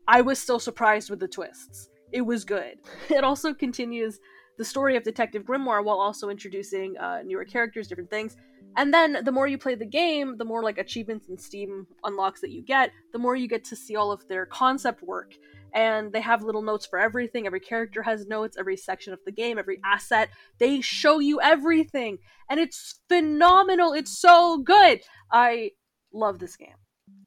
I 0.08 0.20
was 0.20 0.38
still 0.38 0.58
surprised 0.58 1.10
with 1.10 1.20
the 1.20 1.28
twists. 1.28 1.88
It 2.12 2.22
was 2.22 2.44
good. 2.44 2.76
It 3.10 3.24
also 3.24 3.52
continues 3.54 4.18
the 4.58 4.64
story 4.64 4.96
of 4.96 5.02
Detective 5.02 5.44
Grimoire 5.44 5.84
while 5.84 6.00
also 6.00 6.28
introducing 6.28 6.96
uh, 6.98 7.22
newer 7.24 7.44
characters, 7.44 7.88
different 7.88 8.10
things. 8.10 8.36
And 8.76 8.92
then 8.92 9.24
the 9.24 9.32
more 9.32 9.48
you 9.48 9.56
play 9.56 9.74
the 9.74 9.86
game, 9.86 10.36
the 10.36 10.44
more 10.44 10.62
like 10.62 10.78
achievements 10.78 11.28
and 11.28 11.40
Steam 11.40 11.86
unlocks 12.04 12.40
that 12.42 12.50
you 12.50 12.62
get, 12.62 12.90
the 13.12 13.18
more 13.18 13.34
you 13.34 13.48
get 13.48 13.64
to 13.64 13.76
see 13.76 13.96
all 13.96 14.12
of 14.12 14.26
their 14.28 14.44
concept 14.44 15.02
work. 15.02 15.34
And 15.72 16.12
they 16.12 16.20
have 16.20 16.42
little 16.42 16.62
notes 16.62 16.86
for 16.86 16.98
everything. 16.98 17.46
Every 17.46 17.60
character 17.60 18.02
has 18.02 18.26
notes, 18.26 18.56
every 18.58 18.76
section 18.76 19.12
of 19.12 19.20
the 19.24 19.32
game, 19.32 19.58
every 19.58 19.80
asset. 19.84 20.30
They 20.58 20.80
show 20.80 21.18
you 21.20 21.40
everything. 21.40 22.18
And 22.50 22.60
it's 22.60 23.00
phenomenal. 23.08 23.92
It's 23.92 24.18
so 24.18 24.58
good. 24.58 25.00
I 25.30 25.72
love 26.12 26.38
this 26.38 26.56
game. 26.56 26.76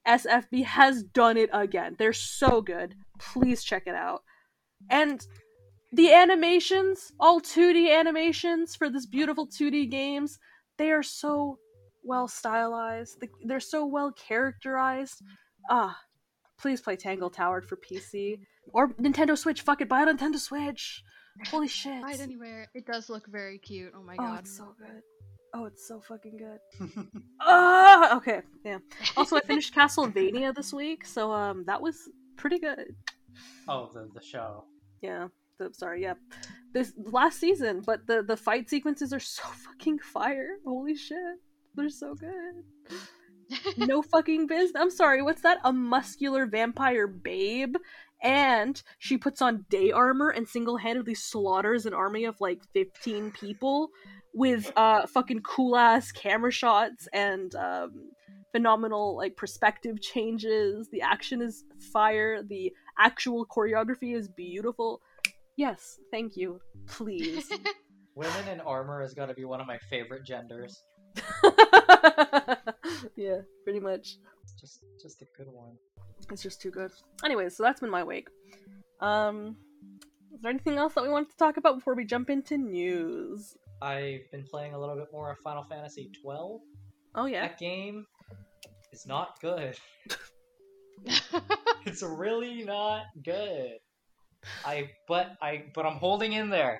SFB 0.08 0.66
has 0.66 1.04
done 1.04 1.38
it 1.38 1.50
again. 1.54 1.96
They're 1.98 2.14
so 2.14 2.62
good. 2.62 2.96
Please 3.20 3.64
check 3.64 3.84
it 3.86 3.96
out. 3.96 4.24
And 4.90 5.26
the 5.92 6.14
animations, 6.14 7.12
all 7.20 7.40
2D 7.42 7.98
animations 7.98 8.76
for 8.76 8.90
this 8.90 9.06
beautiful 9.06 9.48
2D 9.48 9.90
games, 9.90 10.38
they 10.78 10.92
are 10.92 11.04
so 11.04 11.58
well 12.04 12.28
stylized. 12.28 13.20
They- 13.20 13.30
They're 13.46 13.60
so 13.60 13.86
well 13.86 14.12
characterized. 14.12 15.22
Ah, 15.70 15.98
please 16.60 16.82
play 16.82 16.96
Tangle 16.96 17.30
Tower 17.30 17.62
for 17.62 17.76
PC 17.78 18.40
or 18.74 18.90
Nintendo 18.94 19.38
Switch. 19.38 19.62
Fuck 19.62 19.82
it, 19.82 19.90
buy 19.90 20.02
a 20.04 20.06
Nintendo 20.06 20.38
Switch. 20.38 21.04
Holy 21.48 21.68
shit! 21.68 22.02
Right 22.04 22.20
anywhere. 22.20 22.68
It 22.74 22.86
does 22.86 23.10
look 23.10 23.26
very 23.28 23.60
cute. 23.60 23.94
Oh 23.96 24.04
my 24.04 24.16
god, 24.18 24.24
oh, 24.26 24.30
god. 24.32 24.40
it's 24.40 24.58
so 24.58 24.76
good. 24.78 25.02
Oh, 25.54 25.66
it's 25.66 25.88
so 25.88 26.02
fucking 26.02 26.38
good. 26.38 26.60
Ah, 27.42 28.18
okay, 28.18 28.42
yeah. 28.66 28.78
Also, 29.18 29.38
I 29.38 29.40
finished 29.42 29.74
Castlevania 29.74 30.54
this 30.54 30.74
week, 30.74 31.06
so 31.06 31.32
um, 31.32 31.64
that 31.66 31.82
was 31.82 31.98
pretty 32.36 32.60
good. 32.60 32.94
oh, 33.68 33.90
the 33.94 34.10
the 34.14 34.22
show. 34.22 34.66
Yeah. 35.02 35.28
The, 35.60 35.70
sorry, 35.74 36.02
yeah. 36.02 36.14
this 36.74 36.94
last 36.98 37.40
season, 37.40 37.82
but 37.86 38.08
the 38.08 38.24
the 38.24 38.38
fight 38.38 38.70
sequences 38.70 39.14
are 39.14 39.20
so 39.20 39.44
fucking 39.44 40.00
fire. 40.00 40.58
Holy 40.66 40.96
shit. 40.96 41.18
They're 41.76 41.90
so 41.90 42.16
good. 42.16 43.78
No 43.78 44.02
fucking 44.14 44.48
biz. 44.48 44.72
I'm 44.76 44.90
sorry, 44.90 45.22
what's 45.22 45.42
that? 45.42 45.60
A 45.64 45.72
muscular 45.72 46.46
vampire 46.46 47.08
babe 47.08 47.76
and 48.22 48.82
she 48.98 49.18
puts 49.18 49.42
on 49.42 49.66
day 49.70 49.92
armor 49.92 50.30
and 50.30 50.48
single-handedly 50.48 51.16
slaughters 51.16 51.86
an 51.86 51.94
army 51.94 52.26
of 52.26 52.40
like 52.42 52.62
15 52.74 53.32
people 53.32 53.90
with 54.34 54.72
uh 54.76 55.08
fucking 55.08 55.42
cool 55.42 55.76
ass 55.76 56.12
camera 56.12 56.52
shots 56.52 57.08
and 57.14 57.56
um 57.56 58.10
phenomenal 58.52 59.16
like 59.16 59.36
perspective 59.38 60.02
changes 60.02 60.90
the 60.92 61.02
action 61.02 61.42
is 61.42 61.64
fire 61.94 62.44
the 62.44 62.72
actual 62.98 63.46
choreography 63.46 64.16
is 64.16 64.28
beautiful 64.28 65.02
yes 65.60 66.00
thank 66.10 66.38
you 66.38 66.60
please 66.88 67.52
Women 68.16 68.48
in 68.50 68.60
armor 68.62 69.02
is 69.02 69.14
gonna 69.14 69.34
be 69.34 69.46
one 69.46 69.62
of 69.62 69.68
my 69.68 69.78
favorite 69.90 70.26
genders. 70.26 70.84
yeah 73.16 73.40
pretty 73.64 73.80
much 73.80 74.18
Just, 74.60 74.84
just 75.02 75.22
a 75.22 75.26
good 75.38 75.48
one. 75.48 75.74
It's 76.32 76.42
just 76.44 76.62
too 76.62 76.70
good. 76.70 76.92
Anyways, 77.24 77.56
so 77.56 77.64
that's 77.64 77.80
been 77.80 77.90
my 77.90 78.04
week. 78.04 78.28
Um, 79.00 79.56
is 80.34 80.42
there 80.42 80.50
anything 80.50 80.78
else 80.78 80.94
that 80.96 81.04
we 81.04 81.10
wanted 81.10 81.30
to 81.32 81.38
talk 81.38 81.58
about 81.58 81.76
before 81.76 81.96
we 81.96 82.04
jump 82.04 82.30
into 82.30 82.58
news? 82.58 83.56
I've 83.82 84.30
been 84.32 84.44
playing 84.44 84.74
a 84.74 84.80
little 84.80 84.96
bit 84.96 85.08
more 85.14 85.32
of 85.32 85.38
Final 85.40 85.64
Fantasy 85.64 86.12
twelve. 86.22 86.60
Oh 87.16 87.26
yeah, 87.26 87.48
That 87.48 87.58
game 87.58 88.06
is 88.92 89.06
not 89.08 89.40
good. 89.42 89.78
it's 91.86 92.04
really 92.04 92.64
not 92.64 93.04
good. 93.24 93.78
I 94.66 94.90
but 95.08 95.32
I 95.42 95.66
but 95.74 95.86
I'm 95.86 95.98
holding 95.98 96.34
in 96.34 96.50
there. 96.50 96.80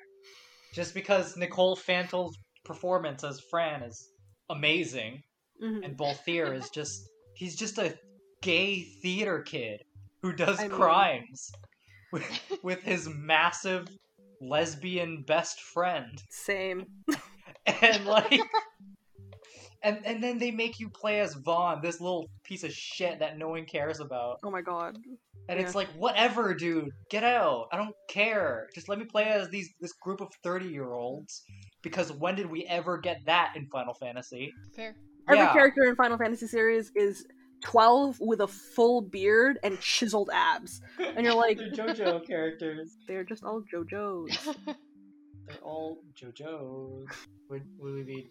Just 0.74 0.94
because 0.94 1.36
Nicole 1.36 1.76
Fantl's 1.76 2.36
performance 2.64 3.24
as 3.24 3.40
Fran 3.50 3.82
is 3.82 4.08
amazing 4.50 5.20
Mhm. 5.62 5.84
and 5.84 5.96
Balthier 5.96 6.54
is 6.56 6.70
just 6.70 7.00
he's 7.34 7.56
just 7.56 7.78
a 7.78 7.94
gay 8.42 8.82
theater 9.02 9.42
kid 9.42 9.82
who 10.22 10.32
does 10.32 10.58
I 10.60 10.68
mean- 10.68 10.70
crimes 10.76 11.50
with 12.12 12.24
with 12.62 12.82
his 12.82 13.08
massive 13.08 13.86
lesbian 14.40 15.22
best 15.26 15.60
friend. 15.60 16.18
same. 16.30 16.86
And 17.82 18.06
like 18.06 18.40
and 19.82 20.04
and 20.06 20.22
then 20.22 20.38
they 20.38 20.50
make 20.50 20.78
you 20.80 20.88
play 20.88 21.20
as 21.20 21.34
Vaan, 21.36 21.82
this 21.82 22.00
little 22.00 22.26
piece 22.44 22.64
of 22.64 22.72
shit 22.72 23.18
that 23.18 23.38
no 23.38 23.48
one 23.50 23.64
cares 23.66 24.00
about. 24.00 24.38
Oh 24.44 24.50
my 24.50 24.62
god. 24.62 24.96
And 25.48 25.58
it's 25.58 25.74
like, 25.74 25.88
whatever, 25.96 26.54
dude. 26.54 26.90
Get 27.10 27.24
out. 27.24 27.66
I 27.72 27.76
don't 27.76 27.94
care. 28.08 28.68
Just 28.74 28.88
let 28.88 28.98
me 28.98 29.04
play 29.04 29.24
as 29.24 29.48
these 29.48 29.68
this 29.80 29.92
group 29.94 30.20
of 30.20 30.28
30-year-olds. 30.44 31.42
Because 31.82 32.12
when 32.12 32.36
did 32.36 32.46
we 32.50 32.64
ever 32.66 32.98
get 32.98 33.18
that 33.26 33.54
in 33.56 33.66
Final 33.72 33.94
Fantasy? 33.94 34.52
Fair. 34.76 34.94
Every 35.28 35.38
Yeah. 35.44 35.52
character 35.52 35.82
in 35.84 35.96
Final 35.96 36.18
Fantasy 36.18 36.46
series 36.46 36.92
is 36.94 37.24
twelve 37.62 38.16
with 38.20 38.40
a 38.40 38.46
full 38.48 39.02
beard 39.02 39.58
and 39.62 39.78
chiseled 39.80 40.30
abs, 40.32 40.80
and 40.98 41.24
you're 41.26 41.34
like, 41.34 41.58
They're 41.58 41.70
JoJo 41.72 42.26
characters. 42.26 42.96
they're 43.06 43.24
just 43.24 43.44
all 43.44 43.62
JoJo's. 43.72 44.48
They're 45.46 45.58
all 45.62 45.98
JoJo's. 46.20 47.08
Would 47.48 47.62
would 47.78 47.94
we 47.94 48.02
be 48.02 48.30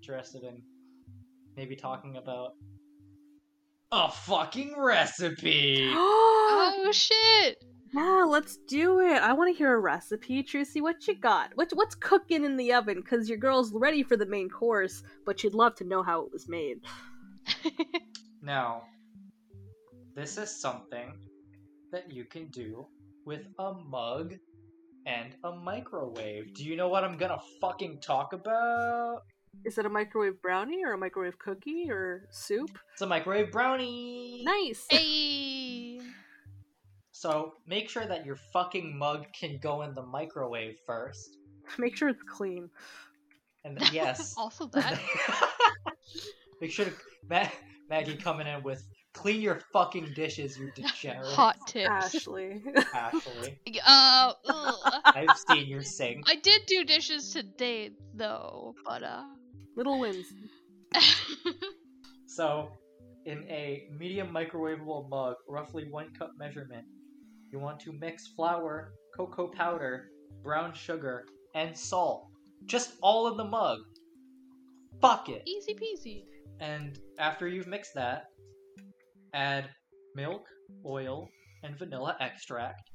interested 0.00 0.44
in 0.44 0.62
maybe 1.56 1.76
talking 1.76 2.16
about 2.16 2.52
a 3.92 4.10
fucking 4.10 4.74
recipe? 4.76 5.90
oh 5.92 6.90
shit! 6.92 7.62
Yeah, 7.94 8.24
let's 8.26 8.56
do 8.66 9.00
it. 9.00 9.22
I 9.22 9.34
want 9.34 9.52
to 9.52 9.58
hear 9.58 9.74
a 9.74 9.78
recipe, 9.78 10.42
Trucy. 10.42 10.80
What 10.80 11.06
you 11.06 11.14
got? 11.14 11.52
What 11.54 11.70
what's 11.74 11.94
cooking 11.94 12.44
in 12.44 12.56
the 12.56 12.72
oven? 12.72 13.02
Cause 13.02 13.28
your 13.28 13.38
girl's 13.38 13.72
ready 13.72 14.02
for 14.02 14.16
the 14.16 14.26
main 14.26 14.48
course, 14.48 15.02
but 15.24 15.38
she'd 15.38 15.54
love 15.54 15.74
to 15.76 15.84
know 15.84 16.02
how 16.02 16.22
it 16.22 16.32
was 16.32 16.48
made. 16.48 16.80
Now, 18.44 18.82
this 20.16 20.36
is 20.36 20.50
something 20.60 21.12
that 21.92 22.12
you 22.12 22.24
can 22.24 22.48
do 22.48 22.88
with 23.24 23.46
a 23.60 23.72
mug 23.72 24.34
and 25.06 25.36
a 25.44 25.52
microwave. 25.52 26.52
Do 26.54 26.64
you 26.64 26.76
know 26.76 26.88
what 26.88 27.04
I'm 27.04 27.16
gonna 27.16 27.38
fucking 27.60 28.00
talk 28.00 28.32
about? 28.32 29.20
Is 29.64 29.78
it 29.78 29.86
a 29.86 29.88
microwave 29.88 30.42
brownie 30.42 30.84
or 30.84 30.92
a 30.92 30.98
microwave 30.98 31.38
cookie 31.38 31.86
or 31.88 32.26
soup? 32.30 32.78
It's 32.92 33.02
a 33.02 33.06
microwave 33.06 33.52
brownie. 33.52 34.42
Nice. 34.44 34.86
hey. 34.90 36.00
So 37.12 37.52
make 37.66 37.88
sure 37.88 38.04
that 38.04 38.26
your 38.26 38.36
fucking 38.52 38.98
mug 38.98 39.26
can 39.38 39.58
go 39.62 39.82
in 39.82 39.94
the 39.94 40.02
microwave 40.02 40.76
first. 40.84 41.36
Make 41.78 41.96
sure 41.96 42.08
it's 42.08 42.22
clean. 42.24 42.68
And 43.64 43.78
then, 43.78 43.88
yes. 43.92 44.34
also 44.38 44.66
that. 44.72 44.98
Make 46.60 46.72
sure 46.72 46.86
to 46.86 46.92
Ma- 47.30 47.48
Maggie 47.88 48.16
coming 48.16 48.48
in 48.48 48.64
with 48.64 48.82
clean 49.12 49.40
your 49.40 49.60
fucking 49.72 50.12
dishes, 50.14 50.58
you 50.58 50.72
degenerate. 50.74 51.28
Hot 51.28 51.58
tips. 51.68 51.88
Ashley. 51.88 52.60
Ashley. 52.92 53.58
Uh, 53.86 54.32
ugh. 54.48 55.00
I've 55.04 55.38
seen 55.48 55.68
your 55.68 55.82
sink. 55.82 56.24
I 56.28 56.34
did 56.34 56.66
do 56.66 56.84
dishes 56.84 57.30
today 57.30 57.90
though, 58.14 58.74
but 58.84 59.04
uh. 59.04 59.22
Little 59.76 59.98
wins. 59.98 60.26
So, 62.26 62.70
in 63.26 63.44
a 63.48 63.88
medium 63.98 64.28
microwavable 64.28 65.08
mug, 65.10 65.36
roughly 65.48 65.86
one 65.90 66.10
cup 66.18 66.32
measurement, 66.38 66.84
you 67.50 67.58
want 67.58 67.78
to 67.80 67.92
mix 67.92 68.28
flour, 68.28 68.94
cocoa 69.14 69.48
powder, 69.48 70.08
brown 70.42 70.72
sugar, 70.72 71.26
and 71.54 71.76
salt. 71.76 72.28
Just 72.64 72.94
all 73.02 73.28
in 73.30 73.36
the 73.36 73.44
mug. 73.44 73.80
Fuck 75.00 75.28
it. 75.28 75.42
Easy 75.46 75.74
peasy. 75.74 76.24
And 76.60 76.98
after 77.18 77.48
you've 77.48 77.66
mixed 77.66 77.94
that, 77.94 78.24
add 79.34 79.68
milk, 80.14 80.46
oil, 80.86 81.28
and 81.64 81.78
vanilla 81.78 82.16
extract. 82.20 82.90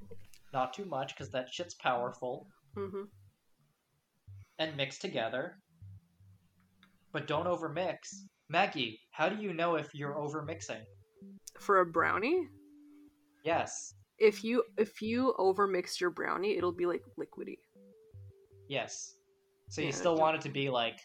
Not 0.53 0.73
too 0.73 0.85
much, 0.85 1.13
because 1.15 1.31
that 1.31 1.47
shit's 1.53 1.75
powerful. 1.75 2.47
hmm 2.75 3.03
And 4.57 4.75
mix 4.75 4.97
together. 4.97 5.57
But 7.13 7.27
don't 7.27 7.45
overmix. 7.47 7.97
Maggie, 8.49 8.99
how 9.11 9.29
do 9.29 9.41
you 9.41 9.53
know 9.53 9.75
if 9.75 9.93
you're 9.93 10.13
overmixing? 10.15 10.81
For 11.59 11.79
a 11.79 11.85
brownie, 11.85 12.47
Yes. 13.43 13.93
if 14.19 14.43
you 14.43 14.63
if 14.77 15.01
you 15.01 15.33
overmix 15.39 15.99
your 15.99 16.09
brownie, 16.11 16.57
it'll 16.57 16.71
be 16.71 16.85
like 16.85 17.03
liquidy. 17.19 17.57
Yes. 18.67 19.15
So 19.69 19.81
you 19.81 19.91
still 19.91 20.15
want 20.15 20.35
it 20.35 20.41
to 20.41 20.49
be 20.49 20.69
like 20.69 20.99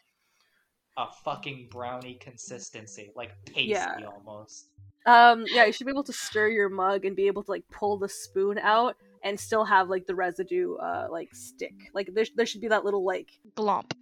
a 0.96 1.06
fucking 1.24 1.68
brownie 1.70 2.14
consistency, 2.20 3.10
like 3.16 3.32
pasty 3.46 3.70
Yeah. 3.70 3.94
almost. 4.06 4.68
Um, 5.06 5.44
yeah, 5.48 5.64
you 5.64 5.72
should 5.72 5.86
be 5.86 5.90
able 5.92 6.04
to 6.04 6.12
stir 6.12 6.48
your 6.48 6.68
mug 6.68 7.04
and 7.04 7.16
be 7.16 7.26
able 7.26 7.42
to 7.42 7.50
like 7.50 7.64
pull 7.72 7.98
the 7.98 8.08
spoon 8.08 8.58
out 8.58 8.96
and 9.24 9.38
still 9.38 9.64
have 9.64 9.88
like 9.88 10.06
the 10.06 10.14
residue 10.14 10.74
uh 10.76 11.08
like 11.10 11.34
stick. 11.34 11.74
Like 11.94 12.10
there 12.14 12.26
there 12.36 12.46
should 12.46 12.60
be 12.60 12.68
that 12.68 12.84
little 12.84 13.04
like 13.04 13.30
Glomp. 13.56 13.92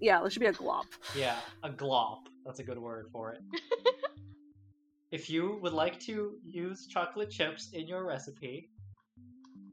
Yeah, 0.00 0.20
there 0.20 0.30
should 0.30 0.40
be 0.40 0.46
a 0.46 0.52
glop. 0.52 0.84
Yeah, 1.16 1.36
a 1.62 1.70
glop. 1.70 2.20
That's 2.44 2.60
a 2.60 2.64
good 2.64 2.78
word 2.78 3.06
for 3.12 3.32
it. 3.32 3.40
if 5.10 5.30
you 5.30 5.58
would 5.62 5.72
like 5.72 5.98
to 6.00 6.38
use 6.44 6.86
chocolate 6.86 7.30
chips 7.30 7.70
in 7.72 7.86
your 7.86 8.04
recipe, 8.04 8.68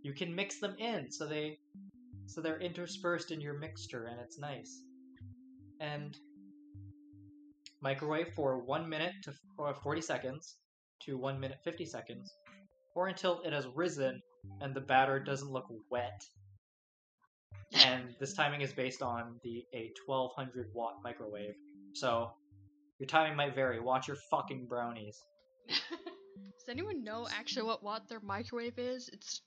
you 0.01 0.13
can 0.13 0.33
mix 0.35 0.59
them 0.59 0.75
in 0.77 1.11
so 1.11 1.25
they 1.25 1.57
so 2.25 2.41
they're 2.41 2.59
interspersed 2.59 3.31
in 3.31 3.41
your 3.41 3.57
mixture 3.59 4.05
and 4.05 4.19
it's 4.19 4.39
nice. 4.39 4.83
And 5.79 6.17
microwave 7.81 8.33
for 8.33 8.59
1 8.59 8.87
minute 8.87 9.13
to 9.23 9.33
40 9.83 10.01
seconds 10.01 10.55
to 11.01 11.17
1 11.17 11.39
minute 11.39 11.57
50 11.63 11.85
seconds 11.85 12.33
or 12.95 13.07
until 13.07 13.41
it 13.41 13.51
has 13.51 13.67
risen 13.75 14.21
and 14.61 14.73
the 14.73 14.81
batter 14.81 15.19
doesn't 15.19 15.51
look 15.51 15.65
wet. 15.89 16.23
And 17.75 18.13
this 18.19 18.33
timing 18.33 18.61
is 18.61 18.71
based 18.73 19.01
on 19.01 19.39
the 19.43 19.63
a 19.73 19.91
1200 20.05 20.67
watt 20.73 20.95
microwave. 21.03 21.53
So 21.93 22.31
your 22.99 23.07
timing 23.07 23.35
might 23.35 23.55
vary. 23.55 23.79
Watch 23.79 24.07
your 24.07 24.17
fucking 24.29 24.67
brownies. 24.67 25.17
Does 25.69 26.69
anyone 26.69 27.03
know 27.03 27.27
actually 27.31 27.63
what 27.63 27.83
watt 27.83 28.07
their 28.07 28.19
microwave 28.21 28.77
is? 28.77 29.09
It's 29.11 29.41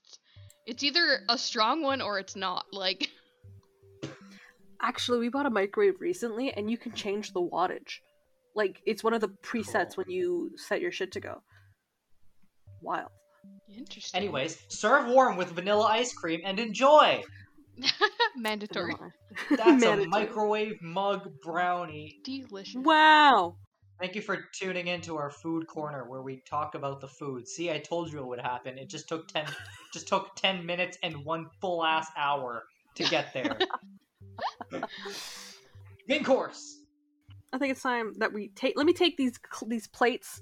it's 0.65 0.83
either 0.83 1.21
a 1.29 1.37
strong 1.37 1.81
one 1.81 2.01
or 2.01 2.19
it's 2.19 2.35
not. 2.35 2.65
Like 2.71 3.09
Actually, 4.81 5.19
we 5.19 5.29
bought 5.29 5.45
a 5.47 5.49
microwave 5.49 5.99
recently 5.99 6.51
and 6.51 6.69
you 6.69 6.77
can 6.77 6.91
change 6.91 7.33
the 7.33 7.41
wattage. 7.41 7.99
Like 8.55 8.81
it's 8.85 9.03
one 9.03 9.13
of 9.13 9.21
the 9.21 9.29
presets 9.43 9.95
Cool. 9.95 10.03
when 10.05 10.09
you 10.11 10.51
set 10.55 10.81
your 10.81 10.91
shit 10.91 11.11
to 11.13 11.19
go. 11.19 11.41
Wild. 12.81 13.09
interesting. 13.75 14.19
Anyways, 14.21 14.59
serve 14.69 15.07
warm 15.07 15.35
with 15.37 15.49
vanilla 15.51 15.85
ice 15.85 16.13
cream 16.13 16.41
and 16.45 16.59
enjoy. 16.59 17.23
mandatory. 18.35 18.93
Vanilla. 18.93 19.13
That's 19.57 19.83
a 19.83 20.07
microwave 20.07 20.81
mug 20.81 21.31
brownie. 21.43 22.19
Delicious. 22.23 22.75
Wow. 22.75 23.55
Thank 23.99 24.13
you 24.15 24.21
for 24.21 24.45
tuning 24.53 24.87
into 24.87 25.17
our 25.17 25.31
food 25.31 25.65
corner 25.67 26.07
where 26.07 26.21
we 26.21 26.43
talk 26.47 26.75
about 26.75 27.01
the 27.01 27.07
food. 27.07 27.47
See, 27.47 27.71
I 27.71 27.79
told 27.79 28.11
you 28.11 28.19
it 28.19 28.27
would 28.27 28.39
happen. 28.39 28.77
It 28.77 28.89
just 28.89 29.09
took 29.09 29.27
ten, 29.27 29.45
just 29.93 30.07
took 30.07 30.35
ten 30.35 30.65
minutes 30.65 30.97
and 31.01 31.25
one 31.25 31.47
full 31.61 31.83
ass 31.83 32.07
hour 32.15 32.65
to 32.95 33.03
get 33.05 33.33
there. 33.33 33.57
Main 36.07 36.23
course. 36.23 36.77
I 37.53 37.57
think 37.57 37.71
it's 37.71 37.81
time 37.81 38.13
that 38.17 38.31
we 38.31 38.49
take. 38.49 38.77
Let 38.77 38.85
me 38.85 38.93
take 38.93 39.17
these 39.17 39.39
these 39.65 39.87
plates. 39.87 40.41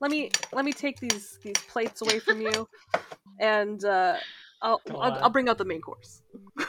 Let 0.00 0.10
me 0.10 0.30
let 0.52 0.64
me 0.64 0.72
take 0.72 1.00
these 1.00 1.38
these 1.42 1.58
plates 1.68 2.02
away 2.02 2.20
from 2.20 2.40
you, 2.40 2.68
and 3.40 3.84
uh, 3.84 4.16
I'll, 4.62 4.80
I'll. 4.90 5.18
I'll 5.24 5.30
bring 5.30 5.48
out 5.48 5.58
the 5.58 5.64
main 5.64 5.80
course. 5.80 6.22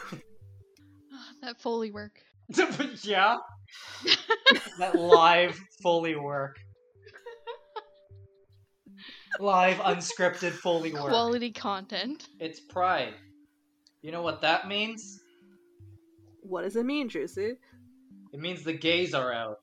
Ah, 1.16 1.30
that 1.44 1.62
Foley 1.62 1.92
work. 1.92 2.20
yeah. 3.04 3.38
that 4.80 4.96
live 4.96 5.60
Foley 5.84 6.16
work. 6.16 6.58
Live 9.40 9.78
unscripted 9.78 10.54
Foley 10.54 10.92
work. 10.92 11.10
Quality 11.10 11.52
content. 11.52 12.30
It's 12.40 12.60
pride. 12.60 13.14
You 14.02 14.12
know 14.12 14.24
what 14.24 14.42
that 14.42 14.68
means? 14.68 15.22
What 16.42 16.64
does 16.64 16.76
it 16.76 16.86
mean, 16.86 17.10
Juicy? 17.10 17.58
It 18.34 18.40
means 18.40 18.64
the 18.64 18.74
gays 18.74 19.14
are 19.14 19.32
out. 19.32 19.60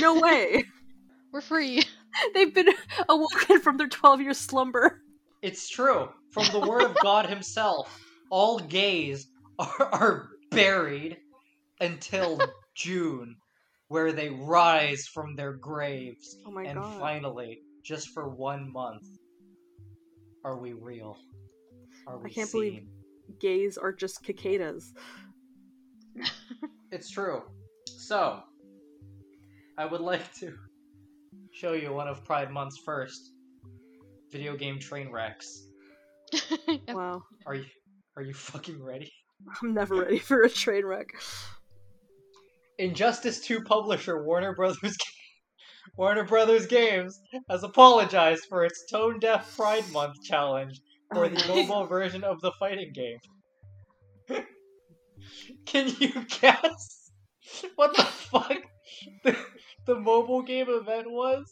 No 0.00 0.20
way. 0.20 0.64
We're 1.32 1.40
free. 1.40 1.84
They've 2.34 2.52
been 2.52 2.68
awoken 3.08 3.60
from 3.60 3.76
their 3.76 3.88
twelve 3.88 4.20
year 4.20 4.34
slumber. 4.34 5.00
It's 5.42 5.68
true. 5.68 6.08
From 6.32 6.46
the 6.52 6.60
word 6.68 6.82
of 6.82 6.96
God 7.02 7.26
himself, 7.26 7.98
all 8.30 8.58
gays 8.58 9.26
are, 9.58 9.82
are 9.92 10.28
buried 10.50 11.18
until 11.80 12.40
June, 12.74 13.36
where 13.88 14.12
they 14.12 14.30
rise 14.30 15.06
from 15.06 15.34
their 15.34 15.52
graves. 15.54 16.36
Oh 16.46 16.50
my 16.50 16.64
and 16.64 16.78
god. 16.80 17.00
finally, 17.00 17.60
just 17.84 18.10
for 18.10 18.28
one 18.28 18.72
month, 18.72 19.04
are 20.44 20.56
we 20.58 20.72
real? 20.72 21.16
Are 22.06 22.18
we 22.18 22.30
can't 22.30 22.48
seen? 22.48 22.60
believe- 22.60 22.86
Gays 23.40 23.78
are 23.78 23.92
just 23.92 24.24
cicadas. 24.24 24.92
It's 26.90 27.08
true. 27.10 27.42
So, 27.86 28.40
I 29.78 29.84
would 29.86 30.00
like 30.00 30.34
to 30.40 30.52
show 31.52 31.74
you 31.74 31.92
one 31.92 32.08
of 32.08 32.24
Pride 32.24 32.50
Month's 32.50 32.78
first 32.78 33.30
video 34.32 34.56
game 34.56 34.80
train 34.80 35.10
wrecks. 35.12 35.68
Wow. 36.88 37.22
Are 37.46 37.54
you 37.54 37.64
are 38.16 38.22
you 38.22 38.34
fucking 38.34 38.82
ready? 38.82 39.12
I'm 39.62 39.74
never 39.74 39.96
ready 39.96 40.18
for 40.18 40.42
a 40.42 40.50
train 40.50 40.84
wreck. 40.84 41.08
Injustice 42.78 43.40
2 43.40 43.62
publisher 43.62 44.24
Warner 44.24 44.54
Brothers 44.54 44.96
Warner 45.96 46.24
Brothers 46.24 46.66
Games 46.66 47.18
has 47.48 47.62
apologized 47.62 48.46
for 48.48 48.64
its 48.64 48.84
tone 48.90 49.18
deaf 49.18 49.56
Pride 49.56 49.84
Month 49.92 50.22
challenge 50.22 50.80
for 51.12 51.28
the 51.28 51.44
mobile 51.48 51.86
version 51.86 52.24
of 52.24 52.40
the 52.40 52.52
fighting 52.58 52.92
game. 52.94 53.18
Can 55.66 55.92
you 55.98 56.24
guess 56.40 57.10
what 57.76 57.96
the 57.96 58.04
fuck 58.04 58.56
the, 59.24 59.36
the 59.86 59.96
mobile 59.96 60.42
game 60.42 60.68
event 60.68 61.10
was? 61.10 61.44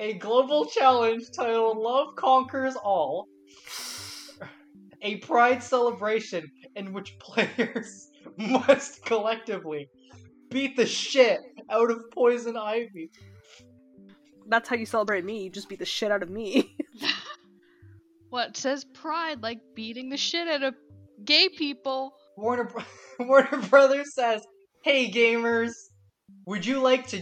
A 0.00 0.14
global 0.14 0.64
challenge 0.64 1.24
titled 1.30 1.76
Love 1.76 2.16
Conquers 2.16 2.74
All. 2.74 3.28
A 5.02 5.16
pride 5.16 5.62
celebration 5.62 6.50
in 6.74 6.94
which 6.94 7.18
players 7.18 8.08
must 8.38 9.04
collectively 9.04 9.90
beat 10.48 10.74
the 10.74 10.86
shit 10.86 11.40
out 11.68 11.90
of 11.90 12.10
Poison 12.12 12.56
Ivy. 12.56 13.10
That's 14.46 14.70
how 14.70 14.76
you 14.76 14.86
celebrate 14.86 15.26
me. 15.26 15.44
You 15.44 15.50
just 15.50 15.68
beat 15.68 15.78
the 15.80 15.84
shit 15.84 16.10
out 16.10 16.22
of 16.22 16.30
me. 16.30 16.74
what 18.30 18.56
says 18.56 18.86
pride 18.94 19.42
like 19.42 19.60
beating 19.74 20.08
the 20.08 20.16
shit 20.16 20.48
out 20.48 20.62
of 20.62 20.74
gay 21.26 21.50
people? 21.50 22.14
Warner 22.38 22.64
Bro- 22.64 22.84
Warner 23.26 23.60
Brothers 23.68 24.14
says, 24.14 24.46
"Hey 24.82 25.10
gamers, 25.10 25.72
would 26.50 26.66
you 26.66 26.80
like 26.80 27.06
to 27.06 27.20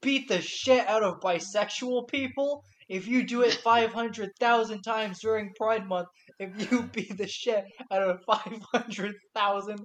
beat 0.00 0.28
the 0.28 0.40
shit 0.40 0.86
out 0.86 1.02
of 1.02 1.18
bisexual 1.18 2.06
people? 2.06 2.62
If 2.88 3.08
you 3.08 3.26
do 3.26 3.42
it 3.42 3.52
500,000 3.64 4.82
times 4.82 5.18
during 5.20 5.52
Pride 5.56 5.88
Month, 5.88 6.06
if 6.38 6.70
you 6.70 6.82
beat 6.92 7.18
the 7.18 7.26
shit 7.26 7.64
out 7.90 8.02
of 8.02 8.22
500,000 8.24 9.78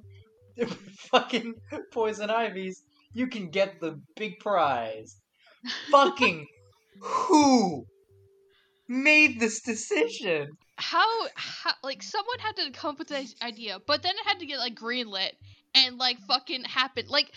fucking 1.12 1.54
poison 1.92 2.30
ivies, 2.30 2.84
you 3.14 3.26
can 3.26 3.50
get 3.50 3.80
the 3.82 4.00
big 4.16 4.38
prize." 4.40 5.16
Fucking 5.92 6.46
who 7.02 7.84
made 8.88 9.40
this 9.40 9.62
decision? 9.62 10.48
How, 10.78 11.28
how 11.36 11.74
like 11.84 12.04
someone 12.04 12.40
had 12.40 12.56
to 12.58 12.72
come 12.72 12.92
up 12.92 13.00
with 13.00 13.08
this 13.08 13.36
idea, 13.42 13.80
but 13.88 14.04
then 14.04 14.14
it 14.16 14.28
had 14.28 14.40
to 14.40 14.46
get 14.46 14.60
like 14.60 14.76
greenlit 14.76 15.32
and 15.74 15.98
like 15.98 16.18
fucking 16.28 16.64
happen. 16.64 17.06
Like, 17.10 17.32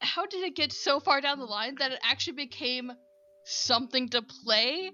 how 0.00 0.26
did 0.26 0.44
it 0.44 0.56
get 0.56 0.72
so 0.72 1.00
far 1.00 1.20
down 1.20 1.38
the 1.38 1.44
line 1.44 1.76
that 1.78 1.92
it 1.92 2.00
actually 2.02 2.34
became 2.34 2.92
something 3.44 4.08
to 4.10 4.22
play 4.22 4.90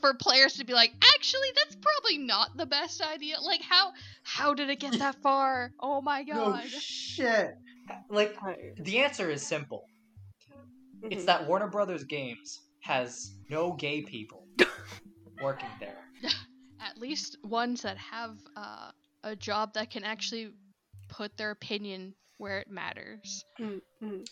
for 0.00 0.14
players 0.14 0.54
to 0.54 0.64
be 0.64 0.72
like, 0.74 0.92
actually, 1.14 1.48
that's 1.56 1.76
probably 1.76 2.18
not 2.18 2.56
the 2.56 2.66
best 2.66 3.02
idea. 3.02 3.36
Like, 3.40 3.62
how 3.62 3.92
how 4.22 4.54
did 4.54 4.70
it 4.70 4.80
get 4.80 4.98
that 4.98 5.16
far? 5.22 5.72
Oh 5.80 6.00
my 6.00 6.22
god 6.22 6.34
No 6.34 6.52
god! 6.52 6.64
shit. 6.68 7.54
Like 8.10 8.36
the 8.78 8.98
answer 8.98 9.30
is 9.30 9.46
simple. 9.46 9.84
It's 11.02 11.24
that 11.24 11.46
Warner 11.46 11.68
Brothers 11.68 12.04
Games 12.04 12.60
has 12.80 13.34
no 13.48 13.72
gay 13.72 14.02
people 14.02 14.46
working 15.42 15.68
there. 15.80 15.96
At 16.80 16.98
least 16.98 17.38
ones 17.42 17.82
that 17.82 17.96
have 17.96 18.36
uh, 18.56 18.90
a 19.24 19.34
job 19.36 19.74
that 19.74 19.90
can 19.90 20.04
actually 20.04 20.50
put 21.08 21.36
their 21.36 21.50
opinion 21.50 22.14
where 22.38 22.58
it 22.58 22.70
matters. 22.70 23.44
Mm, 23.60 23.80
mm. 24.02 24.26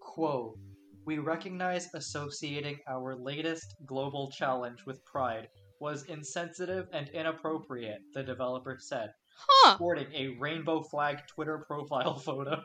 Quote, 0.00 0.58
we 1.06 1.18
recognize 1.18 1.88
associating 1.94 2.78
our 2.88 3.16
latest 3.16 3.74
global 3.86 4.30
challenge 4.30 4.80
with 4.86 5.04
pride 5.04 5.48
was 5.80 6.04
insensitive 6.04 6.86
and 6.92 7.08
inappropriate, 7.10 8.00
the 8.12 8.22
developer 8.22 8.76
said, 8.80 9.10
Huh? 9.36 9.76
sporting 9.76 10.12
a 10.12 10.36
rainbow 10.40 10.82
flag 10.82 11.20
Twitter 11.28 11.64
profile 11.66 12.18
photo 12.24 12.60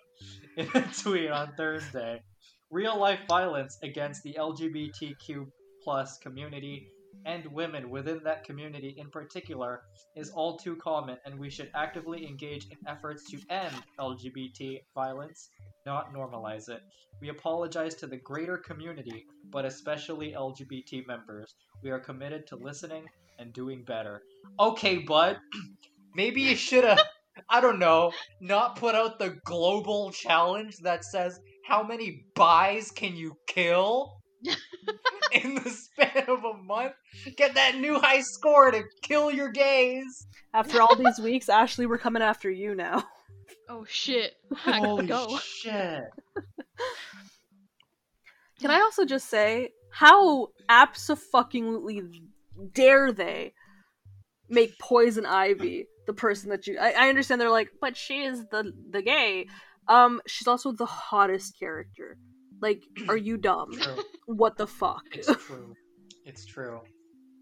in 0.57 0.67
a 0.73 0.81
tweet 1.01 1.29
on 1.29 1.53
Thursday. 1.55 2.21
Real 2.71 2.99
life 2.99 3.19
violence 3.29 3.77
against 3.83 4.23
the 4.23 4.36
LGBTQ 4.39 5.45
plus 5.83 6.17
community 6.17 6.88
and 7.25 7.45
women 7.47 7.89
within 7.89 8.21
that 8.23 8.43
community 8.43 8.95
in 8.97 9.09
particular 9.09 9.81
is 10.15 10.29
all 10.31 10.57
too 10.57 10.75
common, 10.77 11.17
and 11.25 11.39
we 11.39 11.49
should 11.49 11.69
actively 11.73 12.25
engage 12.27 12.65
in 12.65 12.77
efforts 12.88 13.29
to 13.31 13.39
end 13.49 13.75
LGBT 13.99 14.81
violence, 14.93 15.49
not 15.86 16.13
normalize 16.13 16.69
it. 16.69 16.81
We 17.21 17.29
apologize 17.29 17.95
to 17.95 18.07
the 18.07 18.17
greater 18.17 18.57
community, 18.57 19.25
but 19.51 19.65
especially 19.65 20.33
LGBT 20.33 21.07
members. 21.07 21.55
We 21.81 21.91
are 21.91 21.99
committed 21.99 22.47
to 22.47 22.55
listening 22.55 23.05
and 23.39 23.53
doing 23.53 23.83
better. 23.83 24.21
Okay, 24.59 24.97
bud. 24.97 25.38
Maybe 26.15 26.41
you 26.41 26.55
should 26.55 26.83
have, 26.83 27.01
I 27.49 27.62
don't 27.62 27.79
know, 27.79 28.12
not 28.39 28.75
put 28.75 28.93
out 28.95 29.19
the 29.19 29.38
global 29.45 30.12
challenge 30.12 30.77
that 30.83 31.03
says 31.03 31.39
how 31.65 31.81
many 31.81 32.25
buys 32.36 32.91
can 32.91 33.15
you 33.15 33.36
kill 33.47 34.21
in 35.43 35.56
the 35.56 35.69
span 35.69 36.26
of 36.28 36.43
a 36.43 36.54
month? 36.63 36.93
Get 37.36 37.56
that 37.56 37.78
new 37.78 38.00
high 38.00 38.22
score 38.22 38.72
to 38.72 38.84
kill 39.02 39.32
your 39.32 39.50
gays. 39.50 40.28
After 40.54 40.82
all 40.82 40.96
these 40.96 41.19
weeks, 41.19 41.50
Ashley, 41.50 41.86
we're 41.86 41.98
coming 41.98 42.22
after 42.22 42.50
you 42.50 42.76
now. 42.76 43.04
Oh 43.69 43.86
shit! 43.88 44.34
I 44.65 44.80
Holy 44.80 45.08
go. 45.08 45.38
shit. 45.38 46.04
Can 48.60 48.72
I 48.72 48.80
also 48.82 49.06
just 49.06 49.30
say 49.30 49.69
how 49.91 50.50
abso-fucking-lutely 50.69 52.24
dare 52.74 53.12
they 53.12 53.54
make 54.50 54.78
Poison 54.80 55.26
Ivy 55.26 55.88
the 56.08 56.13
person 56.13 56.50
that 56.50 56.67
you? 56.67 56.78
I, 56.80 56.91
I 56.91 57.10
understand 57.10 57.41
they're 57.41 57.50
like, 57.50 57.69
but 57.82 57.98
she 57.98 58.24
is 58.24 58.46
the 58.52 58.72
the 58.91 59.02
gay. 59.02 59.48
Um, 59.88 60.22
she's 60.28 60.48
also 60.48 60.72
the 60.72 60.86
hottest 60.86 61.58
character. 61.60 62.17
Like, 62.63 62.82
are 63.10 63.17
you 63.17 63.36
dumb? 63.36 63.73
True. 63.73 64.04
What 64.26 64.56
the 64.58 64.65
fuck? 64.67 65.04
It's 65.12 65.28
true. 65.47 65.73
It's 66.26 66.45
true. 66.45 66.80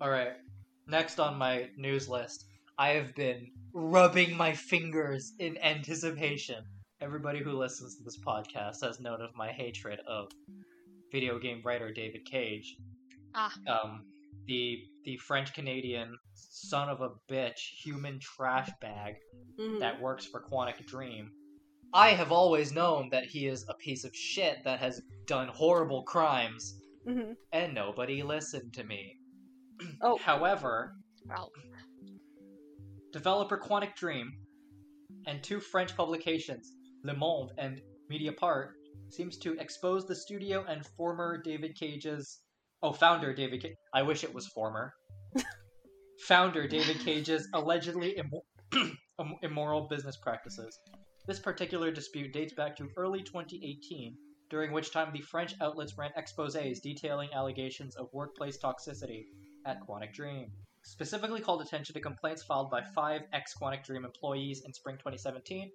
Alright. 0.04 0.34
Next 0.88 1.20
on 1.20 1.38
my 1.38 1.70
news 1.78 2.10
list, 2.10 2.46
I 2.80 2.90
have 2.94 3.14
been 3.14 3.52
rubbing 3.72 4.36
my 4.36 4.54
fingers 4.54 5.34
in 5.38 5.60
anticipation. 5.60 6.64
Everybody 7.02 7.38
who 7.44 7.52
listens 7.52 7.98
to 7.98 8.04
this 8.04 8.18
podcast 8.26 8.82
has 8.82 9.00
known 9.00 9.22
of 9.22 9.30
my 9.36 9.52
hatred 9.52 10.00
of 10.08 10.32
video 11.12 11.38
game 11.38 11.62
writer 11.64 11.92
David 11.94 12.26
Cage. 12.26 12.76
Ah. 13.36 13.54
Um, 13.68 14.06
the 14.48 14.80
the 15.06 15.18
French 15.18 15.54
Canadian 15.54 16.18
son 16.34 16.90
of 16.90 17.02
a 17.02 17.10
bitch 17.32 17.60
human 17.84 18.20
trash 18.20 18.70
bag 18.82 19.16
Mhm. 19.60 19.80
that 19.82 20.02
works 20.02 20.26
for 20.26 20.42
Quantic 20.52 20.84
Dream. 20.88 21.32
I 21.94 22.10
have 22.12 22.32
always 22.32 22.72
known 22.72 23.10
that 23.12 23.26
he 23.26 23.48
is 23.48 23.66
a 23.68 23.74
piece 23.76 24.04
of 24.06 24.16
shit 24.16 24.64
that 24.64 24.80
has 24.80 25.02
done 25.26 25.48
horrible 25.50 26.04
crimes, 26.04 26.80
Mhm. 27.06 27.36
and 27.52 27.74
nobody 27.74 28.24
listened 28.24 28.74
to 28.76 28.84
me. 28.84 29.18
Oh. 30.02 30.18
However, 30.22 30.96
Well, 31.26 31.52
developer 33.12 33.58
Quantic 33.58 33.96
Dream 33.96 34.32
and 35.28 35.44
two 35.44 35.60
French 35.60 35.96
publications, 35.96 36.72
Le 37.04 37.14
Monde 37.14 37.52
and 37.58 37.82
Mediapart, 38.10 38.72
seems 39.10 39.38
to 39.40 39.54
expose 39.60 40.08
the 40.08 40.16
studio 40.16 40.64
and 40.68 40.86
former 40.98 41.42
David 41.42 41.76
Cage's 41.76 42.42
oh 42.82 42.94
founder 42.94 43.34
David 43.34 43.62
Cage. 43.62 43.76
I 43.94 44.02
wish 44.04 44.24
it 44.24 44.34
was 44.34 44.48
former 44.48 44.94
founder 46.20 46.68
David 46.68 47.00
Cage's 47.00 47.48
allegedly 47.54 48.18
immo- 48.18 48.46
immoral 49.44 49.88
business 49.90 50.18
practices. 50.18 50.80
This 51.28 51.40
particular 51.40 51.92
dispute 51.92 52.34
dates 52.34 52.54
back 52.54 52.76
to 52.78 52.90
early 52.98 53.22
2018, 53.22 54.18
during 54.50 54.72
which 54.72 54.92
time 54.92 55.14
the 55.14 55.22
French 55.22 55.54
outlets 55.62 55.96
ran 55.96 56.12
exposés 56.18 56.82
detailing 56.82 57.30
allegations 57.32 57.96
of 57.96 58.12
workplace 58.12 58.58
toxicity 58.58 59.26
at 59.66 59.80
Quantic 59.82 60.14
Dream. 60.14 60.52
Specifically 60.84 61.40
called 61.40 61.62
attention 61.62 61.94
to 61.94 62.02
complaints 62.02 62.44
filed 62.44 62.72
by 62.72 62.82
five 62.82 63.22
ex 63.34 63.54
Quantic 63.54 63.84
Dream 63.84 64.04
employees 64.04 64.64
in 64.66 64.74
spring 64.74 64.98
2017, 64.98 65.72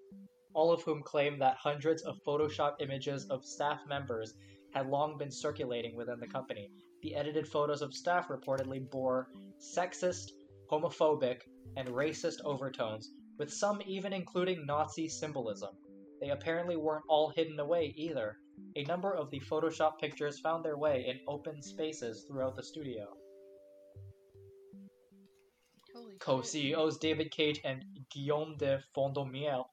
all 0.53 0.73
of 0.73 0.83
whom 0.83 1.05
claimed 1.05 1.41
that 1.41 1.57
hundreds 1.57 2.03
of 2.03 2.19
Photoshop 2.27 2.81
images 2.81 3.25
of 3.31 3.45
staff 3.45 3.87
members 3.87 4.35
had 4.75 4.89
long 4.89 5.17
been 5.17 5.31
circulating 5.31 5.95
within 5.95 6.19
the 6.19 6.27
company. 6.27 6.73
The 7.03 7.15
edited 7.15 7.47
photos 7.47 7.83
of 7.83 7.95
staff 7.95 8.27
reportedly 8.29 8.91
bore 8.91 9.29
sexist, 9.61 10.33
homophobic, 10.69 11.43
and 11.77 11.89
racist 11.89 12.45
overtones, 12.45 13.13
with 13.39 13.53
some 13.53 13.81
even 13.87 14.13
including 14.13 14.67
Nazi 14.67 15.09
symbolism. 15.09 15.77
They 16.21 16.31
apparently 16.31 16.77
weren't 16.77 17.05
all 17.09 17.31
hidden 17.31 17.61
away 17.61 17.93
either. 17.97 18.39
A 18.77 18.85
number 18.85 19.13
of 19.13 19.31
the 19.31 19.41
Photoshop 19.41 19.99
pictures 19.99 20.41
found 20.41 20.65
their 20.65 20.79
way 20.79 21.05
in 21.07 21.21
open 21.29 21.63
spaces 21.63 22.25
throughout 22.27 22.57
the 22.57 22.63
studio. 22.63 23.07
Shit. 25.87 26.21
Co-CEOs 26.21 26.99
David 26.99 27.31
Cage 27.31 27.61
and 27.65 27.85
Guillaume 28.11 28.57
de 28.59 28.83
Fondaumière 28.95 29.65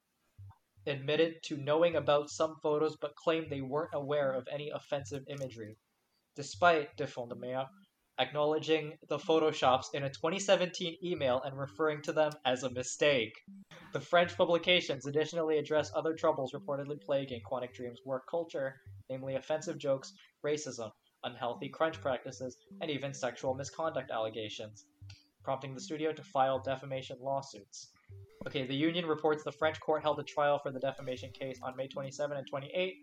admitted 0.86 1.41
to 1.43 1.58
knowing 1.58 1.95
about 1.95 2.30
some 2.30 2.56
photos 2.62 2.97
but 2.99 3.15
claimed 3.15 3.49
they 3.49 3.62
weren't 3.62 3.93
aware 3.93 4.34
of 4.34 4.47
any 4.52 4.69
offensive 4.69 5.23
imagery, 5.28 5.78
despite 6.36 6.95
de 6.97 7.06
Fondaumière 7.06 7.67
acknowledging 8.19 8.93
the 9.10 9.17
photoshops 9.17 9.86
in 9.93 10.04
a 10.04 10.10
2017 10.10 10.97
email 11.04 11.41
and 11.43 11.58
referring 11.58 12.02
to 12.04 12.13
them 12.13 12.32
as 12.45 12.63
a 12.63 12.69
mistake. 12.69 13.34
The 13.91 13.99
French 13.99 14.38
publications 14.38 15.06
additionally 15.06 15.58
address 15.58 15.91
other 15.95 16.13
troubles 16.13 16.54
reportedly 16.54 17.02
plaguing 17.02 17.41
Quantic 17.41 17.73
Dream's 17.73 18.02
work 18.06 18.23
culture, 18.30 18.82
namely 19.10 19.36
offensive 19.36 19.78
jokes, 19.78 20.13
racism, 20.45 20.91
unhealthy 21.23 21.69
crunch 21.69 22.02
practices, 22.02 22.58
and 22.82 22.91
even 22.91 23.13
sexual 23.13 23.54
misconduct 23.54 24.12
allegations, 24.12 24.86
prompting 25.43 25.73
the 25.73 25.82
studio 25.82 26.12
to 26.13 26.23
file 26.23 26.60
defamation 26.60 27.17
lawsuits. 27.21 27.89
Okay, 28.47 28.67
the 28.67 28.76
union 28.76 29.06
reports 29.06 29.43
the 29.43 29.52
French 29.52 29.80
court 29.80 30.04
held 30.04 30.19
a 30.19 30.23
trial 30.23 30.60
for 30.60 30.71
the 30.71 30.80
defamation 30.80 31.32
case 31.32 31.60
on 31.63 31.76
May 31.76 31.88
27 31.88 32.38
and 32.38 32.47
28, 32.47 32.95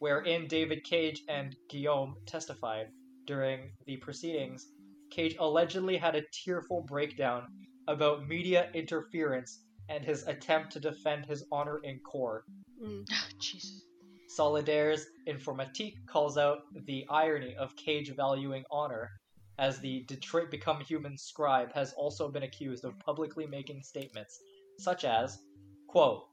wherein 0.00 0.48
David 0.48 0.84
Cage 0.84 1.22
and 1.28 1.56
Guillaume 1.68 2.16
testified. 2.26 2.88
During 3.26 3.72
the 3.86 3.96
proceedings, 3.96 4.66
Cage 5.10 5.36
allegedly 5.38 5.96
had 5.96 6.14
a 6.14 6.24
tearful 6.32 6.82
breakdown 6.82 7.46
about 7.88 8.28
media 8.28 8.70
interference 8.74 9.60
and 9.88 10.04
his 10.04 10.26
attempt 10.26 10.72
to 10.72 10.80
defend 10.80 11.26
his 11.26 11.44
honor 11.52 11.80
in 11.84 12.00
court. 12.00 12.44
Mm. 12.82 13.06
Jesus. 13.40 13.82
Solidaires 14.28 15.06
Informatique 15.28 15.94
calls 16.06 16.36
out 16.36 16.58
the 16.86 17.06
irony 17.08 17.54
of 17.56 17.76
Cage 17.76 18.12
valuing 18.16 18.64
honor, 18.70 19.10
as 19.58 19.78
the 19.78 20.04
Detroit 20.08 20.50
Become 20.50 20.80
Human 20.80 21.16
scribe 21.16 21.72
has 21.72 21.92
also 21.92 22.28
been 22.28 22.42
accused 22.42 22.84
of 22.84 22.98
publicly 22.98 23.46
making 23.46 23.82
statements 23.82 24.40
such 24.78 25.04
as, 25.04 25.38
quote, 25.86 26.24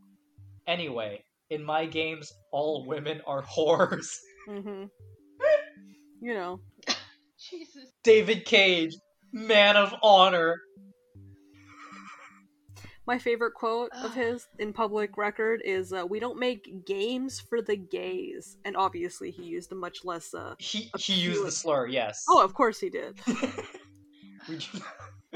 Anyway, 0.68 1.24
in 1.50 1.64
my 1.64 1.86
games, 1.86 2.32
all 2.52 2.86
women 2.88 3.22
are 3.28 3.44
whores. 3.44 4.18
hmm 4.48 4.86
You 6.22 6.34
know. 6.36 6.60
Jesus. 7.40 7.92
David 8.04 8.46
Cage, 8.46 8.96
man 9.34 9.76
of 9.76 9.94
honor. 10.04 10.62
My 13.08 13.18
favorite 13.18 13.56
quote 13.56 13.90
of 14.04 14.14
his 14.14 14.48
in 14.60 14.72
public 14.72 15.18
record 15.18 15.64
is 15.66 15.92
uh, 15.92 16.06
"We 16.08 16.20
don't 16.20 16.38
make 16.38 16.86
games 16.86 17.40
for 17.40 17.62
the 17.62 17.76
gays," 17.76 18.58
and 18.64 18.78
obviously 18.78 19.32
he 19.32 19.44
used 19.44 19.72
a 19.72 19.76
much 19.76 20.06
less. 20.06 20.34
Uh... 20.34 20.54
He 20.60 20.92
A 20.94 21.00
he 21.00 21.14
used 21.14 21.44
the 21.44 21.52
slur, 21.52 21.88
yes. 21.88 22.24
Oh, 22.30 22.44
of 22.44 22.54
course 22.54 22.80
he 22.80 22.90
did. 22.90 23.20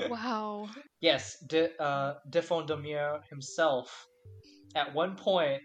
Wow. 0.10 0.68
yes, 1.00 1.38
De, 1.48 1.72
uh, 1.82 2.16
De 2.30 2.42
Fondaumière 2.42 3.22
himself, 3.30 4.06
at 4.76 4.94
one 4.94 5.16
point, 5.16 5.62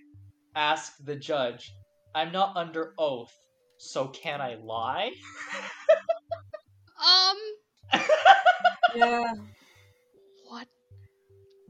asked 0.55 1.05
the 1.05 1.17
judge, 1.17 1.73
"I'm 2.15 2.31
not 2.31 2.57
under 2.57 2.95
oath, 2.97 3.35
so 3.83 4.09
can 4.09 4.41
I 4.41 4.57
lie?" 4.63 5.11
Um. 7.01 8.01
yeah. 8.95 9.33
What? 10.49 10.69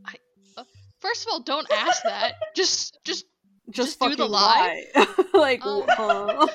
I. 0.04 0.14
Uh, 0.56 0.64
first 0.98 1.22
of 1.24 1.28
all, 1.32 1.40
don't 1.40 1.70
ask 1.70 2.02
that. 2.02 2.34
just, 2.56 2.98
just. 3.04 3.26
Just, 3.70 4.00
Just 4.00 4.00
do 4.00 4.08
the 4.16 4.16
fucking 4.16 4.32
lie? 4.32 4.84
like, 5.34 5.64
Um. 5.64 5.84
huh? 5.88 6.46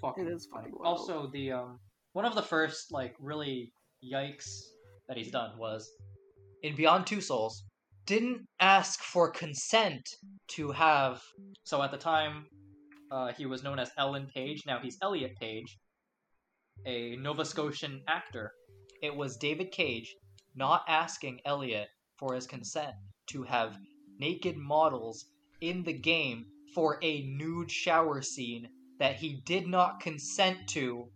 Fucking 0.00 0.26
It 0.26 0.32
is 0.32 0.46
funny. 0.50 0.70
fucking. 0.70 0.80
Also, 0.86 1.28
the 1.34 1.52
um, 1.52 1.78
one 2.14 2.24
of 2.24 2.34
the 2.34 2.42
first 2.42 2.90
like 2.90 3.14
really 3.20 3.74
yikes 4.02 4.48
that 5.06 5.18
he's 5.18 5.30
done 5.30 5.58
was 5.58 5.90
in 6.62 6.74
Beyond 6.74 7.06
Two 7.06 7.20
Souls. 7.20 7.64
Didn't 8.06 8.46
ask 8.60 9.00
for 9.02 9.30
consent 9.30 10.08
to 10.48 10.70
have. 10.70 11.20
So 11.64 11.82
at 11.82 11.90
the 11.90 11.98
time, 11.98 12.46
uh, 13.14 13.32
he 13.32 13.46
was 13.46 13.62
known 13.62 13.78
as 13.78 13.92
Ellen 13.96 14.26
Page. 14.34 14.64
Now 14.66 14.80
he's 14.80 14.98
Elliot 15.00 15.36
Page, 15.36 15.78
a 16.84 17.14
Nova 17.16 17.44
Scotian 17.44 18.02
actor. 18.08 18.52
It 19.02 19.14
was 19.14 19.36
David 19.36 19.70
Cage 19.70 20.12
not 20.56 20.82
asking 20.88 21.40
Elliot 21.44 21.88
for 22.18 22.34
his 22.34 22.46
consent 22.46 22.94
to 23.28 23.44
have 23.44 23.76
naked 24.18 24.56
models 24.56 25.26
in 25.60 25.84
the 25.84 25.92
game 25.92 26.46
for 26.74 26.98
a 27.02 27.22
nude 27.22 27.70
shower 27.70 28.20
scene 28.20 28.68
that 28.98 29.14
he 29.14 29.40
did 29.46 29.68
not 29.68 30.00
consent 30.00 30.58
to, 30.70 31.08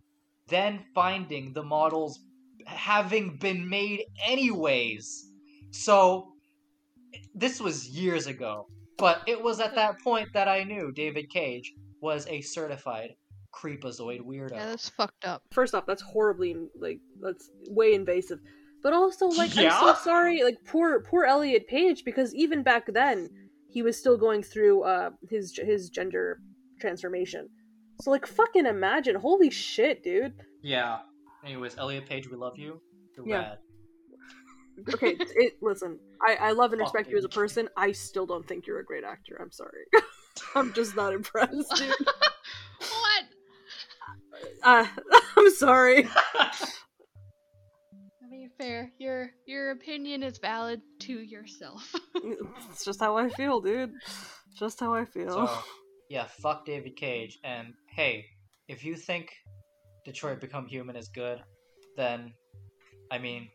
then 0.47 0.85
finding 0.95 1.51
the 1.51 1.63
models 1.63 2.19
having 2.65 3.37
been 3.37 3.67
made 3.67 4.05
anyways. 4.25 5.25
So, 5.71 6.31
this 7.35 7.59
was 7.59 7.89
years 7.89 8.27
ago, 8.27 8.67
but 8.97 9.21
it 9.27 9.41
was 9.41 9.59
at 9.59 9.75
that 9.75 9.99
point 10.01 10.29
that 10.33 10.47
I 10.47 10.63
knew 10.63 10.91
David 10.93 11.29
Cage 11.29 11.73
was 12.01 12.27
a 12.27 12.41
certified 12.41 13.15
creepazoid 13.53 14.21
weirdo. 14.21 14.51
Yeah, 14.51 14.65
that's 14.67 14.89
fucked 14.89 15.25
up. 15.25 15.43
First 15.51 15.73
off, 15.73 15.85
that's 15.85 16.01
horribly 16.01 16.55
like 16.79 16.99
that's 17.21 17.49
way 17.69 17.93
invasive. 17.93 18.39
But 18.81 18.93
also, 18.93 19.27
like, 19.27 19.57
I'm 19.57 19.71
so 19.71 19.93
sorry, 19.93 20.43
like 20.43 20.57
poor 20.65 21.01
poor 21.01 21.25
Elliot 21.25 21.67
Page, 21.67 22.03
because 22.05 22.33
even 22.33 22.63
back 22.63 22.85
then 22.93 23.29
he 23.67 23.81
was 23.81 23.97
still 23.97 24.17
going 24.17 24.41
through 24.41 24.83
uh 24.83 25.09
his 25.29 25.57
his 25.57 25.89
gender 25.89 26.39
transformation. 26.79 27.49
So 28.01 28.11
like, 28.11 28.25
fucking 28.25 28.65
imagine, 28.65 29.15
holy 29.15 29.49
shit, 29.49 30.03
dude. 30.03 30.33
Yeah. 30.63 30.99
Anyways, 31.43 31.77
Elliot 31.77 32.07
Page, 32.07 32.29
we 32.29 32.37
love 32.37 32.57
you. 32.57 32.81
You're 33.17 33.27
Yeah. 33.27 33.37
rad. 33.39 33.57
Okay, 34.93 35.17
it 35.35 35.53
listen, 35.61 35.99
I 36.25 36.35
I 36.35 36.51
love 36.51 36.71
and 36.71 36.79
Fuck 36.79 36.93
respect 36.93 37.11
you 37.11 37.17
as 37.17 37.25
a 37.25 37.29
person. 37.29 37.67
I 37.75 37.91
still 37.91 38.25
don't 38.25 38.47
think 38.47 38.65
you're 38.65 38.79
a 38.79 38.85
great 38.85 39.03
actor. 39.03 39.37
I'm 39.41 39.51
sorry. 39.51 39.83
I'm 40.55 40.73
just 40.73 40.95
not 40.95 41.13
impressed, 41.13 41.75
dude. 41.75 41.89
what? 42.79 43.23
Uh, 44.63 44.85
I'm 45.37 45.51
sorry. 45.51 46.07
I 46.35 46.51
mean, 48.29 48.49
fair. 48.57 48.91
Your 48.99 49.31
your 49.45 49.71
opinion 49.71 50.23
is 50.23 50.37
valid 50.37 50.81
to 50.99 51.13
yourself. 51.13 51.93
it's 52.71 52.85
just 52.85 52.99
how 52.99 53.17
I 53.17 53.29
feel, 53.29 53.61
dude. 53.61 53.93
Just 54.57 54.79
how 54.79 54.93
I 54.93 55.05
feel. 55.05 55.31
So, 55.31 55.49
yeah, 56.09 56.25
fuck 56.25 56.65
David 56.65 56.95
Cage. 56.95 57.39
And 57.43 57.73
hey, 57.87 58.25
if 58.67 58.83
you 58.83 58.95
think 58.95 59.31
Detroit 60.05 60.41
Become 60.41 60.67
Human 60.67 60.95
is 60.95 61.09
good, 61.09 61.41
then, 61.95 62.33
I 63.11 63.17
mean, 63.17 63.49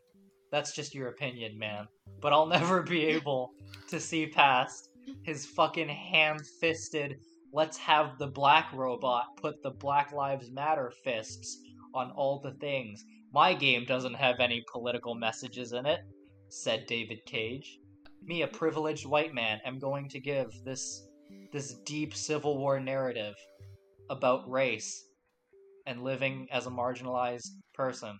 that's 0.50 0.72
just 0.74 0.94
your 0.94 1.08
opinion, 1.08 1.58
man. 1.58 1.88
But 2.20 2.32
I'll 2.32 2.46
never 2.46 2.82
be 2.82 3.04
able 3.06 3.52
to 3.88 3.98
see 3.98 4.26
past 4.26 4.90
his 5.22 5.46
fucking 5.46 5.88
ham 5.88 6.38
fisted, 6.60 7.18
let's 7.52 7.76
have 7.78 8.18
the 8.18 8.26
black 8.26 8.72
robot 8.72 9.36
put 9.36 9.62
the 9.62 9.70
Black 9.70 10.12
Lives 10.12 10.50
Matter 10.50 10.92
fists 11.04 11.58
on 11.94 12.10
all 12.12 12.40
the 12.40 12.52
things. 12.54 13.04
My 13.32 13.54
game 13.54 13.84
doesn't 13.84 14.14
have 14.14 14.40
any 14.40 14.62
political 14.72 15.14
messages 15.14 15.72
in 15.72 15.86
it, 15.86 16.00
said 16.48 16.86
David 16.86 17.24
Cage. 17.26 17.78
Me, 18.22 18.42
a 18.42 18.48
privileged 18.48 19.06
white 19.06 19.34
man, 19.34 19.60
am 19.64 19.78
going 19.78 20.08
to 20.08 20.20
give 20.20 20.52
this 20.64 21.06
this 21.52 21.74
deep 21.84 22.14
Civil 22.14 22.58
War 22.58 22.80
narrative 22.80 23.34
about 24.10 24.48
race 24.50 25.04
and 25.86 26.02
living 26.02 26.46
as 26.50 26.66
a 26.66 26.70
marginalized 26.70 27.50
person 27.74 28.18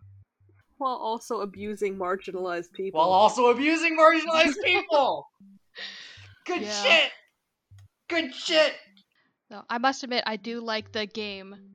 While 0.78 0.97
also 0.97 1.41
abusing 1.41 1.97
marginalized 1.97 2.72
people. 2.72 3.01
while 3.01 3.11
also 3.11 3.47
abusing 3.51 3.97
marginalized 3.97 4.55
people. 4.64 5.26
Good 6.45 6.62
Yeah. 6.62 6.82
shit. 6.82 7.12
Good 8.09 8.34
shit. 8.34 8.76
No, 9.51 9.64
I 9.68 9.78
must 9.78 10.03
admit, 10.03 10.24
I 10.26 10.36
do 10.36 10.61
like 10.61 10.92
the 10.92 11.07
game. 11.07 11.74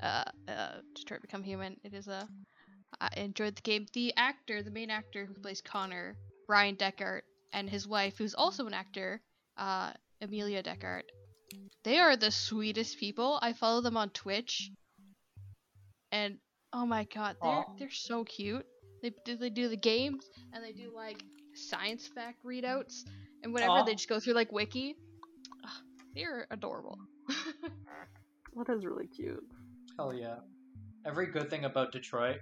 Uh, 0.00 0.24
uh, 0.46 0.80
Detroit 0.94 1.22
Become 1.22 1.42
Human. 1.42 1.76
It 1.84 1.94
is 1.94 2.08
a. 2.08 2.28
I 3.00 3.08
enjoyed 3.16 3.56
the 3.56 3.62
game. 3.62 3.86
The 3.92 4.14
actor, 4.16 4.62
the 4.62 4.70
main 4.70 4.90
actor 4.90 5.26
who 5.26 5.34
plays 5.34 5.60
Connor, 5.60 6.16
Bryan 6.46 6.76
Dechart, 6.76 7.22
and 7.52 7.68
his 7.68 7.86
wife, 7.86 8.16
who's 8.16 8.34
also 8.34 8.66
an 8.66 8.74
actor, 8.74 9.20
uh, 9.56 9.92
Amelia 10.22 10.62
Dechart. 10.62 11.02
They 11.84 11.98
are 11.98 12.16
the 12.16 12.30
sweetest 12.30 12.98
people. 12.98 13.38
I 13.42 13.52
follow 13.52 13.80
them 13.80 13.96
on 13.96 14.10
Twitch, 14.10 14.70
and 16.12 16.38
oh 16.72 16.86
my 16.86 17.04
god, 17.14 17.36
they're 17.42 17.50
Aw. 17.50 17.74
they're 17.78 17.90
so 17.90 18.24
cute. 18.24 18.64
They 19.02 19.12
do 19.24 19.36
they 19.36 19.50
do 19.50 19.68
the 19.68 19.76
games 19.76 20.28
and 20.52 20.64
they 20.64 20.72
do 20.72 20.92
like 20.94 21.22
science 21.54 22.06
fact 22.08 22.44
readouts 22.44 23.04
and 23.42 23.52
whatever. 23.52 23.72
Aw. 23.72 23.82
They 23.84 23.94
just 23.94 24.08
go 24.08 24.20
through 24.20 24.34
like 24.34 24.52
wiki. 24.52 24.96
Ugh, 25.64 25.70
they're 26.14 26.46
adorable. 26.50 26.98
That 28.56 28.74
is 28.74 28.84
really 28.84 29.06
cute. 29.06 29.44
Hell 29.96 30.12
yeah. 30.12 30.36
Every 31.06 31.26
good 31.26 31.48
thing 31.48 31.64
about 31.64 31.92
Detroit 31.92 32.38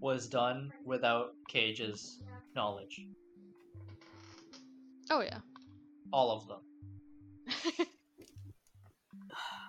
was 0.00 0.28
done 0.28 0.72
without 0.84 1.30
Cage's 1.48 2.22
knowledge. 2.54 3.04
oh 5.10 5.20
yeah. 5.20 5.38
All 6.12 6.30
of 6.30 6.46
them. 6.46 6.60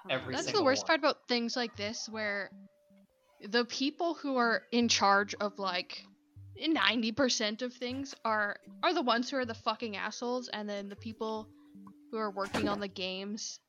Every 0.10 0.36
That's 0.36 0.52
the 0.52 0.64
worst 0.64 0.84
one. 0.84 0.88
part 0.88 1.00
about 1.00 1.28
things 1.28 1.56
like 1.56 1.76
this, 1.76 2.08
where 2.10 2.52
the 3.50 3.66
people 3.66 4.14
who 4.14 4.36
are 4.38 4.64
in 4.72 4.90
charge 4.90 5.34
of 5.40 5.58
like 5.58 6.06
ninety 6.60 7.12
percent 7.12 7.62
of 7.62 7.74
things 7.74 8.14
are 8.26 8.58
are 8.84 8.94
the 8.94 9.02
ones 9.02 9.30
who 9.30 9.38
are 9.38 9.46
the 9.46 9.54
fucking 9.54 9.98
assholes, 9.98 10.48
and 10.50 10.70
then 10.70 10.90
the 10.90 10.96
people 10.96 11.48
who 12.12 12.18
are 12.18 12.32
working 12.32 12.70
on 12.70 12.80
the 12.80 12.88
games 12.88 13.60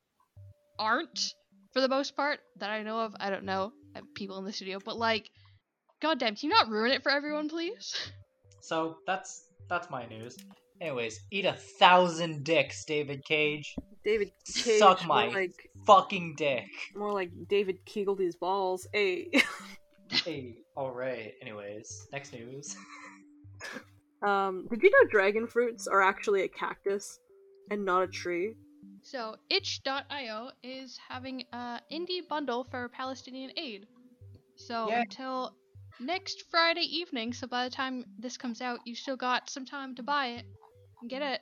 aren't, 0.79 1.35
for 1.73 1.81
the 1.81 1.89
most 1.89 2.15
part, 2.17 2.41
that 2.59 2.71
I 2.71 2.83
know 2.83 3.01
of. 3.01 3.15
I 3.19 3.31
don't 3.31 3.45
know 3.45 3.73
I 3.97 4.01
people 4.15 4.39
in 4.39 4.45
the 4.45 4.53
studio, 4.53 4.79
but 4.85 4.97
like, 4.99 5.31
goddamn, 6.03 6.37
can 6.37 6.51
you 6.51 6.55
not 6.55 6.69
ruin 6.69 6.91
it 6.93 7.03
for 7.03 7.11
everyone, 7.11 7.49
please? 7.49 7.95
So 8.61 8.97
that's 9.07 9.49
that's 9.69 9.91
my 9.91 10.07
news. 10.07 10.39
Anyways, 10.81 11.21
eat 11.31 11.45
a 11.45 11.53
thousand 11.53 12.45
dicks, 12.45 12.87
David 12.87 13.23
Cage. 13.27 13.77
David 14.03 14.33
Cage, 14.55 14.79
Suck 14.79 15.07
my 15.07 15.29
like 15.29 15.53
fucking 15.87 16.35
dick. 16.39 16.65
more 16.97 17.13
like 17.13 17.31
David 17.47 17.85
Kegel 17.85 18.15
these 18.17 18.37
balls. 18.37 18.87
Hey. 18.95 19.31
Hey, 20.11 20.57
alright. 20.77 21.35
Anyways, 21.41 22.07
next 22.13 22.33
news. 22.33 22.77
um, 24.23 24.67
did 24.71 24.83
you 24.83 24.91
know 24.91 25.09
dragon 25.11 25.47
fruits 25.47 25.87
are 25.87 26.03
actually 26.03 26.43
a 26.43 26.49
cactus 26.49 27.19
and 27.71 27.85
not 27.85 28.03
a 28.03 28.07
tree? 28.07 28.55
So, 29.03 29.37
itch.io 29.51 30.51
is 30.63 30.99
having 31.09 31.45
a 31.53 31.81
indie 31.93 32.27
bundle 32.29 32.65
for 32.65 32.89
Palestinian 32.89 33.51
aid. 33.57 33.87
So, 34.57 34.89
Yay. 34.89 35.03
until 35.03 35.57
next 36.01 36.45
Friday 36.51 36.83
evening, 36.83 37.33
so 37.33 37.47
by 37.47 37.65
the 37.65 37.75
time 37.75 38.05
this 38.19 38.37
comes 38.37 38.61
out, 38.61 38.81
you 38.85 38.95
still 38.95 39.17
got 39.17 39.51
some 39.51 39.67
time 39.67 39.95
to 39.97 40.03
buy 40.03 40.29
it 40.29 40.45
and 41.01 41.11
get 41.11 41.23
it. 41.23 41.41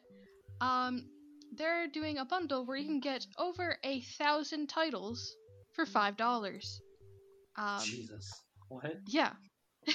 Um, 0.60 1.08
they're 1.56 1.86
doing 1.88 2.18
a 2.18 2.24
bundle 2.24 2.64
where 2.64 2.76
you 2.76 2.86
can 2.86 3.00
get 3.00 3.26
over 3.38 3.76
a 3.84 4.00
thousand 4.18 4.68
titles 4.68 5.36
for 5.72 5.86
five 5.86 6.16
dollars. 6.16 6.80
Um, 7.56 7.80
Jesus. 7.84 8.32
What? 8.74 8.96
yeah. 9.06 9.32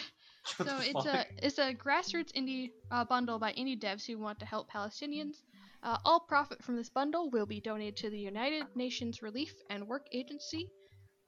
So 0.55 0.80
it's 0.80 1.05
a 1.05 1.25
it's 1.43 1.57
a 1.59 1.73
grassroots 1.73 2.32
indie 2.32 2.71
uh, 2.89 3.03
bundle 3.03 3.38
by 3.38 3.51
indie 3.51 3.78
devs 3.78 4.05
who 4.05 4.17
want 4.17 4.39
to 4.39 4.45
help 4.45 4.71
Palestinians. 4.71 5.41
Uh, 5.84 5.97
all 6.05 6.21
profit 6.21 6.63
from 6.63 6.78
this 6.78 6.89
bundle 6.89 7.30
will 7.30 7.45
be 7.45 7.59
donated 7.59 7.97
to 7.97 8.09
the 8.09 8.17
United 8.17 8.65
Nations 8.73 9.21
Relief 9.21 9.53
and 9.69 9.86
Work 9.88 10.07
Agency. 10.13 10.69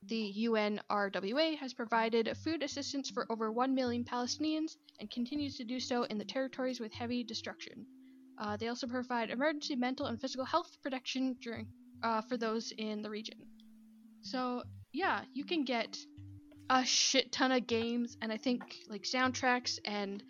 The 0.04 0.34
UNRWA 0.47 1.58
has 1.58 1.74
provided 1.74 2.36
food 2.38 2.64
assistance 2.64 3.10
for 3.10 3.30
over 3.30 3.52
1 3.52 3.76
million 3.76 4.06
Palestinians 4.06 4.78
and 5.00 5.12
continues 5.12 5.58
to 5.58 5.66
do 5.66 5.80
so 5.80 6.04
in 6.04 6.18
the 6.18 6.26
territories 6.26 6.80
with 6.80 6.93
heavy 6.93 7.24
destruction. 7.24 7.86
Uh, 8.38 8.56
they 8.56 8.70
also 8.70 8.88
provide 8.88 9.30
emergency 9.30 9.76
mental 9.76 10.06
and 10.06 10.20
physical 10.20 10.45
health 10.45 10.78
protection 10.82 11.36
during 11.41 11.68
uh, 12.04 12.22
for 12.22 12.38
those 12.38 12.72
in 12.78 13.02
the 13.02 13.10
region. 13.10 13.38
So 14.22 14.64
yeah, 14.93 15.26
you 15.34 15.43
can 15.43 15.66
get 15.66 15.97
a 16.70 16.86
shit 16.86 17.32
ton 17.32 17.51
of 17.51 17.65
games 17.67 18.17
and 18.22 18.32
I 18.32 18.38
think 18.38 18.61
like 18.89 19.03
soundtracks 19.03 19.80
and 19.86 20.24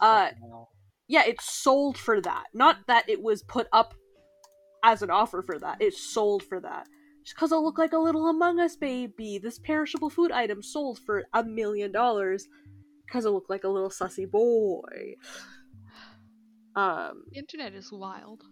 Uh, 0.00 0.26
Fucking 0.26 0.38
hell. 0.48 0.70
Yeah, 1.10 1.24
it 1.26 1.40
sold 1.40 1.98
for 1.98 2.20
that. 2.20 2.44
Not 2.54 2.86
that 2.86 3.08
it 3.08 3.20
was 3.20 3.42
put 3.42 3.66
up 3.72 3.94
as 4.84 5.02
an 5.02 5.10
offer 5.10 5.42
for 5.42 5.58
that. 5.58 5.82
It 5.82 5.92
sold 5.92 6.44
for 6.44 6.60
that. 6.60 6.86
Just 7.24 7.34
because 7.34 7.50
it 7.50 7.56
looked 7.56 7.80
like 7.80 7.92
a 7.92 7.98
little 7.98 8.28
Among 8.28 8.60
Us 8.60 8.76
baby. 8.76 9.36
This 9.42 9.58
perishable 9.58 10.08
food 10.08 10.30
item 10.30 10.62
sold 10.62 11.00
for 11.00 11.24
a 11.34 11.42
million 11.42 11.90
dollars 11.90 12.46
because 13.04 13.24
it 13.24 13.30
looked 13.30 13.50
like 13.50 13.64
a 13.64 13.68
little 13.68 13.90
sussy 13.90 14.30
boy. 14.30 15.16
Um, 16.76 17.24
the 17.32 17.40
internet 17.40 17.74
is 17.74 17.90
wild. 17.90 18.44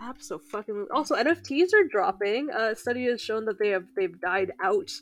absolutely. 0.00 0.84
Also, 0.94 1.16
NFTs 1.16 1.74
are 1.74 1.88
dropping. 1.90 2.50
A 2.50 2.76
study 2.76 3.06
has 3.06 3.20
shown 3.20 3.44
that 3.46 3.58
they 3.58 3.70
have 3.70 3.86
they've 3.96 4.20
died 4.20 4.52
out 4.62 4.92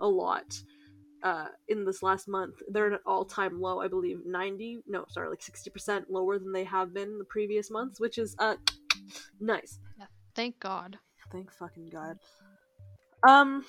a 0.00 0.06
lot 0.06 0.62
uh, 1.22 1.48
in 1.68 1.84
this 1.84 2.02
last 2.02 2.28
month. 2.28 2.56
They're 2.68 2.86
at 2.88 2.92
an 2.92 2.98
all-time 3.06 3.60
low, 3.60 3.80
I 3.80 3.88
believe, 3.88 4.20
ninety. 4.26 4.80
No, 4.86 5.04
sorry, 5.08 5.28
like 5.28 5.42
sixty 5.42 5.70
percent 5.70 6.10
lower 6.10 6.38
than 6.38 6.52
they 6.52 6.64
have 6.64 6.92
been 6.92 7.18
the 7.18 7.24
previous 7.24 7.70
months, 7.70 8.00
which 8.00 8.18
is 8.18 8.34
uh 8.38 8.56
nice. 9.40 9.78
Yeah, 9.98 10.06
Thank 10.34 10.60
God. 10.60 10.98
Thank 11.30 11.52
fucking 11.52 11.88
god. 11.90 12.18
Um, 13.26 13.64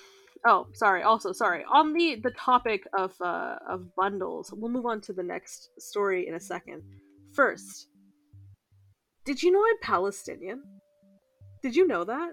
oh, 0.45 0.68
sorry. 0.74 1.04
Also, 1.04 1.32
sorry. 1.32 1.64
On 1.72 1.93
the 1.93 2.20
the 2.22 2.32
topic 2.32 2.88
of 2.97 3.14
uh 3.22 3.56
of 3.70 3.93
bundles, 3.95 4.54
we'll 4.56 4.72
move 4.72 4.86
on 4.86 5.01
to 5.01 5.14
the 5.14 5.24
next 5.24 5.70
story 5.80 6.28
in 6.28 6.36
a 6.36 6.39
second. 6.39 6.82
First, 7.34 7.88
did 9.26 9.41
you 9.41 9.51
know 9.51 9.64
I'm 9.64 9.80
Palestinian? 9.82 10.64
Did 11.62 11.76
you 11.76 11.88
know 11.88 12.04
that? 12.04 12.32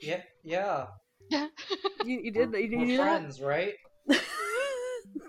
Yeah, 0.00 0.22
yeah. 0.44 0.86
Yeah. 1.30 1.48
You, 2.04 2.20
you 2.22 2.30
did. 2.30 2.52
We're, 2.52 2.58
You, 2.60 2.68
you 2.68 2.78
we're 2.78 2.84
knew 2.86 2.96
that? 2.98 3.02
friends, 3.02 3.40
right? 3.40 3.74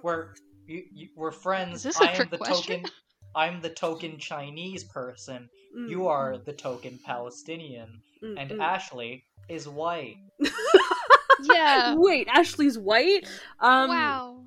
We're 0.03 0.33
you, 0.67 0.83
you, 0.93 1.07
we're 1.15 1.31
friends. 1.31 1.77
Is 1.77 1.83
this 1.83 1.99
a 1.99 2.03
I 2.03 2.09
am 2.09 2.15
trick 2.15 2.29
the 2.29 2.37
question? 2.37 2.81
token. 2.81 2.91
I'm 3.35 3.61
the 3.61 3.69
token 3.69 4.19
Chinese 4.19 4.83
person. 4.83 5.49
Mm, 5.75 5.89
You 5.89 6.07
are 6.07 6.37
the 6.37 6.53
token 6.53 6.99
Palestinian, 7.05 8.01
mm, 8.23 8.35
and 8.37 8.51
mm. 8.51 8.61
Ashley 8.61 9.23
is 9.49 9.67
white. 9.67 10.17
yeah. 11.43 11.95
Wait, 11.97 12.27
Ashley's 12.27 12.77
white. 12.77 13.27
Um, 13.59 13.89
wow. 13.89 14.43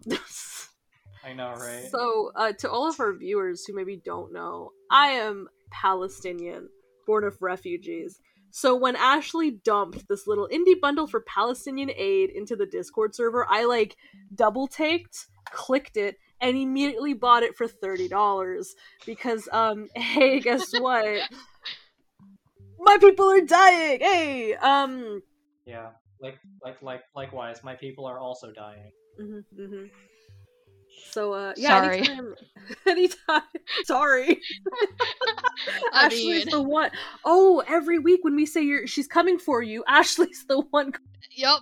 I 1.25 1.33
know, 1.33 1.55
right? 1.55 1.89
So, 1.91 2.31
uh, 2.35 2.53
to 2.59 2.71
all 2.71 2.89
of 2.89 2.99
our 3.01 3.13
viewers 3.17 3.65
who 3.65 3.75
maybe 3.75 4.01
don't 4.05 4.33
know, 4.33 4.71
I 4.91 5.09
am 5.09 5.49
Palestinian, 5.71 6.69
born 7.07 7.25
of 7.25 7.37
refugees. 7.41 8.19
So 8.51 8.77
when 8.77 8.97
Ashley 8.97 9.51
dumped 9.51 10.09
this 10.09 10.27
little 10.27 10.49
indie 10.49 10.81
bundle 10.81 11.07
for 11.07 11.21
Palestinian 11.21 11.91
aid 11.97 12.31
into 12.31 12.57
the 12.57 12.67
Discord 12.67 13.15
server, 13.15 13.47
I 13.49 13.65
like 13.65 13.97
double 14.35 14.67
taked, 14.67 15.27
clicked 15.53 15.97
it, 15.97 16.17
and 16.41 16.57
immediately 16.57 17.15
bought 17.15 17.43
it 17.43 17.57
for 17.57 17.69
thirty 17.69 18.09
dollars 18.09 18.75
because 19.07 19.49
um 19.53 19.89
hey 19.95 20.41
guess 20.41 20.73
what 20.79 21.23
my 22.79 22.97
people 22.99 23.31
are 23.31 23.43
dying 23.43 24.01
hey 24.01 24.55
um 24.55 25.23
yeah, 25.71 25.91
like 26.21 26.39
like 26.65 26.83
like 26.83 27.03
likewise, 27.15 27.63
my 27.63 27.75
people 27.77 28.05
are 28.07 28.19
also 28.19 28.51
dying. 28.53 28.91
mhm, 29.21 29.45
mhm. 29.57 29.91
So 31.11 31.32
uh 31.32 31.53
yeah 31.57 31.80
Sorry. 31.80 31.99
anytime 31.99 32.34
anytime 32.86 33.43
sorry 33.84 34.41
Ashley's 35.93 36.47
mean, 36.47 36.51
the 36.51 36.62
one. 36.62 36.91
Oh, 37.24 37.62
every 37.66 37.99
week 37.99 38.20
when 38.22 38.34
we 38.36 38.47
say 38.47 38.62
you're 38.62 38.86
she's 38.86 39.07
coming 39.07 39.38
for 39.38 39.62
you, 39.62 39.84
Ashley's 39.86 40.45
the 40.49 40.61
one. 40.70 40.93
Yep. 41.36 41.59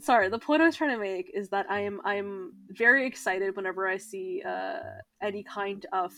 Sorry, 0.00 0.28
the 0.28 0.38
point 0.38 0.62
I 0.62 0.66
was 0.66 0.76
trying 0.76 0.90
to 0.90 0.98
make 0.98 1.30
is 1.32 1.48
that 1.50 1.66
I 1.70 1.80
am 1.80 2.00
I 2.04 2.16
am 2.16 2.52
very 2.70 3.06
excited 3.06 3.56
whenever 3.56 3.86
I 3.86 3.96
see 3.96 4.42
uh, 4.44 4.78
any 5.20 5.42
kind 5.42 5.86
of 5.92 6.12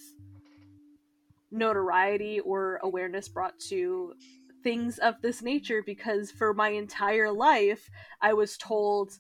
notoriety 1.50 2.40
or 2.40 2.80
awareness 2.82 3.28
brought 3.28 3.58
to 3.68 4.14
things 4.62 4.98
of 4.98 5.20
this 5.20 5.42
nature 5.42 5.82
because 5.84 6.30
for 6.30 6.54
my 6.54 6.70
entire 6.70 7.30
life 7.30 7.90
I 8.22 8.32
was 8.32 8.56
told 8.56 9.12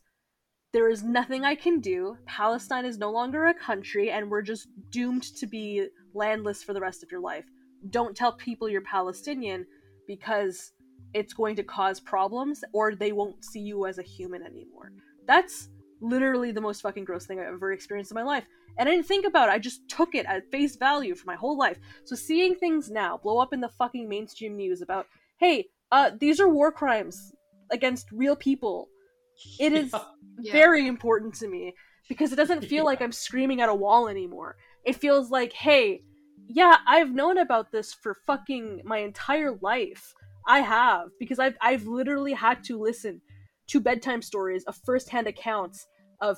there 0.74 0.90
is 0.90 1.04
nothing 1.04 1.44
I 1.44 1.54
can 1.54 1.78
do. 1.78 2.18
Palestine 2.26 2.84
is 2.84 2.98
no 2.98 3.12
longer 3.12 3.46
a 3.46 3.54
country 3.54 4.10
and 4.10 4.28
we're 4.28 4.42
just 4.42 4.66
doomed 4.90 5.22
to 5.36 5.46
be 5.46 5.86
landless 6.14 6.64
for 6.64 6.72
the 6.74 6.80
rest 6.80 7.04
of 7.04 7.12
your 7.12 7.20
life. 7.20 7.44
Don't 7.90 8.16
tell 8.16 8.32
people 8.32 8.68
you're 8.68 8.80
Palestinian 8.80 9.66
because 10.08 10.72
it's 11.14 11.32
going 11.32 11.54
to 11.54 11.62
cause 11.62 12.00
problems 12.00 12.64
or 12.72 12.96
they 12.96 13.12
won't 13.12 13.44
see 13.44 13.60
you 13.60 13.86
as 13.86 13.98
a 13.98 14.02
human 14.02 14.42
anymore. 14.42 14.90
That's 15.28 15.68
literally 16.00 16.50
the 16.50 16.60
most 16.60 16.80
fucking 16.80 17.04
gross 17.04 17.24
thing 17.24 17.38
I've 17.38 17.54
ever 17.54 17.70
experienced 17.70 18.10
in 18.10 18.16
my 18.16 18.24
life. 18.24 18.44
And 18.76 18.88
I 18.88 18.92
didn't 18.92 19.06
think 19.06 19.26
about 19.26 19.48
it. 19.48 19.52
I 19.52 19.60
just 19.60 19.88
took 19.88 20.16
it 20.16 20.26
at 20.26 20.50
face 20.50 20.74
value 20.74 21.14
for 21.14 21.26
my 21.26 21.36
whole 21.36 21.56
life. 21.56 21.78
So 22.04 22.16
seeing 22.16 22.56
things 22.56 22.90
now 22.90 23.16
blow 23.16 23.38
up 23.38 23.52
in 23.52 23.60
the 23.60 23.68
fucking 23.68 24.08
mainstream 24.08 24.56
news 24.56 24.82
about, 24.82 25.06
hey, 25.38 25.66
uh, 25.92 26.10
these 26.18 26.40
are 26.40 26.48
war 26.48 26.72
crimes 26.72 27.32
against 27.70 28.10
real 28.10 28.34
people. 28.34 28.88
It 29.58 29.72
is 29.72 29.94
Yeah. 30.40 30.52
very 30.52 30.86
important 30.86 31.34
to 31.36 31.48
me 31.48 31.74
because 32.08 32.32
it 32.32 32.36
doesn't 32.36 32.64
feel 32.64 32.84
like 32.90 33.00
I'm 33.00 33.12
screaming 33.12 33.60
at 33.60 33.68
a 33.68 33.74
wall 33.74 34.08
anymore. 34.08 34.56
It 34.84 34.96
feels 34.96 35.30
like, 35.30 35.52
hey, 35.52 36.02
yeah, 36.48 36.76
I've 36.86 37.14
known 37.14 37.38
about 37.38 37.72
this 37.72 37.94
for 37.94 38.14
fucking 38.26 38.82
my 38.84 38.98
entire 38.98 39.56
life. 39.62 40.12
I 40.46 40.60
have 40.60 41.08
because 41.18 41.38
I've 41.38 41.56
I've 41.62 41.86
literally 41.86 42.34
had 42.34 42.62
to 42.64 42.78
listen 42.78 43.22
to 43.68 43.80
bedtime 43.80 44.20
stories 44.20 44.64
of 44.64 44.76
firsthand 44.84 45.26
accounts 45.26 45.86
of 46.20 46.36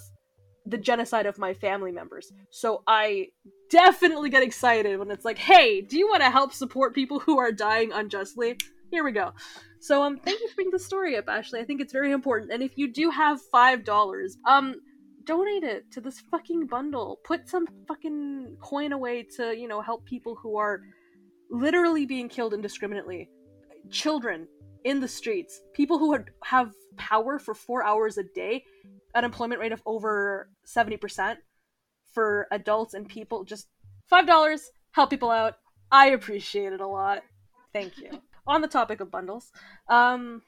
the 0.64 0.78
genocide 0.78 1.26
of 1.26 1.38
my 1.38 1.54
family 1.54 1.92
members. 1.92 2.32
So 2.50 2.82
I 2.86 3.28
definitely 3.70 4.30
get 4.30 4.42
excited 4.42 4.98
when 4.98 5.10
it's 5.10 5.24
like, 5.24 5.38
"Hey, 5.38 5.80
do 5.80 5.98
you 5.98 6.08
want 6.08 6.22
to 6.22 6.30
help 6.30 6.52
support 6.52 6.94
people 6.94 7.18
who 7.18 7.38
are 7.38 7.50
dying 7.52 7.92
unjustly?" 7.92 8.56
Here 8.90 9.04
we 9.04 9.12
go. 9.12 9.32
So 9.80 10.02
um 10.02 10.18
thank 10.18 10.40
you 10.40 10.48
for 10.48 10.54
bringing 10.56 10.72
the 10.72 10.78
story 10.78 11.16
up, 11.16 11.28
Ashley. 11.28 11.60
I 11.60 11.64
think 11.64 11.80
it's 11.80 11.92
very 11.92 12.12
important. 12.12 12.52
And 12.52 12.62
if 12.62 12.76
you 12.76 12.92
do 12.92 13.10
have 13.10 13.40
$5, 13.52 14.28
um 14.46 14.76
donate 15.24 15.64
it 15.64 15.90
to 15.90 16.00
this 16.00 16.20
fucking 16.30 16.66
bundle. 16.66 17.18
Put 17.24 17.48
some 17.48 17.66
fucking 17.88 18.56
coin 18.60 18.92
away 18.92 19.24
to, 19.36 19.56
you 19.56 19.66
know, 19.66 19.80
help 19.80 20.04
people 20.04 20.36
who 20.36 20.56
are 20.56 20.80
literally 21.50 22.06
being 22.06 22.28
killed 22.28 22.54
indiscriminately. 22.54 23.28
Children 23.90 24.46
in 24.84 25.00
the 25.00 25.08
streets, 25.08 25.60
people 25.74 25.98
who 25.98 26.16
have 26.44 26.72
power 26.96 27.40
for 27.40 27.54
4 27.54 27.84
hours 27.84 28.18
a 28.18 28.22
day, 28.22 28.64
unemployment 29.16 29.60
rate 29.60 29.72
of 29.72 29.82
over 29.84 30.48
70% 30.64 31.36
for 32.12 32.46
adults 32.52 32.94
and 32.94 33.08
people 33.08 33.44
just 33.44 33.66
$5 34.10 34.60
help 34.92 35.10
people 35.10 35.30
out. 35.30 35.54
I 35.90 36.10
appreciate 36.10 36.72
it 36.72 36.80
a 36.80 36.86
lot. 36.86 37.22
Thank 37.72 37.98
you. 37.98 38.22
On 38.46 38.60
the 38.60 38.68
topic 38.68 39.00
of 39.00 39.10
bundles, 39.10 39.50
um, 39.88 40.42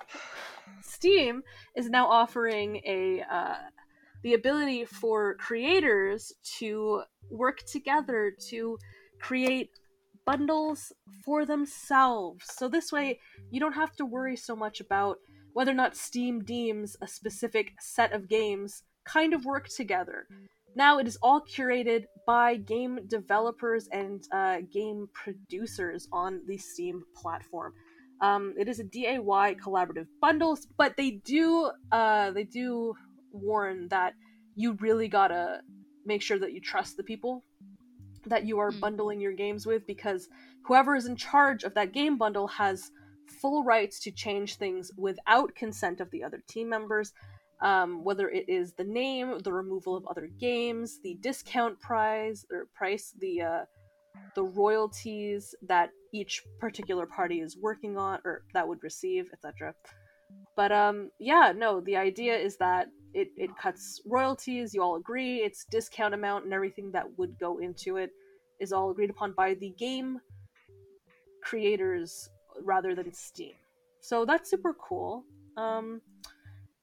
Steam 0.83 1.43
is 1.77 1.91
now 1.91 2.07
offering 2.07 2.81
a 2.87 3.23
uh, 3.31 3.57
the 4.23 4.35
ability 4.35 4.85
for 4.85 5.35
creators 5.35 6.33
to 6.59 7.03
work 7.31 7.59
together 7.67 8.33
to 8.51 8.79
create 9.21 9.71
bundles 10.25 10.93
for 11.25 11.47
themselves. 11.47 12.45
So 12.57 12.69
this 12.69 12.93
way, 12.93 13.19
you 13.51 13.61
don't 13.61 13.73
have 13.73 13.97
to 13.97 14.05
worry 14.05 14.37
so 14.37 14.55
much 14.55 14.81
about 14.81 15.19
whether 15.53 15.71
or 15.71 15.75
not 15.75 15.97
Steam 15.97 16.45
deems 16.45 16.97
a 17.01 17.09
specific 17.09 17.73
set 17.81 18.13
of 18.13 18.29
games 18.29 18.83
kind 19.05 19.33
of 19.35 19.45
work 19.45 19.69
together. 19.69 20.27
Now 20.77 20.99
it 20.99 21.09
is 21.09 21.19
all 21.23 21.41
curated 21.41 22.05
by 22.27 22.57
game 22.57 23.01
developers 23.09 23.89
and 23.91 24.23
uh, 24.33 24.59
game 24.73 25.09
producers 25.15 26.07
on 26.13 26.43
the 26.47 26.59
Steam 26.59 27.03
platform. 27.17 27.73
Um, 28.21 28.55
it 28.59 28.69
is 28.69 28.81
a 28.81 28.85
DIY 28.85 29.61
collaborative 29.61 30.09
bundles, 30.21 30.67
but 30.77 30.97
they 30.97 31.13
do 31.25 31.71
uh, 31.93 32.31
they 32.33 32.45
do 32.45 32.95
warn 33.31 33.89
that 33.89 34.15
you 34.55 34.73
really 34.81 35.09
gotta 35.09 35.61
make 36.05 36.23
sure 36.23 36.39
that 36.39 36.53
you 36.53 36.61
trust 36.61 36.97
the 36.97 37.03
people 37.05 37.45
that 38.27 38.45
you 38.45 38.59
are 38.59 38.73
Mm. 38.73 38.81
bundling 38.81 39.21
your 39.21 39.33
games 39.33 39.67
with 39.67 39.87
because 39.87 40.29
whoever 40.63 40.95
is 40.97 41.07
in 41.07 41.17
charge 41.17 41.65
of 41.65 41.75
that 41.75 41.93
game 41.93 42.19
bundle 42.19 42.49
has 42.49 42.91
full 43.27 43.63
rights 43.63 44.01
to 44.01 44.11
change 44.11 44.57
things 44.57 44.91
without 44.97 45.55
consent 45.55 46.01
of 46.01 46.11
the 46.11 46.25
other 46.25 46.43
team 46.49 46.69
members 46.69 47.13
um, 47.61 48.05
whether 48.05 48.29
it 48.29 48.49
is 48.49 48.73
the 48.75 48.85
name 48.85 49.39
the 49.41 49.53
removal 49.53 49.97
of 49.97 50.07
other 50.07 50.29
games 50.39 50.99
the 51.03 51.15
discount 51.21 51.79
price 51.81 52.45
or 52.51 52.67
price 52.75 53.15
the 53.21 53.41
uh, 53.41 53.65
the 54.35 54.43
royalties 54.43 55.55
that 55.63 55.91
each 56.13 56.43
particular 56.59 57.07
party 57.07 57.41
is 57.41 57.57
working 57.57 57.97
on 57.97 58.19
or 58.25 58.43
that 58.55 58.67
would 58.67 58.83
receive 58.83 59.29
etc 59.33 59.75
but 60.57 60.73
um 60.73 61.11
yeah 61.19 61.53
no 61.55 61.81
the 61.81 61.97
idea 61.97 62.37
is 62.37 62.57
that 62.57 62.89
it, 63.15 63.29
it 63.37 63.51
cuts 63.61 64.01
royalties 64.07 64.75
you 64.75 64.83
all 64.83 64.97
agree 64.97 65.39
its 65.39 65.65
discount 65.71 66.15
amount 66.15 66.45
and 66.45 66.53
everything 66.53 66.93
that 66.93 67.07
would 67.19 67.39
go 67.39 67.59
into 67.59 67.97
it 67.97 68.11
is 68.61 68.73
all 68.73 68.91
agreed 68.91 69.11
upon 69.11 69.33
by 69.33 69.55
the 69.55 69.71
game 69.79 70.19
creators 71.43 72.29
rather 72.63 72.95
than 72.95 73.13
steam. 73.13 73.55
So 74.01 74.25
that's 74.25 74.51
super 74.51 74.75
cool. 74.75 75.25
Um 75.57 76.01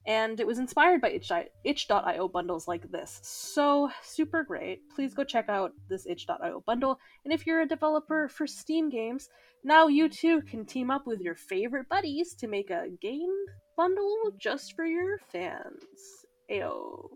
and 0.08 0.40
it 0.40 0.48
was 0.48 0.60
inspired 0.60 1.02
by 1.02 1.10
itch. 1.10 1.32
itch.io 1.64 2.28
bundles 2.28 2.68
like 2.68 2.92
this 2.92 3.20
so 3.24 3.90
super 4.04 4.44
great 4.44 4.82
please 4.94 5.14
go 5.14 5.24
check 5.24 5.50
out 5.50 5.72
this 5.90 6.06
itch.io 6.06 6.64
bundle 6.66 7.00
and 7.24 7.34
if 7.34 7.46
you're 7.46 7.62
a 7.62 7.68
developer 7.68 8.28
for 8.28 8.46
steam 8.46 8.90
games 8.90 9.30
now 9.64 9.88
you 9.88 10.08
too 10.08 10.42
can 10.44 10.66
team 10.66 10.92
up 10.92 11.08
with 11.08 11.22
your 11.22 11.36
favorite 11.36 11.90
buddies 11.90 12.34
to 12.34 12.48
make 12.48 12.70
a 12.70 12.90
game 13.02 13.34
bundle 13.78 14.32
just 14.38 14.76
for 14.76 14.86
your 14.86 15.18
fans 15.32 16.26
Ayo. 16.52 17.10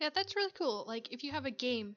Yeah, 0.00 0.10
that's 0.14 0.36
really 0.36 0.52
cool. 0.56 0.84
Like, 0.86 1.12
if 1.12 1.24
you 1.24 1.32
have 1.32 1.46
a 1.46 1.50
game 1.50 1.96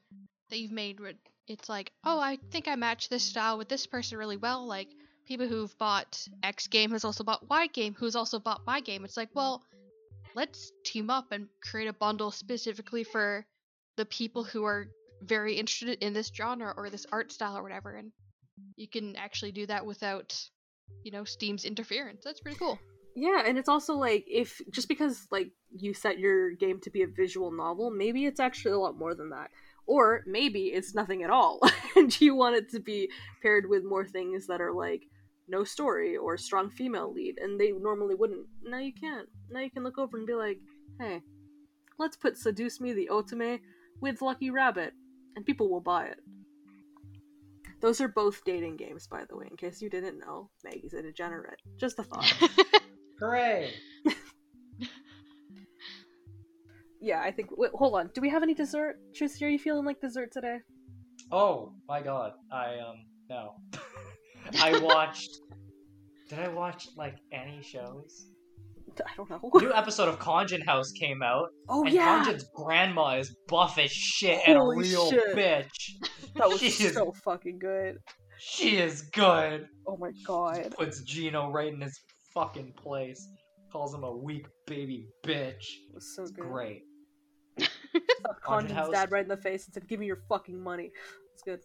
that 0.50 0.60
you've 0.60 0.72
made 0.72 1.00
where 1.00 1.14
it's 1.48 1.70
like, 1.70 1.92
oh, 2.04 2.20
I 2.20 2.38
think 2.52 2.68
I 2.68 2.76
match 2.76 3.10
this 3.10 3.24
style 3.24 3.58
with 3.58 3.70
this 3.70 3.86
person 3.86 4.18
really 4.18 4.38
well. 4.38 4.66
Like, 4.66 4.90
people 5.28 5.48
who've 5.48 5.78
bought 5.78 6.26
X 6.42 6.68
game 6.68 6.92
has 6.92 7.04
also 7.04 7.24
bought 7.24 7.48
Y 7.50 7.68
game, 7.68 7.96
who's 7.98 8.16
also 8.16 8.40
bought 8.40 8.62
my 8.66 8.80
game. 8.80 9.04
It's 9.04 9.18
like, 9.18 9.30
well, 9.34 9.62
let's 10.36 10.72
team 10.84 11.10
up 11.10 11.32
and 11.32 11.48
create 11.62 11.88
a 11.88 11.94
bundle 11.94 12.32
specifically 12.32 13.04
for 13.04 13.46
the 13.98 14.06
people 14.06 14.44
who 14.44 14.64
are 14.64 14.88
very 15.22 15.56
interested 15.56 15.98
in 16.04 16.14
this 16.14 16.32
genre 16.34 16.74
or 16.78 16.90
this 16.90 17.06
art 17.12 17.32
style 17.32 17.58
or 17.58 17.64
whatever. 17.64 17.96
And 17.96 18.12
you 18.76 18.88
can 18.88 19.16
actually 19.16 19.52
do 19.52 19.66
that 19.66 19.86
without, 19.86 20.40
you 21.04 21.12
know, 21.12 21.24
Steam's 21.24 21.66
interference. 21.66 22.24
That's 22.24 22.40
pretty 22.40 22.58
cool. 22.58 22.80
Yeah, 23.16 23.44
and 23.46 23.58
it's 23.58 23.70
also 23.70 23.96
like 23.96 24.26
if 24.30 24.62
just 24.70 24.88
because 24.88 25.28
like 25.32 25.50
you 25.76 25.96
set 25.96 26.20
your 26.20 26.52
game 26.52 26.80
to 26.82 26.92
be 26.92 27.02
a 27.02 27.08
visual 27.08 27.52
novel, 27.52 27.90
maybe 27.90 28.26
it's 28.26 28.40
actually 28.40 28.74
a 28.74 28.80
lot 28.80 28.98
more 28.98 29.16
than 29.16 29.32
that. 29.32 29.50
Or 29.88 30.22
maybe 30.28 30.66
it's 30.66 30.94
nothing 30.94 31.24
at 31.24 31.30
all 31.30 31.60
and 31.96 32.22
you 32.22 32.36
want 32.36 32.58
it 32.58 32.70
to 32.72 32.80
be 32.80 33.10
paired 33.42 33.68
with 33.68 33.84
more 33.84 34.06
things 34.06 34.46
that 34.48 34.62
are 34.62 34.74
like 34.74 35.08
no 35.48 35.64
story 35.64 36.18
or 36.18 36.38
strong 36.38 36.70
female 36.70 37.12
lead 37.14 37.38
and 37.40 37.60
they 37.60 37.72
normally 37.72 38.16
wouldn't. 38.16 38.48
Now 38.64 38.80
you 38.80 38.94
can't. 38.94 39.28
Now 39.50 39.62
you 39.62 39.72
can 39.72 39.84
look 39.84 39.98
over 39.98 40.18
and 40.18 40.28
be 40.28 40.34
like, 40.34 40.60
"Hey, 41.00 41.22
let's 42.00 42.18
put 42.18 42.38
Seduce 42.38 42.82
Me 42.82 42.94
the 42.94 43.10
Otome 43.12 43.60
with 44.02 44.22
Lucky 44.22 44.50
Rabbit." 44.50 44.94
And 45.36 45.46
people 45.46 45.70
will 45.70 45.82
buy 45.82 46.08
it. 46.08 46.20
Those 47.80 48.02
are 48.02 48.08
both 48.08 48.44
dating 48.44 48.78
games, 48.78 49.08
by 49.08 49.24
the 49.30 49.38
way, 49.38 49.48
in 49.52 49.56
case 49.56 49.82
you 49.82 49.90
didn't 49.90 50.20
know. 50.20 50.50
Maggie's 50.64 50.94
a 50.94 51.02
degenerate. 51.02 51.62
Just 51.78 52.00
a 52.00 52.04
thought. 52.04 52.26
Hooray! 53.20 53.72
yeah, 57.00 57.22
I 57.22 57.32
think. 57.32 57.50
Wait, 57.56 57.72
hold 57.74 57.94
on. 57.96 58.10
Do 58.14 58.22
we 58.22 58.30
have 58.30 58.42
any 58.42 58.56
dessert? 58.56 59.00
Trucy, 59.14 59.44
are 59.44 59.50
you 59.50 59.60
feeling 59.60 59.86
like 59.86 60.02
dessert 60.02 60.32
today? 60.32 60.60
Oh 61.32 61.74
my 61.88 62.02
god, 62.02 62.34
I 62.52 62.80
um 62.80 63.06
no. 63.30 63.56
I 64.62 64.80
watched. 64.84 65.30
Did 66.30 66.40
I 66.40 66.48
watch 66.50 66.88
like 66.98 67.16
any 67.32 67.62
shows? 67.62 68.28
I 69.06 69.12
don't 69.16 69.30
know. 69.30 69.40
New 69.54 69.74
episode 69.74 70.10
of 70.10 70.18
Kohnjin 70.20 70.66
House 70.66 70.92
came 70.92 71.22
out, 71.22 71.50
Oh 71.70 71.84
and 71.86 71.94
yeah, 71.94 72.24
Kohnjin's 72.26 72.50
grandma 72.56 73.18
is 73.20 73.36
buff 73.48 73.78
as 73.78 73.92
shit 73.92 74.40
and 74.48 74.58
a 74.58 74.62
real 74.64 75.10
shit. 75.12 75.36
bitch. 75.36 75.92
that 76.36 76.50
was 76.50 76.60
she 76.60 76.68
is- 76.86 76.94
so 76.94 77.14
fucking 77.24 77.60
good. 77.60 77.98
She 78.40 78.78
is 78.78 79.02
good. 79.14 79.68
Oh 79.88 79.98
my 79.98 80.12
god. 80.26 80.74
Puts 80.78 81.02
Gino 81.04 81.50
right 81.52 81.74
in 81.74 81.82
his 81.82 82.00
fucking 82.34 82.74
place. 82.78 83.28
Calls 83.72 83.94
him 83.94 84.04
a 84.04 84.16
weak 84.16 84.46
baby 84.68 85.08
bitch. 85.26 85.64
It 85.90 85.94
was 85.96 86.16
so 86.16 86.24
It's 86.24 86.32
good. 86.32 86.46
great. 86.46 86.82
Kohnjin's 88.46 88.90
dad 88.90 89.12
right 89.12 89.24
in 89.24 89.30
the 89.30 89.38
face 89.38 89.66
and 89.66 89.74
said, 89.74 89.88
"Give 89.88 90.00
me 90.00 90.06
your 90.06 90.20
fucking 90.30 90.62
money." 90.62 90.92
It's 91.34 91.44
good. 91.44 91.60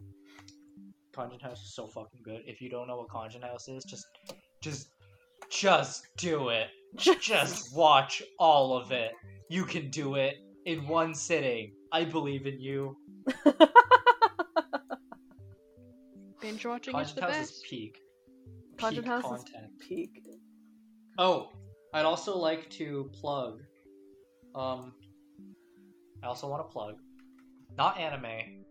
Kohnjin 1.16 1.42
House 1.42 1.60
is 1.62 1.74
so 1.74 1.86
fucking 1.86 2.20
good. 2.24 2.42
If 2.46 2.60
you 2.60 2.68
don't 2.70 2.86
know 2.88 2.96
what 2.96 3.08
Kohnjin 3.08 3.42
House 3.42 3.68
is, 3.68 3.84
just, 3.84 4.06
just, 4.60 4.88
just 5.50 6.06
do 6.16 6.48
it. 6.48 6.68
Just 7.22 7.74
watch 7.74 8.22
all 8.38 8.76
of 8.76 8.92
it. 8.92 9.12
You 9.48 9.64
can 9.64 9.88
do 9.88 10.16
it 10.16 10.34
in 10.66 10.86
one 10.86 11.14
sitting. 11.14 11.72
I 11.90 12.04
believe 12.04 12.46
in 12.46 12.60
you. 12.60 12.98
Binge 16.42 16.66
watching 16.66 16.98
is 16.98 17.14
the 17.14 17.22
House 17.22 17.30
best. 17.30 17.52
is 17.52 17.62
peak. 17.68 17.98
Kohnjin 18.76 18.96
peak 18.96 19.04
House 19.06 19.22
content. 19.22 19.70
is 19.80 19.86
peak. 19.88 20.10
Oh, 21.18 21.50
I'd 21.94 22.04
also 22.04 22.36
like 22.36 22.68
to 22.70 23.10
plug. 23.14 23.60
Um, 24.54 24.92
I 26.22 26.26
also 26.26 26.48
want 26.48 26.66
to 26.66 26.70
plug, 26.72 26.96
not 27.76 27.98
anime, 27.98 28.64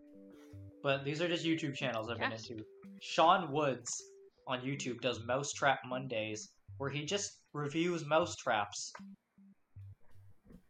but 0.82 1.04
these 1.04 1.20
are 1.20 1.28
just 1.28 1.44
YouTube 1.44 1.74
channels 1.74 2.10
I've 2.10 2.18
been 2.18 2.32
into. 2.32 2.64
Shawn 3.00 3.52
Woods 3.52 4.02
on 4.46 4.60
YouTube 4.60 5.00
does 5.00 5.20
Mousetrap 5.26 5.80
Mondays, 5.86 6.50
where 6.78 6.90
he 6.90 7.04
just 7.04 7.38
reviews 7.52 8.04
mousetraps 8.04 8.92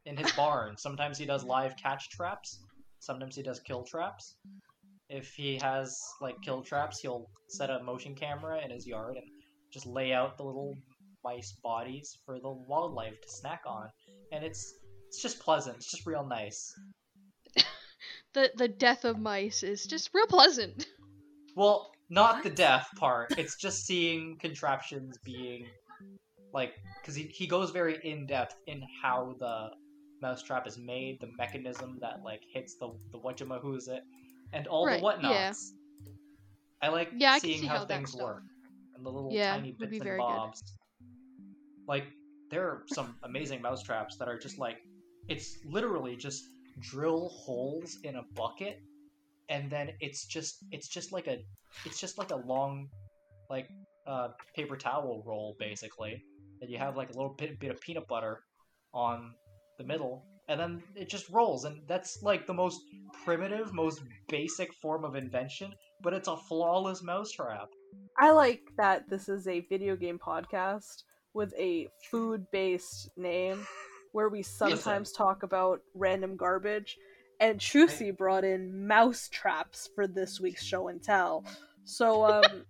in 0.07 0.17
his 0.17 0.31
barn. 0.33 0.77
Sometimes 0.77 1.19
he 1.19 1.27
does 1.27 1.45
live 1.45 1.77
catch 1.77 2.11
traps. 2.11 2.61
Sometimes 2.99 3.37
he 3.37 3.43
does 3.43 3.61
kill 3.61 3.85
traps. 3.85 4.37
If 5.09 5.35
he 5.35 5.59
has 5.63 5.99
like 6.21 6.37
kill 6.43 6.63
traps, 6.63 7.01
he'll 7.01 7.29
set 7.49 7.71
a 7.71 7.83
motion 7.83 8.15
camera 8.15 8.61
in 8.65 8.71
his 8.71 8.87
yard 8.87 9.17
and 9.17 9.27
just 9.73 9.87
lay 9.87 10.13
out 10.13 10.37
the 10.37 10.45
little 10.45 10.75
mice 11.25 11.57
bodies 11.63 12.19
for 12.25 12.41
the 12.41 12.51
wildlife 12.51 13.21
to 13.21 13.29
snack 13.29 13.63
on, 13.67 13.89
and 14.33 14.45
it's 14.45 14.75
it's 15.09 15.21
just 15.21 15.41
pleasant. 15.41 15.77
It's 15.77 15.91
just 15.91 16.07
real 16.07 16.25
nice. 16.25 16.75
The 18.35 18.51
the 18.55 18.69
death 18.69 19.05
of 19.05 19.19
mice 19.19 19.63
is 19.63 19.87
just 19.87 20.13
real 20.15 20.27
pleasant. 20.27 20.87
Well, 21.55 21.93
not 22.09 22.43
the 22.43 22.51
death 22.51 22.89
part. 22.97 23.33
It's 23.37 23.57
just 23.57 23.85
seeing 23.87 24.39
contraptions 24.39 25.19
being 25.19 25.67
like 26.53 26.75
because 27.01 27.15
he 27.15 27.25
he 27.25 27.47
goes 27.47 27.71
very 27.71 27.99
in 28.05 28.27
depth 28.27 28.55
in 28.67 28.83
how 29.03 29.35
the 29.39 29.71
mousetrap 30.21 30.67
is 30.67 30.79
made, 30.79 31.21
the 31.21 31.31
mechanism 31.39 31.99
that 32.01 32.23
like 32.25 32.43
hits 32.53 32.77
the 32.77 32.91
the 33.13 33.19
whatchamahoos 33.19 33.89
it, 33.89 34.03
and 34.53 34.67
all 34.67 34.87
Right, 34.87 34.99
the 35.01 35.05
whatnots. 35.07 35.33
yeah. 35.33 35.53
I 36.83 36.89
like 36.89 37.11
Yeah, 37.17 37.33
I 37.33 37.39
seeing 37.39 37.61
see 37.61 37.67
how, 37.67 37.79
how 37.79 37.87
things 37.87 38.15
work 38.15 38.43
and 38.97 39.05
the 39.07 39.11
little 39.11 39.31
Yeah, 39.33 39.57
tiny 39.57 39.73
would 39.79 39.79
be 39.79 39.87
bits 39.87 40.01
and 40.01 40.09
very 40.09 40.19
good. 40.21 40.27
bobs. 40.27 40.63
Like 41.87 42.05
there 42.51 42.65
are 42.65 42.83
some 42.87 43.17
amazing 43.25 43.63
mousetraps 43.63 44.17
that 44.17 44.29
are 44.29 44.39
just 44.39 44.59
like 44.59 44.79
it's 45.29 45.57
literally 45.65 46.17
just 46.17 46.45
drill 46.81 47.29
holes 47.29 47.99
in 48.05 48.17
a 48.17 48.23
bucket 48.35 48.81
and 49.49 49.71
then 49.71 49.91
it's 50.01 50.27
just 50.27 50.65
it's 50.71 50.89
just 50.89 51.13
like 51.13 51.27
a 51.27 51.39
it's 51.85 52.01
just 52.01 52.19
like 52.19 52.31
a 52.31 52.37
long 52.37 52.89
like 53.51 53.69
uh 54.07 54.29
paper 54.55 54.77
towel 54.77 55.23
roll 55.27 55.57
basically 55.59 56.23
and 56.61 56.71
you 56.71 56.79
have 56.79 56.97
like 56.97 57.11
a 57.11 57.13
little 57.13 57.35
bit, 57.37 57.59
bit 57.59 57.71
of 57.71 57.81
peanut 57.81 58.07
butter 58.09 58.41
on 58.95 59.33
the 59.79 59.85
middle 59.85 60.25
and 60.49 60.59
then 60.59 60.83
it 60.95 61.09
just 61.09 61.29
rolls 61.31 61.65
and 61.65 61.81
that's 61.87 62.23
like 62.23 62.47
the 62.47 62.55
most 62.55 62.81
primitive 63.25 63.73
most 63.73 64.03
basic 64.29 64.73
form 64.75 65.05
of 65.05 65.15
invention 65.15 65.73
but 66.03 66.13
it's 66.13 66.29
a 66.29 66.37
flawless 66.37 67.03
mousetrap. 67.03 67.69
I 68.19 68.33
like 68.33 68.63
that 68.77 69.09
this 69.09 69.29
is 69.29 69.47
a 69.47 69.61
video 69.69 69.97
game 69.97 70.19
podcast 70.19 71.05
with 71.33 71.55
a 71.59 71.89
food 72.11 72.45
based 72.53 73.11
name 73.17 73.65
where 74.13 74.29
we 74.29 74.43
sometimes 74.43 75.13
talk 75.13 75.43
about 75.43 75.81
random 75.95 76.37
garbage. 76.37 76.97
And 77.41 77.59
Trucy 77.59 78.17
brought 78.17 78.45
in 78.45 78.87
mouse 78.87 79.29
traps 79.29 79.89
for 79.95 80.07
this 80.07 80.41
week's 80.41 80.65
show 80.65 80.89
and 80.89 81.03
tell. 81.03 81.45
So, 81.85 82.25
um. 82.43 82.65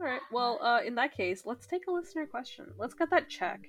Alright, 0.00 0.20
well, 0.32 0.58
uh, 0.62 0.80
in 0.84 0.94
that 0.96 1.16
case, 1.16 1.42
let's 1.44 1.66
take 1.66 1.82
a 1.88 1.90
listener 1.90 2.26
question. 2.26 2.66
Let's 2.78 2.94
get 2.94 3.10
that 3.10 3.28
check. 3.28 3.60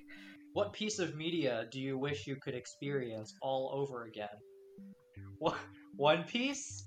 What 0.52 0.72
piece 0.72 0.98
of 0.98 1.16
media 1.16 1.66
do 1.70 1.80
you 1.80 1.98
wish 1.98 2.26
you 2.26 2.36
could 2.36 2.54
experience 2.54 3.34
all 3.42 3.70
over 3.74 4.04
again? 4.04 4.28
One 5.96 6.24
Piece? 6.24 6.84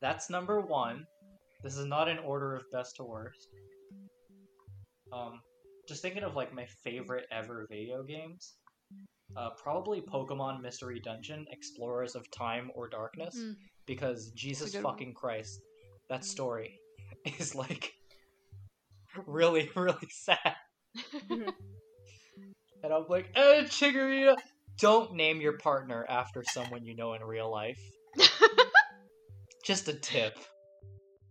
That's 0.00 0.30
number 0.30 0.60
one. 0.60 1.04
This 1.64 1.76
is 1.76 1.86
not 1.86 2.08
in 2.08 2.18
order 2.18 2.54
of 2.54 2.62
best 2.72 2.96
to 2.96 3.04
worst. 3.04 3.48
Um, 5.12 5.40
just 5.88 6.02
thinking 6.02 6.22
of 6.22 6.36
like 6.36 6.54
my 6.54 6.66
favorite 6.84 7.24
ever 7.32 7.66
video 7.70 8.02
games. 8.04 8.54
Uh, 9.36 9.50
probably 9.62 10.00
Pokemon 10.00 10.62
Mystery 10.62 11.00
Dungeon, 11.00 11.46
Explorers 11.50 12.14
of 12.14 12.30
Time 12.30 12.70
or 12.74 12.88
Darkness, 12.88 13.36
Mm. 13.36 13.56
because 13.86 14.30
Jesus 14.30 14.72
good 14.72 14.82
one. 14.84 14.92
fucking 14.94 15.14
Christ, 15.14 15.60
that 16.08 16.24
story 16.24 16.78
is 17.38 17.54
like 17.54 17.92
really, 19.26 19.70
really 19.74 20.08
sad. 20.10 20.56
And 22.82 22.92
I'm 22.92 23.06
like, 23.08 23.28
eh, 23.34 23.64
Chikorita! 23.64 24.36
Don't 24.78 25.14
name 25.14 25.40
your 25.40 25.58
partner 25.58 26.06
after 26.08 26.44
someone 26.44 26.84
you 26.84 26.94
know 26.94 27.14
in 27.14 27.24
real 27.24 27.50
life. 27.50 27.80
Just 29.64 29.88
a 29.88 29.94
tip. 29.94 30.38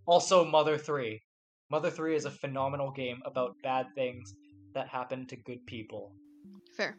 Also, 0.05 0.43
Mother 0.43 0.77
3. 0.77 1.21
Mother 1.71 1.89
3 1.89 2.15
is 2.17 2.25
a 2.25 2.31
phenomenal 2.31 2.91
game 2.91 3.19
about 3.25 3.55
bad 3.63 3.85
things 3.95 4.33
that 4.77 4.87
happen 4.87 5.25
to 5.25 5.35
good 5.35 5.65
people. 5.65 6.13
Fair. 6.75 6.97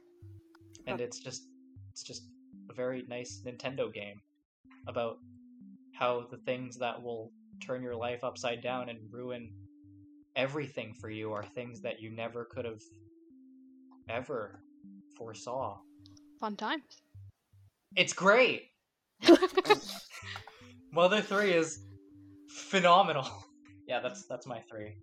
And 0.89 1.01
it's 1.01 1.21
just 1.21 1.45
it's 1.93 2.03
just 2.03 2.23
a 2.71 2.75
very 2.75 3.05
nice 3.09 3.41
Nintendo 3.47 3.93
game 3.93 4.21
about 4.89 5.19
how 5.95 6.27
the 6.29 6.39
things 6.39 6.77
that 6.79 7.01
will 7.01 7.31
turn 7.65 7.83
your 7.83 7.95
life 7.95 8.25
upside 8.25 8.63
down 8.63 8.89
and 8.89 8.99
ruin 9.13 9.53
everything 10.35 10.93
for 11.01 11.09
you 11.09 11.33
are 11.33 11.45
things 11.45 11.81
that 11.83 12.01
you 12.01 12.11
never 12.11 12.45
could 12.45 12.65
have 12.65 12.83
ever 14.09 14.61
foresaw. 15.17 15.79
Fun 16.41 16.57
times. 16.57 17.03
It's 17.95 18.13
great. 18.13 18.71
Mother 20.93 21.21
3 21.21 21.53
is 21.53 21.81
phenomenal. 22.49 23.29
yeah, 23.87 24.01
that's 24.01 24.27
that's 24.27 24.47
my 24.49 24.61
3. 24.69 24.97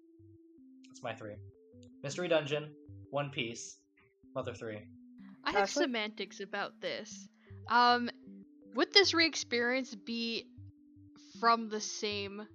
That's 0.87 1.03
my 1.03 1.13
3. 1.13 1.35
Mystery 2.05 2.27
Dungeon, 2.27 2.69
One 3.09 3.31
Piece, 3.31 3.79
Mother 4.35 4.53
3. 4.53 4.77
I 5.43 5.51
have 5.53 5.61
Ashley? 5.63 5.85
semantics 5.85 6.39
about 6.39 6.79
this. 6.79 7.27
Um, 7.67 8.11
would 8.75 8.93
this 8.93 9.15
re-experience 9.15 9.95
be 9.95 10.45
from 11.39 11.67
the 11.67 11.81
same, 11.81 12.47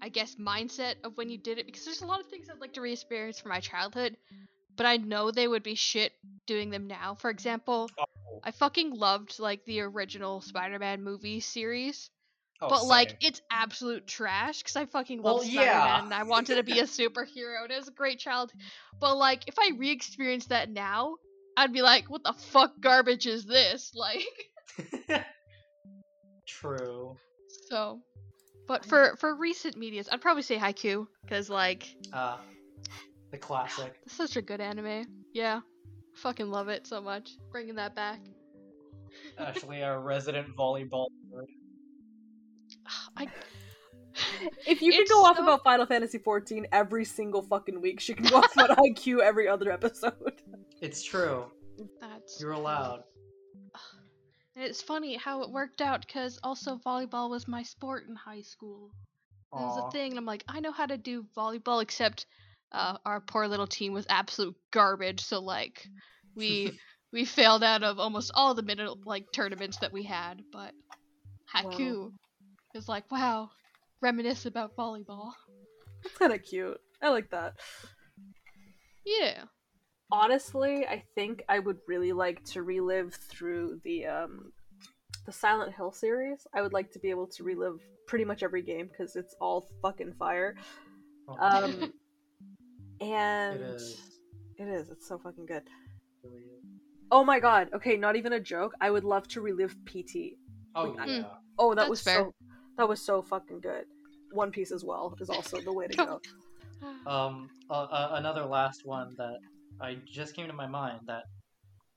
I 0.00 0.08
guess, 0.08 0.36
mindset 0.36 0.94
of 1.02 1.16
when 1.16 1.30
you 1.30 1.36
did 1.36 1.58
it? 1.58 1.66
Because 1.66 1.84
there's 1.84 2.02
a 2.02 2.06
lot 2.06 2.20
of 2.20 2.26
things 2.28 2.46
I'd 2.48 2.60
like 2.60 2.74
to 2.74 2.80
re-experience 2.80 3.40
from 3.40 3.48
my 3.48 3.58
childhood, 3.58 4.16
but 4.76 4.86
I 4.86 4.98
know 4.98 5.32
they 5.32 5.48
would 5.48 5.64
be 5.64 5.74
shit 5.74 6.12
doing 6.46 6.70
them 6.70 6.86
now. 6.86 7.16
For 7.16 7.28
example, 7.28 7.90
Oh. 7.98 8.04
I 8.44 8.52
fucking 8.52 8.94
loved 8.94 9.40
like 9.40 9.64
the 9.64 9.80
original 9.80 10.40
Spider-Man 10.42 11.02
movie 11.02 11.40
series. 11.40 12.08
Oh, 12.60 12.68
but 12.68 12.86
like 12.86 13.16
it's 13.20 13.42
absolute 13.50 14.06
trash 14.06 14.58
because 14.62 14.76
I 14.76 14.86
fucking 14.86 15.22
Well, 15.22 15.36
love 15.38 15.44
Spider-Man 15.44 15.64
yeah. 15.66 16.02
and 16.04 16.14
I 16.14 16.22
wanted 16.22 16.56
to 16.56 16.62
be 16.62 16.78
a 16.80 16.84
superhero 16.84 17.62
and 17.62 17.70
it 17.70 17.78
was 17.78 17.88
a 17.88 17.92
great 17.92 18.18
child. 18.18 18.50
But 18.98 19.16
like 19.16 19.42
if 19.46 19.58
I 19.58 19.72
re-experience 19.76 20.46
that 20.46 20.70
now, 20.70 21.16
I'd 21.56 21.72
be 21.72 21.82
like, 21.82 22.08
what 22.08 22.22
the 22.24 22.32
fuck 22.32 22.72
garbage 22.80 23.26
is 23.26 23.44
this? 23.44 23.92
Like 23.96 24.24
True. 26.46 27.16
so. 27.68 28.00
But 28.68 28.84
for 28.84 29.16
for 29.20 29.32
recent 29.34 29.76
medias, 29.76 30.08
I'd 30.10 30.20
probably 30.20 30.42
say 30.42 30.56
Haikyuu 30.56 31.06
because 31.22 31.48
like 31.48 31.86
Uh, 32.12 32.38
the 33.30 33.38
classic. 33.38 33.94
such 34.08 34.36
a 34.36 34.42
good 34.42 34.60
anime. 34.60 35.04
Yeah, 35.32 35.60
fucking 36.16 36.50
love 36.50 36.68
it 36.68 36.86
so 36.86 37.00
much. 37.00 37.30
Bringing 37.52 37.76
that 37.76 37.94
back. 37.94 38.18
Actually, 39.38 39.82
our 39.84 40.00
resident 40.00 40.56
volleyball 40.56 41.06
nerd. 41.32 41.46
I 43.16 43.28
If 44.66 44.82
you 44.82 44.92
could 44.92 45.02
It's 45.02 45.12
go 45.12 45.24
off 45.24 45.38
about 45.38 45.62
Final 45.62 45.86
Fantasy 45.86 46.18
XIV 46.18 46.64
every 46.72 47.04
single 47.04 47.42
fucking 47.42 47.80
week, 47.80 48.00
she 48.00 48.14
can 48.14 48.26
go 48.26 48.36
off 48.36 48.52
about 48.56 48.70
IQ 48.78 49.20
every 49.20 49.48
other 49.48 49.70
episode. 49.70 50.40
It's 50.80 51.02
true. 51.02 51.46
that's 52.00 52.40
You're 52.40 52.52
allowed. 52.52 53.02
And 54.54 54.64
it's 54.64 54.80
funny 54.80 55.16
how 55.16 55.42
it 55.42 55.50
worked 55.50 55.82
out 55.82 56.06
because 56.06 56.38
also 56.42 56.76
volleyball 56.76 57.28
was 57.28 57.46
my 57.46 57.62
sport 57.62 58.06
in 58.08 58.16
high 58.16 58.40
school. 58.40 58.90
It 59.52 59.60
was 59.60 59.84
a 59.86 59.90
thing, 59.90 60.12
and 60.12 60.18
I'm 60.18 60.26
like, 60.26 60.44
I 60.48 60.60
know 60.60 60.72
how 60.72 60.86
to 60.86 60.98
do 60.98 61.24
volleyball, 61.36 61.82
except 61.82 62.26
uh, 62.72 62.98
our 63.06 63.20
poor 63.20 63.48
little 63.48 63.66
team 63.66 63.92
was 63.92 64.06
absolute 64.08 64.56
garbage. 64.70 65.20
So 65.20 65.40
like, 65.40 65.86
we 66.34 66.78
we 67.12 67.24
failed 67.24 67.62
out 67.62 67.82
of 67.82 67.98
almost 67.98 68.32
all 68.34 68.54
the 68.54 68.62
middle 68.62 68.98
like 69.04 69.30
tournaments 69.32 69.78
that 69.78 69.92
we 69.92 70.02
had. 70.02 70.42
But 70.52 70.72
Haku 71.54 72.12
is 72.76 72.88
like, 72.88 73.10
wow, 73.10 73.50
reminisce 74.00 74.46
about 74.46 74.76
volleyball. 74.76 75.32
That's 76.02 76.16
kind 76.16 76.32
of 76.32 76.42
cute. 76.42 76.78
I 77.02 77.08
like 77.10 77.30
that. 77.30 77.54
Yeah. 79.04 79.44
Honestly, 80.12 80.86
I 80.86 81.02
think 81.16 81.42
I 81.48 81.58
would 81.58 81.78
really 81.88 82.12
like 82.12 82.44
to 82.52 82.62
relive 82.62 83.14
through 83.14 83.80
the 83.84 84.06
um 84.06 84.52
the 85.24 85.32
Silent 85.32 85.74
Hill 85.74 85.90
series. 85.90 86.46
I 86.54 86.62
would 86.62 86.72
like 86.72 86.92
to 86.92 87.00
be 87.00 87.10
able 87.10 87.26
to 87.28 87.42
relive 87.42 87.80
pretty 88.06 88.24
much 88.24 88.44
every 88.44 88.62
game 88.62 88.86
because 88.88 89.16
it's 89.16 89.34
all 89.40 89.66
fucking 89.82 90.12
fire. 90.18 90.54
Oh, 91.28 91.36
Um, 91.40 91.92
and 93.00 93.60
it 93.60 93.62
is. 93.62 93.96
It 94.58 94.68
is. 94.68 94.90
It's 94.90 95.08
so 95.08 95.18
fucking 95.18 95.46
good. 95.46 95.62
Really. 96.22 96.44
Oh 97.10 97.24
my 97.24 97.40
god. 97.40 97.70
Okay, 97.74 97.96
not 97.96 98.14
even 98.16 98.32
a 98.34 98.40
joke. 98.40 98.74
I 98.80 98.90
would 98.90 99.04
love 99.04 99.26
to 99.28 99.40
relive 99.40 99.74
PT. 99.86 100.36
Oh 100.76 100.94
Mm. 100.98 101.06
yeah. 101.08 101.24
Oh, 101.58 101.70
that 101.70 101.76
That's 101.82 101.90
was 101.90 102.02
fair. 102.02 102.16
so 102.18 102.32
that 102.76 102.88
was 102.88 103.00
so 103.00 103.22
fucking 103.22 103.60
good. 103.60 103.84
One 104.32 104.50
Piece 104.50 104.72
as 104.72 104.84
well 104.84 105.14
is 105.20 105.30
also 105.30 105.60
the 105.60 105.72
way 105.72 105.86
to 105.88 105.96
go. 105.96 106.20
Um, 107.06 107.48
uh, 107.70 107.84
uh, 107.84 108.10
another 108.16 108.44
last 108.44 108.82
one 108.84 109.14
that 109.16 109.38
I 109.80 109.96
just 110.06 110.36
came 110.36 110.46
to 110.46 110.52
my 110.52 110.66
mind 110.66 111.00
that 111.06 111.22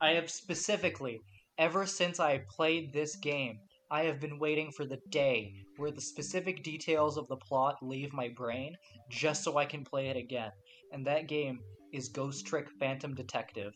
I 0.00 0.12
have 0.12 0.30
specifically, 0.30 1.20
ever 1.58 1.84
since 1.84 2.18
I 2.18 2.42
played 2.48 2.90
this 2.90 3.16
game, 3.16 3.58
I 3.90 4.04
have 4.04 4.20
been 4.20 4.38
waiting 4.38 4.70
for 4.70 4.86
the 4.86 4.98
day 5.10 5.52
where 5.76 5.90
the 5.90 6.00
specific 6.00 6.62
details 6.62 7.18
of 7.18 7.28
the 7.28 7.36
plot 7.36 7.76
leave 7.82 8.12
my 8.14 8.28
brain 8.28 8.74
just 9.10 9.44
so 9.44 9.58
I 9.58 9.66
can 9.66 9.84
play 9.84 10.08
it 10.08 10.16
again. 10.16 10.50
And 10.92 11.06
that 11.06 11.28
game 11.28 11.58
is 11.92 12.08
Ghost 12.08 12.46
Trick 12.46 12.68
Phantom 12.78 13.14
Detective. 13.14 13.74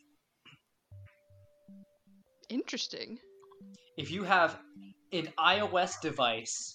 Interesting. 2.49 3.19
If 3.99 4.11
you 4.11 4.23
have 4.25 4.59
an 5.13 5.29
iOS 5.39 6.01
device 6.01 6.74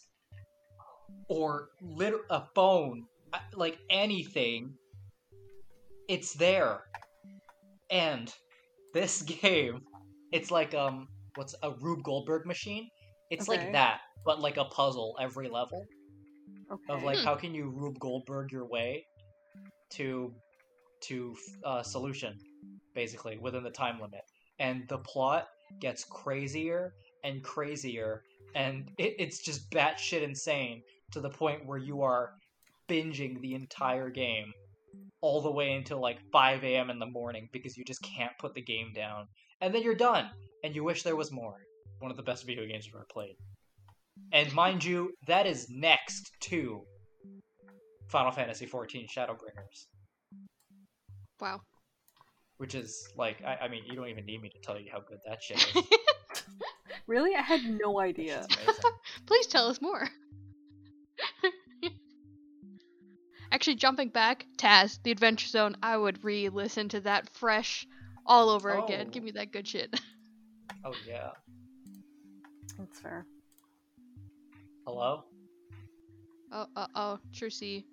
or 1.29 1.69
lit- 1.81 2.25
a 2.29 2.43
phone, 2.55 3.03
uh, 3.33 3.39
like 3.55 3.77
anything, 3.89 4.73
it's 6.07 6.33
there. 6.33 6.81
And 7.89 8.33
this 8.93 9.21
game, 9.41 9.81
it's 10.31 10.51
like 10.51 10.73
um, 10.73 11.07
what's 11.35 11.55
a 11.63 11.71
Rube 11.81 12.03
Goldberg 12.03 12.45
machine? 12.45 12.89
It's 13.29 13.47
Okay. 13.47 13.61
like 13.61 13.71
that, 13.73 13.99
but 14.25 14.39
like 14.41 14.57
a 14.57 14.65
puzzle 14.65 15.15
every 15.21 15.49
level 15.49 15.85
Okay. 16.71 16.93
of 16.93 17.03
like 17.03 17.19
Hmm. 17.19 17.25
how 17.25 17.35
can 17.35 17.53
you 17.53 17.69
Rube 17.69 17.99
Goldberg 17.99 18.51
your 18.51 18.65
way 18.67 19.05
to 19.91 20.33
to 21.01 21.35
uh, 21.63 21.83
solution, 21.83 22.33
basically 22.95 23.37
within 23.37 23.63
the 23.63 23.69
time 23.69 23.99
limit. 24.01 24.21
And 24.59 24.83
the 24.89 24.97
plot 24.99 25.47
gets 25.79 26.03
crazier 26.03 26.93
and 27.23 27.43
crazier, 27.43 28.23
and 28.55 28.89
it, 28.97 29.15
it's 29.19 29.39
just 29.39 29.69
batshit 29.71 30.21
insane 30.23 30.81
to 31.11 31.19
the 31.21 31.29
point 31.29 31.65
where 31.65 31.77
you 31.77 32.01
are 32.01 32.31
binging 32.89 33.39
the 33.41 33.55
entire 33.55 34.09
game 34.09 34.51
all 35.21 35.41
the 35.41 35.51
way 35.51 35.73
until 35.73 35.99
like 35.99 36.17
5 36.31 36.63
a.m. 36.63 36.89
in 36.89 36.99
the 36.99 37.05
morning 37.05 37.49
because 37.51 37.77
you 37.77 37.83
just 37.85 38.01
can't 38.01 38.31
put 38.39 38.53
the 38.53 38.61
game 38.61 38.91
down. 38.95 39.25
And 39.61 39.73
then 39.75 39.83
you're 39.83 39.95
done, 39.95 40.29
and 40.63 40.73
you 40.73 40.83
wish 40.83 41.03
there 41.03 41.15
was 41.17 41.31
more. 41.31 41.55
One 41.99 42.11
of 42.11 42.17
the 42.17 42.23
best 42.23 42.45
video 42.45 42.65
games 42.65 42.87
I've 42.87 42.95
ever 42.95 43.05
played. 43.11 43.35
And 44.31 44.51
mind 44.53 44.83
you, 44.83 45.11
that 45.27 45.45
is 45.45 45.67
next 45.69 46.31
to 46.43 46.81
Final 48.07 48.31
Fantasy 48.31 48.65
XIV 48.65 49.09
Shadowbringers, 49.09 49.87
Wow. 51.41 51.59
which 52.57 52.73
is 52.75 53.07
like, 53.17 53.43
I, 53.45 53.65
I 53.65 53.67
mean, 53.67 53.83
you 53.85 53.95
don't 53.95 54.07
even 54.07 54.25
need 54.25 54.41
me 54.41 54.49
to 54.49 54.59
tell 54.63 54.79
you 54.79 54.89
how 54.91 54.99
good 55.01 55.19
that 55.25 55.43
shit 55.43 55.57
is. 55.75 55.83
really? 57.07 57.35
I 57.35 57.41
had 57.41 57.61
no 57.65 57.99
idea. 57.99 58.47
Please 59.25 59.47
tell 59.47 59.67
us 59.67 59.81
more. 59.81 60.07
Actually, 63.51 63.75
jumping 63.75 64.09
back, 64.09 64.45
Taz, 64.57 64.99
the 65.03 65.11
Adventure 65.11 65.47
Zone, 65.47 65.75
I 65.81 65.97
would 65.97 66.23
re 66.23 66.49
listen 66.49 66.89
to 66.89 67.01
that 67.01 67.29
fresh 67.29 67.87
all 68.25 68.49
over 68.49 68.69
again. 68.69 69.05
Oh. 69.07 69.11
Give 69.11 69.23
me 69.23 69.31
that 69.31 69.51
good 69.51 69.67
shit. 69.67 69.99
Oh 70.85 70.93
yeah. 71.05 71.31
That's 72.77 73.01
fair. 73.01 73.25
Hello. 74.85 75.25
Oh, 76.53 76.65
uh 76.75 76.87
oh, 76.95 77.19
Trucy 77.33 77.83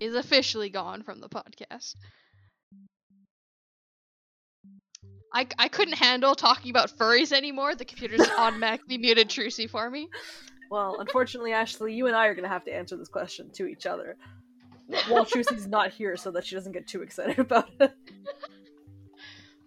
is 0.00 0.16
officially 0.16 0.70
gone 0.70 1.02
from 1.04 1.20
the 1.20 1.28
podcast. 1.28 1.94
I, 5.32 5.46
I 5.58 5.68
couldn't 5.68 5.94
handle 5.94 6.34
talking 6.34 6.70
about 6.70 6.90
furries 6.90 7.32
anymore. 7.32 7.74
The 7.74 7.84
computer's 7.84 8.28
automatically 8.38 8.98
muted 8.98 9.28
Trucy 9.28 9.70
for 9.70 9.88
me. 9.88 10.08
Well, 10.70 10.98
unfortunately, 11.00 11.52
Ashley, 11.52 11.94
you 11.94 12.06
and 12.06 12.16
I 12.16 12.26
are 12.26 12.34
gonna 12.34 12.48
have 12.48 12.64
to 12.64 12.74
answer 12.74 12.96
this 12.96 13.08
question 13.08 13.50
to 13.52 13.66
each 13.66 13.86
other. 13.86 14.16
While 15.08 15.24
Trucy's 15.24 15.66
not 15.66 15.90
here, 15.90 16.16
so 16.16 16.30
that 16.32 16.44
she 16.44 16.54
doesn't 16.54 16.72
get 16.72 16.86
too 16.86 17.02
excited 17.02 17.38
about 17.46 17.70
it. 17.80 17.92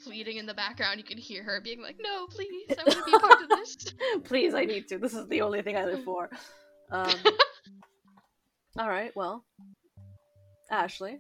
Pleading 0.04 0.38
in 0.38 0.46
the 0.46 0.54
background, 0.54 1.00
you 1.00 1.04
can 1.04 1.18
hear 1.18 1.44
her 1.44 1.60
being 1.62 1.82
like, 1.82 1.98
"No, 2.00 2.28
please, 2.28 2.70
I 2.78 2.84
want 2.86 3.00
to 3.00 3.06
be 3.06 3.14
a 3.14 3.20
part 3.20 3.42
of 3.42 3.50
this." 3.50 3.94
Please, 4.24 4.54
I 4.54 4.66
need 4.66 4.88
to. 4.90 5.00
This 5.00 5.14
is 5.16 5.28
the 5.28 5.42
only 5.42 5.62
thing 5.64 5.78
I 5.78 5.86
live 5.86 6.04
for. 6.04 6.30
Um, 6.92 7.10
all 8.80 8.88
right, 8.88 9.12
well, 9.16 9.44
Ashley, 10.70 11.20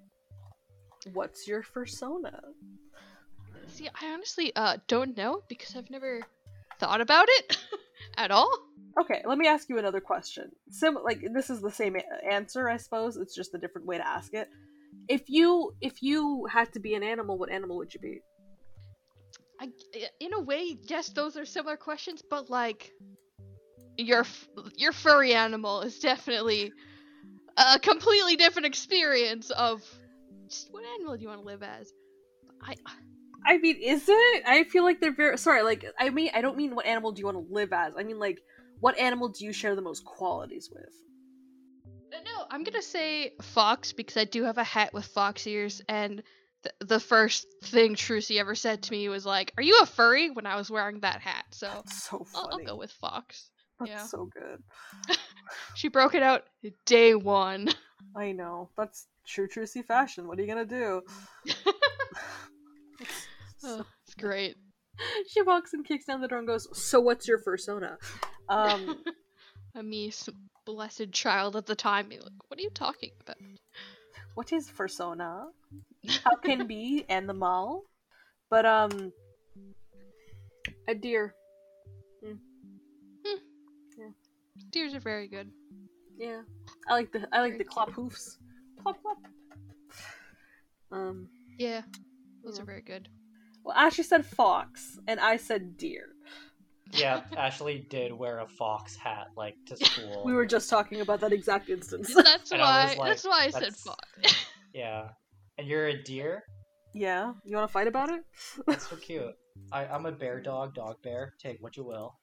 what's 1.14 1.48
your 1.48 1.64
persona? 1.64 2.40
See, 3.68 3.90
I 4.00 4.14
honestly 4.14 4.56
uh 4.56 4.78
don't 4.88 5.18
know 5.18 5.42
because 5.50 5.76
I've 5.76 5.90
never 5.90 6.22
thought 6.80 7.02
about 7.02 7.28
it 7.28 7.58
at 8.18 8.30
all. 8.30 8.50
Okay, 9.00 9.22
let 9.26 9.38
me 9.38 9.48
ask 9.48 9.68
you 9.70 9.78
another 9.78 10.00
question. 10.00 10.52
Sim, 10.70 10.98
like 11.04 11.20
mm-hmm. 11.20 11.34
this 11.34 11.50
is 11.50 11.62
the 11.62 11.72
same 11.72 11.96
a- 11.96 12.34
answer, 12.34 12.70
I 12.70 12.78
suppose. 12.78 13.18
It's 13.18 13.36
just 13.36 13.54
a 13.54 13.58
different 13.58 13.88
way 13.88 13.98
to 13.98 14.08
ask 14.08 14.34
it. 14.34 14.50
If 15.10 15.24
you 15.28 15.74
if 15.82 16.02
you 16.02 16.46
had 16.50 16.72
to 16.74 16.80
be 16.80 16.96
an 16.96 17.04
animal, 17.04 17.38
what 17.38 17.52
animal 17.52 17.78
would 17.78 17.94
you 17.94 18.00
be? 18.00 18.22
I, 19.60 19.70
in 20.20 20.34
a 20.34 20.42
way, 20.42 20.78
yes, 20.84 21.10
those 21.10 21.38
are 21.38 21.46
similar 21.46 21.78
questions, 21.78 22.22
but 22.30 22.50
like 22.50 22.92
your 23.98 24.26
your 24.76 24.92
furry 24.92 25.34
animal 25.34 25.82
is 25.82 26.00
definitely 26.00 26.72
a 27.58 27.80
completely 27.80 28.36
different 28.36 28.66
experience 28.66 29.50
of 29.52 29.82
just 30.48 30.72
what 30.72 30.84
animal 30.96 31.16
do 31.16 31.24
you 31.24 31.30
want 31.30 31.42
to 31.42 31.46
live 31.46 31.64
as? 31.64 31.92
I 32.62 32.74
uh, 32.86 32.92
I 33.46 33.58
mean, 33.60 33.78
is 33.78 34.06
it? 34.08 34.44
I 34.48 34.64
feel 34.64 34.84
like 34.84 35.00
they're 35.00 35.14
very 35.14 35.38
sorry. 35.38 35.62
Like, 35.62 35.86
I 36.00 36.10
mean, 36.10 36.32
I 36.34 36.42
don't 36.42 36.58
mean 36.58 36.74
what 36.74 36.86
animal 36.86 37.12
do 37.12 37.20
you 37.20 37.26
want 37.26 37.48
to 37.48 37.54
live 37.54 37.74
as. 37.74 37.94
I 37.98 38.04
mean, 38.04 38.18
like, 38.18 38.40
what 38.80 38.98
animal 38.98 39.30
do 39.30 39.46
you 39.46 39.54
share 39.54 39.76
the 39.76 39.82
most 39.82 40.06
qualities 40.06 40.70
with? 40.72 40.94
Uh, 42.14 42.18
no, 42.24 42.46
I'm 42.50 42.64
gonna 42.64 42.82
say 42.82 43.34
fox 43.42 43.94
because 43.94 44.18
I 44.18 44.26
do 44.26 44.44
have 44.44 44.58
a 44.58 44.64
hat 44.64 44.94
with 44.94 45.06
fox 45.06 45.46
ears, 45.48 45.82
and 45.90 46.24
th- 46.64 46.76
the 46.80 47.00
first 47.00 47.46
thing 47.64 47.96
Trucy 47.96 48.40
ever 48.40 48.56
said 48.56 48.84
to 48.84 48.92
me 48.92 49.10
was 49.10 49.26
like, 49.26 49.54
"Are 49.58 49.64
you 49.64 49.80
a 49.82 49.86
furry?" 49.86 50.30
When 50.30 50.46
I 50.46 50.56
was 50.56 50.70
wearing 50.70 51.02
that 51.02 51.22
hat, 51.22 51.46
so 51.52 51.84
So 51.88 52.26
I'll, 52.36 52.50
I'll 52.52 52.66
go 52.66 52.76
with 52.76 52.92
fox. 52.92 53.50
That's 53.80 53.92
yeah. 53.92 54.06
so 54.06 54.30
good. 54.34 55.18
She 55.76 55.90
broke 55.90 56.16
it 56.16 56.24
out 56.24 56.46
day 56.88 57.14
one. 57.14 57.70
I 58.16 58.32
know. 58.32 58.72
That's 58.76 59.06
true 59.28 59.48
Trucy 59.48 59.86
fashion. 59.86 60.28
What 60.28 60.40
are 60.40 60.42
you 60.42 60.48
gonna 60.48 60.66
do? 60.66 61.04
Oh, 63.68 63.84
it's 64.06 64.14
great. 64.16 64.56
she 65.28 65.42
walks 65.42 65.74
and 65.74 65.86
kicks 65.86 66.06
down 66.06 66.22
the 66.22 66.28
door 66.28 66.40
and 66.40 66.48
goes, 66.48 66.68
"So 66.74 67.00
what's 67.00 67.28
your 67.28 67.40
persona?" 67.40 67.98
Um, 68.50 68.98
A 69.76 69.84
me, 69.84 70.12
blessed 70.66 71.12
child 71.12 71.56
at 71.56 71.66
the 71.66 71.76
time. 71.76 72.10
Like, 72.10 72.22
what 72.48 72.60
are 72.60 72.64
you 72.64 72.70
talking 72.70 73.12
about? 73.22 73.38
What 74.36 74.54
is 74.54 74.70
Persona? 74.70 75.48
How 76.24 76.36
can 76.36 76.66
be 76.68 77.06
and 77.10 77.28
the 77.28 77.34
mall? 77.34 77.84
But 78.50 78.66
um, 78.66 79.12
a 80.88 80.96
deer. 80.96 81.34
Deers 84.72 84.94
are 84.94 85.00
very 85.00 85.28
good. 85.28 85.50
Yeah, 86.18 86.42
I 86.88 86.94
like 86.94 87.12
the 87.12 87.28
I 87.32 87.42
like 87.42 87.58
the 87.58 87.64
clop 87.64 87.92
hoofs. 87.92 88.38
Plop 88.82 89.02
plop. 89.02 89.18
Um, 90.92 91.28
Yeah, 91.58 91.82
those 92.44 92.58
Yeah. 92.58 92.64
are 92.64 92.66
very 92.66 92.82
good. 92.82 93.10
well, 93.64 93.76
Ashley 93.76 94.04
said 94.04 94.26
fox, 94.26 94.98
and 95.08 95.20
I 95.20 95.38
said 95.38 95.78
deer. 95.78 96.16
Yeah, 96.94 97.22
Ashley 97.36 97.86
did 97.90 98.14
wear 98.14 98.40
a 98.40 98.48
fox 98.48 98.96
hat 98.96 99.28
like 99.36 99.56
to 99.68 99.76
school. 99.78 100.24
We 100.26 100.34
were 100.34 100.46
just 100.46 100.70
talking 100.70 101.02
about 101.02 101.20
that 101.22 101.34
exact 101.34 101.70
instance. 101.70 102.14
That's 102.14 102.52
And 102.52 102.62
why. 102.62 102.96
like, 102.98 103.10
that's 103.10 103.26
why 103.26 103.46
I 103.46 103.50
said 103.50 103.76
fox. 103.76 104.00
Yeah, 104.74 105.08
and 105.58 105.68
you're 105.68 105.88
a 105.88 106.04
deer. 106.04 106.44
yeah, 106.94 107.32
you 107.46 107.56
want 107.56 107.68
to 107.68 107.72
fight 107.72 107.88
about 107.88 108.10
it? 108.10 108.22
That's 108.68 108.90
so 108.90 108.98
cute. 108.98 109.34
I, 109.72 109.86
I'm 109.86 110.06
a 110.06 110.12
bear 110.12 110.42
dog, 110.42 110.76
dog 110.76 110.96
bear. 111.02 111.34
Take 111.42 111.58
what 111.62 111.78
you 111.78 111.86
will. 111.86 112.14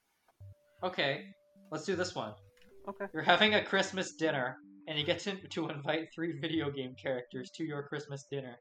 Okay, 0.83 1.23
let's 1.71 1.85
do 1.87 1.97
this 1.97 2.15
one. 2.15 2.35
Okay. 2.89 3.07
You're 3.15 3.23
having 3.23 3.55
a 3.55 3.65
Christmas 3.65 4.13
dinner, 4.17 4.59
and 4.87 4.99
you 4.99 5.05
get 5.07 5.19
to, 5.21 5.35
to 5.37 5.69
invite 5.71 6.09
three 6.15 6.39
video 6.41 6.71
game 6.71 6.95
characters 7.03 7.51
to 7.57 7.65
your 7.65 7.85
Christmas 7.85 8.27
dinner. 8.31 8.57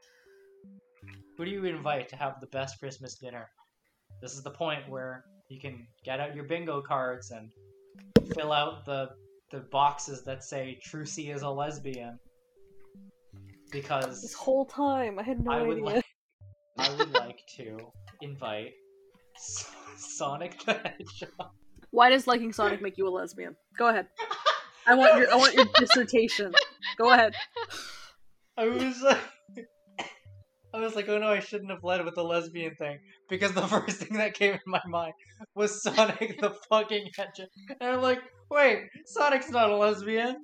Who 1.37 1.43
do 1.43 1.51
you 1.51 1.65
invite 1.65 2.07
to 2.09 2.15
have 2.15 2.39
the 2.39 2.47
best 2.47 2.79
Christmas 2.79 3.15
dinner? 3.17 3.49
This 4.21 4.33
is 4.35 4.43
the 4.43 4.51
point 4.51 4.87
where 4.87 5.25
you 5.51 5.59
can 5.59 5.85
get 6.05 6.21
out 6.21 6.33
your 6.33 6.45
bingo 6.45 6.81
cards 6.81 7.31
and 7.31 7.51
fill 8.33 8.53
out 8.53 8.85
the 8.85 9.09
the 9.51 9.59
boxes 9.69 10.23
that 10.23 10.45
say 10.45 10.79
Trucy 10.87 11.35
is 11.35 11.41
a 11.41 11.49
lesbian. 11.49 12.17
Because 13.69 14.21
this 14.21 14.33
whole 14.33 14.65
time, 14.65 15.19
I 15.19 15.23
had 15.23 15.43
no 15.43 15.51
I 15.51 15.61
would 15.61 15.77
idea. 15.77 15.83
like 15.83 16.05
I 16.77 16.89
would 16.95 17.11
like 17.13 17.39
to 17.57 17.77
invite 18.21 18.71
Sonic 19.97 20.63
the 20.63 20.73
Hedgehog. 20.73 21.51
Why 21.89 22.09
does 22.09 22.27
liking 22.27 22.53
Sonic 22.53 22.81
make 22.81 22.97
you 22.97 23.05
a 23.07 23.11
lesbian? 23.11 23.57
Go 23.77 23.89
ahead. 23.89 24.07
I 24.87 24.95
want 24.95 25.17
your 25.17 25.33
I 25.33 25.35
want 25.35 25.53
your 25.53 25.65
dissertation. 25.75 26.53
Go 26.97 27.11
ahead. 27.11 27.35
I 28.57 28.67
was 28.67 29.01
like, 29.01 29.17
I 30.73 30.79
was 30.79 30.95
like, 30.95 31.09
oh 31.09 31.17
no, 31.17 31.27
I 31.27 31.39
shouldn't 31.39 31.69
have 31.71 31.83
led 31.83 32.03
with 32.05 32.15
the 32.15 32.23
lesbian 32.23 32.73
thing 32.75 32.97
because 33.29 33.51
the 33.53 33.61
first 33.67 33.97
thing 33.97 34.17
that 34.17 34.33
came 34.33 34.53
in 34.53 34.59
my 34.65 34.81
mind 34.87 35.13
was 35.55 35.81
Sonic 35.83 36.39
the 36.39 36.55
fucking 36.69 37.07
Hedgehog, 37.15 37.47
and 37.81 37.89
I'm 37.95 38.01
like, 38.01 38.19
wait, 38.49 38.83
Sonic's 39.05 39.49
not 39.49 39.69
a 39.69 39.75
lesbian. 39.75 40.35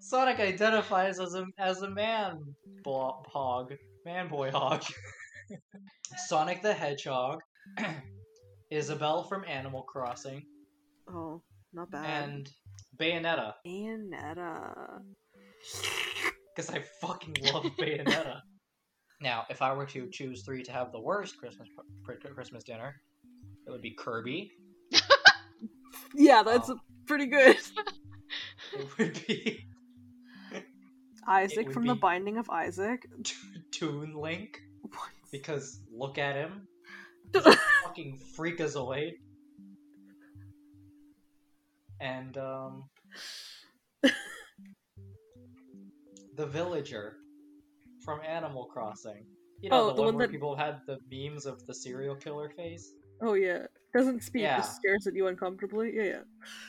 Sonic 0.00 0.40
identifies 0.40 1.20
as 1.20 1.34
a 1.34 1.44
as 1.58 1.82
a 1.82 1.90
man 1.90 2.38
bo- 2.82 3.22
hog, 3.32 3.72
man 4.04 4.28
boy 4.28 4.50
hog. 4.50 4.82
Sonic 6.28 6.62
the 6.62 6.72
Hedgehog, 6.74 7.38
Isabelle 8.70 9.24
from 9.24 9.44
Animal 9.46 9.82
Crossing, 9.82 10.42
Oh, 11.08 11.42
not 11.72 11.90
bad. 11.90 12.04
and 12.28 12.50
Bayonetta. 12.98 13.54
Bayonetta. 13.66 15.02
Because 16.54 16.70
I 16.70 16.82
fucking 17.00 17.36
love 17.52 17.64
Bayonetta. 17.78 18.40
Now, 19.20 19.44
if 19.50 19.60
I 19.62 19.72
were 19.74 19.86
to 19.86 20.08
choose 20.10 20.42
three 20.42 20.62
to 20.62 20.72
have 20.72 20.92
the 20.92 21.00
worst 21.00 21.36
Christmas 21.38 21.68
pr- 22.04 22.12
Christmas 22.34 22.64
dinner, 22.64 22.94
it 23.66 23.70
would 23.70 23.82
be 23.82 23.92
Kirby. 23.92 24.50
Yeah, 26.14 26.42
that's 26.42 26.68
Oh. 26.68 26.80
pretty 27.06 27.26
good. 27.26 27.56
It 28.72 28.98
would 28.98 29.26
be 29.26 29.66
Isaac 31.26 31.66
would 31.66 31.74
from 31.74 31.86
the 31.86 31.94
Binding 31.94 32.36
of 32.38 32.48
Isaac. 32.50 33.06
Toon 33.72 34.14
Link 34.14 34.60
What? 34.82 35.10
because 35.32 35.80
look 35.92 36.18
at 36.18 36.34
him, 36.36 36.66
fucking 37.32 38.20
freakazoid. 38.36 39.12
And 42.00 42.36
um, 42.38 42.84
the 46.40 46.46
villager 46.46 47.16
from 48.04 48.20
Animal 48.26 48.64
Crossing. 48.64 49.26
You 49.60 49.68
know 49.68 49.76
Oh, 49.82 49.86
the, 49.88 49.94
the 49.94 50.00
one, 50.00 50.06
one 50.08 50.16
where 50.16 50.26
that- 50.26 50.32
people 50.32 50.56
had 50.56 50.80
the 50.86 50.98
memes 51.12 51.44
of 51.44 51.64
the 51.66 51.74
serial 51.74 52.14
killer 52.16 52.48
face. 52.56 52.92
Oh 53.22 53.34
yeah, 53.34 53.66
doesn't 53.94 54.22
speak. 54.22 54.40
Yeah. 54.42 54.56
Just 54.56 54.76
stares 54.76 55.06
at 55.06 55.14
you 55.14 55.26
uncomfortably. 55.26 55.92
Yeah, 55.94 56.04
yeah. 56.04 56.20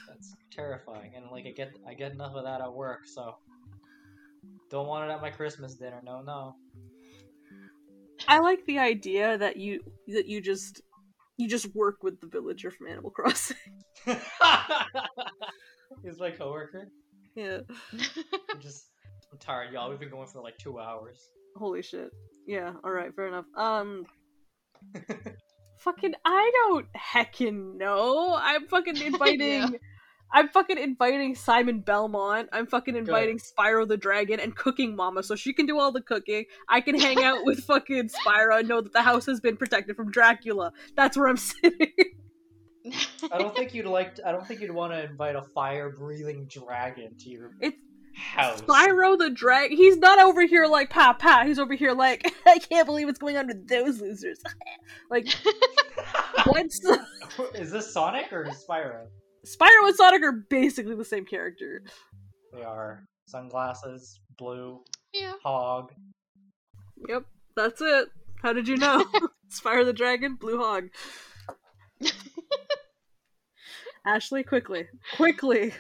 That's 0.09 0.36
terrifying, 0.51 1.13
and 1.15 1.32
like 1.32 1.45
I 1.45 1.51
get 1.51 1.72
I 1.88 1.93
get 1.93 2.11
enough 2.11 2.36
of 2.36 2.43
that 2.43 2.59
at 2.59 2.74
work, 2.74 3.05
so 3.05 3.38
don't 4.69 4.88
want 4.88 5.09
it 5.09 5.13
at 5.13 5.22
my 5.22 5.30
Christmas 5.30 5.76
dinner. 5.76 6.01
No, 6.03 6.22
no. 6.22 6.55
I 8.28 8.39
like 8.39 8.65
the 8.65 8.80
idea 8.80 9.38
that 9.38 9.55
you 9.55 9.80
that 10.09 10.28
you 10.28 10.41
just 10.41 10.82
you 11.38 11.47
just 11.47 11.74
work 11.74 12.03
with 12.03 12.19
the 12.19 12.28
villager 12.28 12.69
from 12.72 12.88
Animal 12.88 13.11
Crossing. 13.11 13.55
He's 16.03 16.19
my 16.19 16.32
coworker. 16.32 16.89
yeah. 17.36 17.59
I'm 18.51 18.59
just 18.59 18.88
I'm 19.32 19.38
tired, 19.40 19.72
y'all. 19.72 19.90
We've 19.90 20.00
been 20.00 20.10
going 20.10 20.28
for 20.28 20.42
like 20.42 20.58
two 20.58 20.80
hours. 20.80 21.30
Holy 21.56 21.82
shit. 21.82 22.12
Yeah. 22.46 22.74
All 22.84 22.92
right. 22.92 23.14
Fair 23.16 23.28
enough. 23.28 23.46
Um. 23.56 24.06
fucking. 25.80 26.14
I 26.26 26.52
don't 26.54 26.88
heckin' 26.94 27.78
know. 27.78 28.38
I'm 28.40 28.68
fucking 28.68 28.98
inviting. 29.02 29.78
I'm 30.34 30.48
fucking 30.48 30.78
inviting 30.78 31.36
Simon 31.36 31.82
Belmont. 31.82 32.50
I'm 32.54 32.66
fucking 32.66 32.96
inviting 32.96 33.38
Spyro 33.38 33.86
the 33.86 33.98
Dragon 33.98 34.40
and 34.40 34.56
Cooking 34.56 34.96
Mama 34.96 35.24
so 35.24 35.36
she 35.36 35.52
can 35.52 35.66
do 35.66 35.78
all 35.78 35.92
the 35.92 36.02
cooking. 36.02 36.46
I 36.70 36.80
can 36.80 36.98
hang 36.98 37.22
out 37.22 37.44
with 37.44 37.60
fucking 37.66 38.10
Spyro 38.10 38.60
and 38.60 38.70
know 38.70 38.80
that 38.80 38.94
the 38.94 39.02
house 39.02 39.26
has 39.26 39.42
been 39.42 39.58
protected 39.58 39.98
from 39.98 40.10
Dracula. 40.10 40.72
That's 40.96 41.18
where 41.18 41.28
I'm 41.28 41.36
sitting. 41.36 41.92
I 43.32 43.38
don't 43.38 43.54
think 43.54 43.74
you'd 43.74 43.86
like. 43.86 44.16
To, 44.16 44.28
I 44.28 44.32
don't 44.32 44.48
think 44.48 44.62
you'd 44.62 44.72
want 44.72 44.94
to 44.94 45.04
invite 45.04 45.36
a 45.36 45.44
fire-breathing 45.54 46.46
dragon 46.46 47.16
to 47.20 47.30
your 47.30 47.52
It's 47.60 47.78
house. 48.16 48.62
Spyro 48.62 49.18
the 49.18 49.30
Dragon. 49.30 49.76
He's 49.76 49.97
not 49.97 50.20
over 50.20 50.45
here 50.45 50.68
like 50.68 50.89
pa 50.89 51.14
pa. 51.14 51.43
He's 51.45 51.59
over 51.59 51.74
here 51.74 51.93
like 51.93 52.34
I 52.45 52.59
can't 52.59 52.86
believe 52.86 53.07
what's 53.07 53.20
going 53.20 53.38
on 53.38 53.47
with 53.47 53.68
those 53.68 54.01
losers. 54.01 54.39
like 55.09 55.28
what's 56.45 56.80
Is 57.55 57.72
this 57.72 57.93
Sonic 57.93 58.32
or 58.32 58.45
Spyro? 58.45 59.07
Spyro 59.45 59.88
and 59.88 59.95
Sonic 59.95 60.24
are 60.24 60.45
basically 60.49 60.95
the 60.95 61.05
same 61.05 61.26
character. 61.26 61.84
They 62.53 62.64
are 62.64 63.03
sunglasses, 63.28 64.20
blue, 64.38 64.84
yeah. 65.14 65.34
hog. 65.43 65.91
Yep, 67.07 67.24
that's 67.55 67.82
it. 67.82 68.09
How 68.41 68.53
did 68.53 68.68
you 68.68 68.78
know? 68.78 69.05
Spyro 69.51 69.86
the 69.86 69.93
Dragon, 69.93 70.36
Blue 70.36 70.57
Hog. 70.57 70.89
Ashley, 74.05 74.43
quickly, 74.43 74.88
quickly. 75.16 75.74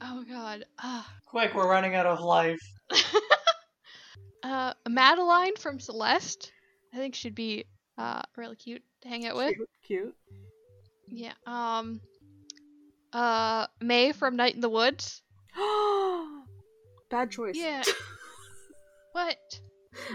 Oh 0.00 0.24
god. 0.28 0.64
Ah. 0.78 1.06
Quick, 1.26 1.54
we're 1.54 1.68
running 1.68 1.94
out 1.94 2.06
of 2.06 2.20
life. 2.20 2.60
uh, 4.42 4.72
Madeline 4.88 5.56
from 5.56 5.80
Celeste. 5.80 6.52
I 6.94 6.96
think 6.98 7.14
she'd 7.14 7.34
be 7.34 7.64
uh 7.98 8.22
really 8.36 8.56
cute 8.56 8.82
to 9.02 9.08
hang 9.08 9.26
out 9.26 9.36
with. 9.36 9.54
Cute, 9.56 9.68
cute. 9.86 10.14
Yeah. 11.08 11.32
Um. 11.46 12.00
Uh, 13.12 13.66
May 13.80 14.12
from 14.12 14.36
Night 14.36 14.54
in 14.54 14.60
the 14.60 14.68
Woods. 14.68 15.22
Bad 17.10 17.30
choice. 17.30 17.54
Yeah. 17.56 17.82
what? 19.12 19.38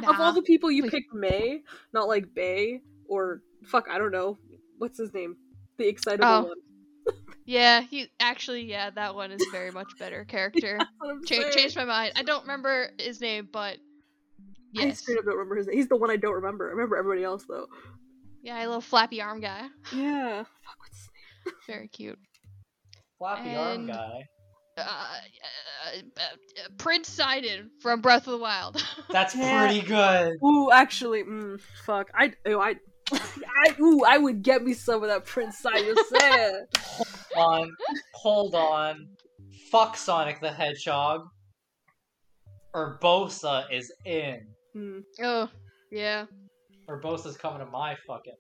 Of 0.08 0.20
all 0.20 0.34
the 0.34 0.44
people 0.44 0.70
you 0.70 0.84
Wait. 0.84 0.92
picked, 0.92 1.14
May, 1.14 1.62
not 1.94 2.08
like 2.08 2.32
Bea 2.36 2.82
or 3.08 3.42
fuck, 3.66 3.88
I 3.90 3.98
don't 3.98 4.12
know. 4.12 4.38
What's 4.78 5.00
his 5.00 5.12
name? 5.14 5.36
The 5.78 5.88
excitable 5.88 6.28
Oh. 6.30 6.42
one. 6.44 6.58
Yeah, 7.46 7.82
he 7.82 8.08
actually, 8.20 8.64
yeah, 8.64 8.90
that 8.92 9.16
one 9.16 9.32
is 9.32 9.46
very 9.52 9.72
much 9.72 9.98
better 10.00 10.26
character. 10.26 10.78
That's 10.80 10.90
what 11.00 11.10
I'm 11.12 11.24
Cha- 11.26 11.36
saying. 11.36 11.52
changed 11.52 11.76
my 11.76 11.86
mind. 11.86 12.14
I 12.16 12.24
don't 12.24 12.42
remember 12.44 12.90
his 13.00 13.20
name, 13.20 13.50
but 13.52 13.78
I 14.80 14.92
straight 14.92 15.18
up 15.18 15.26
don't 15.26 15.36
remember 15.36 15.56
his 15.56 15.68
name. 15.68 15.78
He's 15.78 15.88
the 15.88 15.96
one 15.98 16.10
I 16.12 16.16
don't 16.18 16.36
remember. 16.36 16.68
I 16.68 16.72
remember 16.72 16.98
everybody 16.98 17.24
else 17.24 17.44
though. 17.48 17.68
yeah, 18.44 18.60
a 18.60 18.66
little 18.66 18.82
flappy 18.82 19.22
arm 19.22 19.42
guy. 19.42 19.68
Yeah. 19.94 20.44
Fuck, 20.44 20.76
what's 20.78 20.98
his 20.98 21.10
name? 21.48 21.56
Very 21.68 21.88
cute. 21.88 22.20
Floppy 23.18 23.56
arm 23.56 23.88
guy. 23.88 24.24
Uh, 24.78 24.82
uh, 24.82 26.00
uh, 26.18 26.70
Prince 26.78 27.10
Sidon 27.10 27.70
from 27.82 28.02
Breath 28.02 28.26
of 28.28 28.32
the 28.32 28.38
Wild. 28.38 28.84
That's 29.12 29.36
Yeah. 29.36 29.68
pretty 29.68 29.82
good. 29.82 30.34
Ooh, 30.44 30.72
actually, 30.72 31.24
mm, 31.24 31.60
fuck. 31.86 32.10
I, 32.16 32.34
ooh, 32.48 32.60
I, 32.60 32.76
I, 33.14 33.76
ooh, 33.80 34.04
I 34.06 34.18
would 34.18 34.42
get 34.44 34.64
me 34.64 34.74
some 34.74 35.02
of 35.04 35.10
that 35.10 35.26
Prince 35.26 35.58
Cyrus 35.60 36.00
said. 36.20 36.66
on, 37.36 37.72
hold 38.14 38.56
on. 38.56 39.08
Fuck 39.72 39.96
Sonic 39.98 40.40
the 40.42 40.52
Hedgehog. 40.52 41.22
Urbosa 42.76 43.66
is 43.72 43.92
in. 44.06 44.42
Mm. 44.76 45.04
oh, 45.22 45.50
yeah. 45.92 46.26
Urbosa's 46.90 47.38
coming 47.38 47.60
to 47.60 47.66
my 47.66 47.96
fucking. 48.08 48.34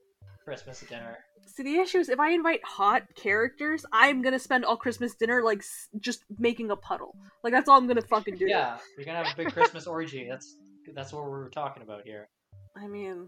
Christmas 0.43 0.81
dinner. 0.89 1.17
See, 1.45 1.63
the 1.63 1.75
issue 1.75 1.99
is 1.99 2.09
if 2.09 2.19
I 2.19 2.31
invite 2.31 2.61
hot 2.65 3.03
characters, 3.15 3.85
I'm 3.93 4.21
gonna 4.23 4.39
spend 4.39 4.65
all 4.65 4.75
Christmas 4.75 5.13
dinner 5.15 5.43
like 5.43 5.59
s- 5.59 5.87
just 5.99 6.23
making 6.39 6.71
a 6.71 6.75
puddle. 6.75 7.15
Like 7.43 7.53
that's 7.53 7.69
all 7.69 7.77
I'm 7.77 7.87
gonna 7.87 8.01
fucking 8.01 8.37
do. 8.37 8.45
Yeah, 8.47 8.77
you're 8.97 9.05
gonna 9.05 9.23
have 9.23 9.33
a 9.33 9.37
big 9.37 9.53
Christmas 9.53 9.85
orgy. 9.85 10.27
That's 10.29 10.57
that's 10.95 11.13
what 11.13 11.25
we're 11.25 11.49
talking 11.49 11.83
about 11.83 12.03
here. 12.05 12.27
I 12.75 12.87
mean, 12.87 13.27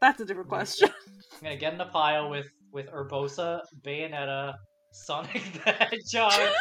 that's 0.00 0.20
a 0.20 0.24
different 0.24 0.48
question. 0.48 0.88
I'm 1.34 1.42
gonna 1.42 1.56
get 1.56 1.74
in 1.74 1.80
a 1.80 1.86
pile 1.86 2.30
with 2.30 2.46
with 2.72 2.86
Urbosa, 2.90 3.60
Bayonetta, 3.84 4.54
Sonic 4.92 5.42
the 5.64 5.72
Hedgehog, 5.72 6.52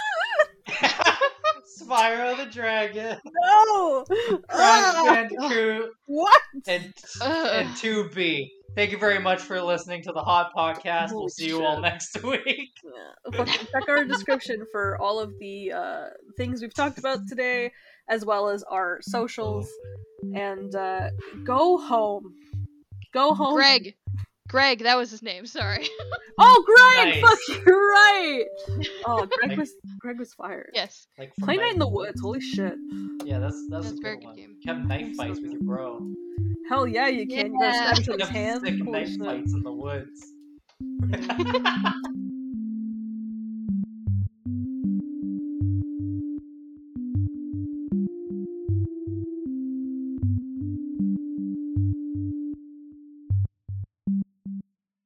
Spyro 1.81 2.37
the 2.37 2.45
Dragon, 2.51 3.17
no. 3.25 4.05
Crash! 4.49 5.05
Bandicoot, 5.05 5.89
What? 6.07 6.41
and 6.67 6.93
Ugh. 7.21 7.49
and 7.51 7.69
2B. 7.69 8.47
Thank 8.75 8.91
you 8.91 8.97
very 8.97 9.19
much 9.19 9.41
for 9.41 9.61
listening 9.61 10.03
to 10.03 10.11
the 10.11 10.21
Hot 10.21 10.51
Podcast. 10.55 11.09
we'll 11.11 11.19
Holy 11.19 11.29
see 11.29 11.47
you 11.47 11.63
all 11.63 11.79
next 11.79 12.21
week. 12.23 12.71
Yeah. 12.83 13.45
Check 13.45 13.87
our 13.87 14.03
description 14.03 14.65
for 14.71 15.01
all 15.01 15.19
of 15.19 15.33
the 15.39 15.71
uh, 15.71 16.05
things 16.35 16.61
we've 16.61 16.73
talked 16.73 16.97
about 16.99 17.19
today, 17.29 17.71
as 18.09 18.25
well 18.25 18.49
as 18.49 18.63
our 18.63 18.99
socials. 19.01 19.69
And 20.33 20.75
uh, 20.75 21.09
go 21.45 21.77
home. 21.77 22.33
Go 23.15 23.33
home. 23.33 23.55
Gregg. 23.55 23.95
Gregg, 24.47 24.83
that 24.83 24.95
was 24.97 25.09
his 25.09 25.23
name. 25.23 25.45
Sorry. 25.47 25.87
Oh, 26.37 26.65
Gregg! 26.67 27.21
Nice. 27.23 27.29
Fuck, 27.47 27.65
you're 27.65 27.89
right. 27.89 28.43
Oh, 29.07 29.25
Gregg 29.39 29.57
was 29.57 29.71
Gregg 29.99 30.19
was 30.19 30.33
fired. 30.33 30.69
yes. 30.73 31.07
Like 31.17 31.31
from 31.35 31.45
Play 31.45 31.55
Night 31.55 31.61
Night 31.63 31.73
in 31.75 31.79
the 31.79 31.87
Woods. 31.87 32.19
Holy 32.19 32.41
shit. 32.41 32.73
Yeah, 33.23 33.39
that's 33.39 33.55
that's, 33.69 33.85
That's 33.85 33.95
a 33.95 33.99
a 33.99 34.01
very 34.01 34.15
good 34.17 34.19
good 34.19 34.25
one. 34.27 34.35
game. 34.35 34.55
You 34.59 34.73
have 34.73 34.85
knife 34.85 35.01
I'm 35.01 35.13
so 35.13 35.23
fights 35.23 35.39
with 35.41 35.51
your 35.53 35.61
bro. 35.61 36.11
Hell 36.67 36.87
yeah, 36.89 37.07
you 37.07 37.25
can. 37.25 37.53
You 37.53 37.59
gotta 37.61 37.73
Yeah. 37.77 37.85
stab 37.93 37.99
each 38.01 38.07
You 38.07 38.13
other's 38.15 38.27
have 38.27 38.35
hands. 38.35 38.61
sick 38.63 38.83
knife 38.83 39.17
fights 39.17 39.53
in 39.53 39.63
the 39.63 39.71
woods. 39.71 40.33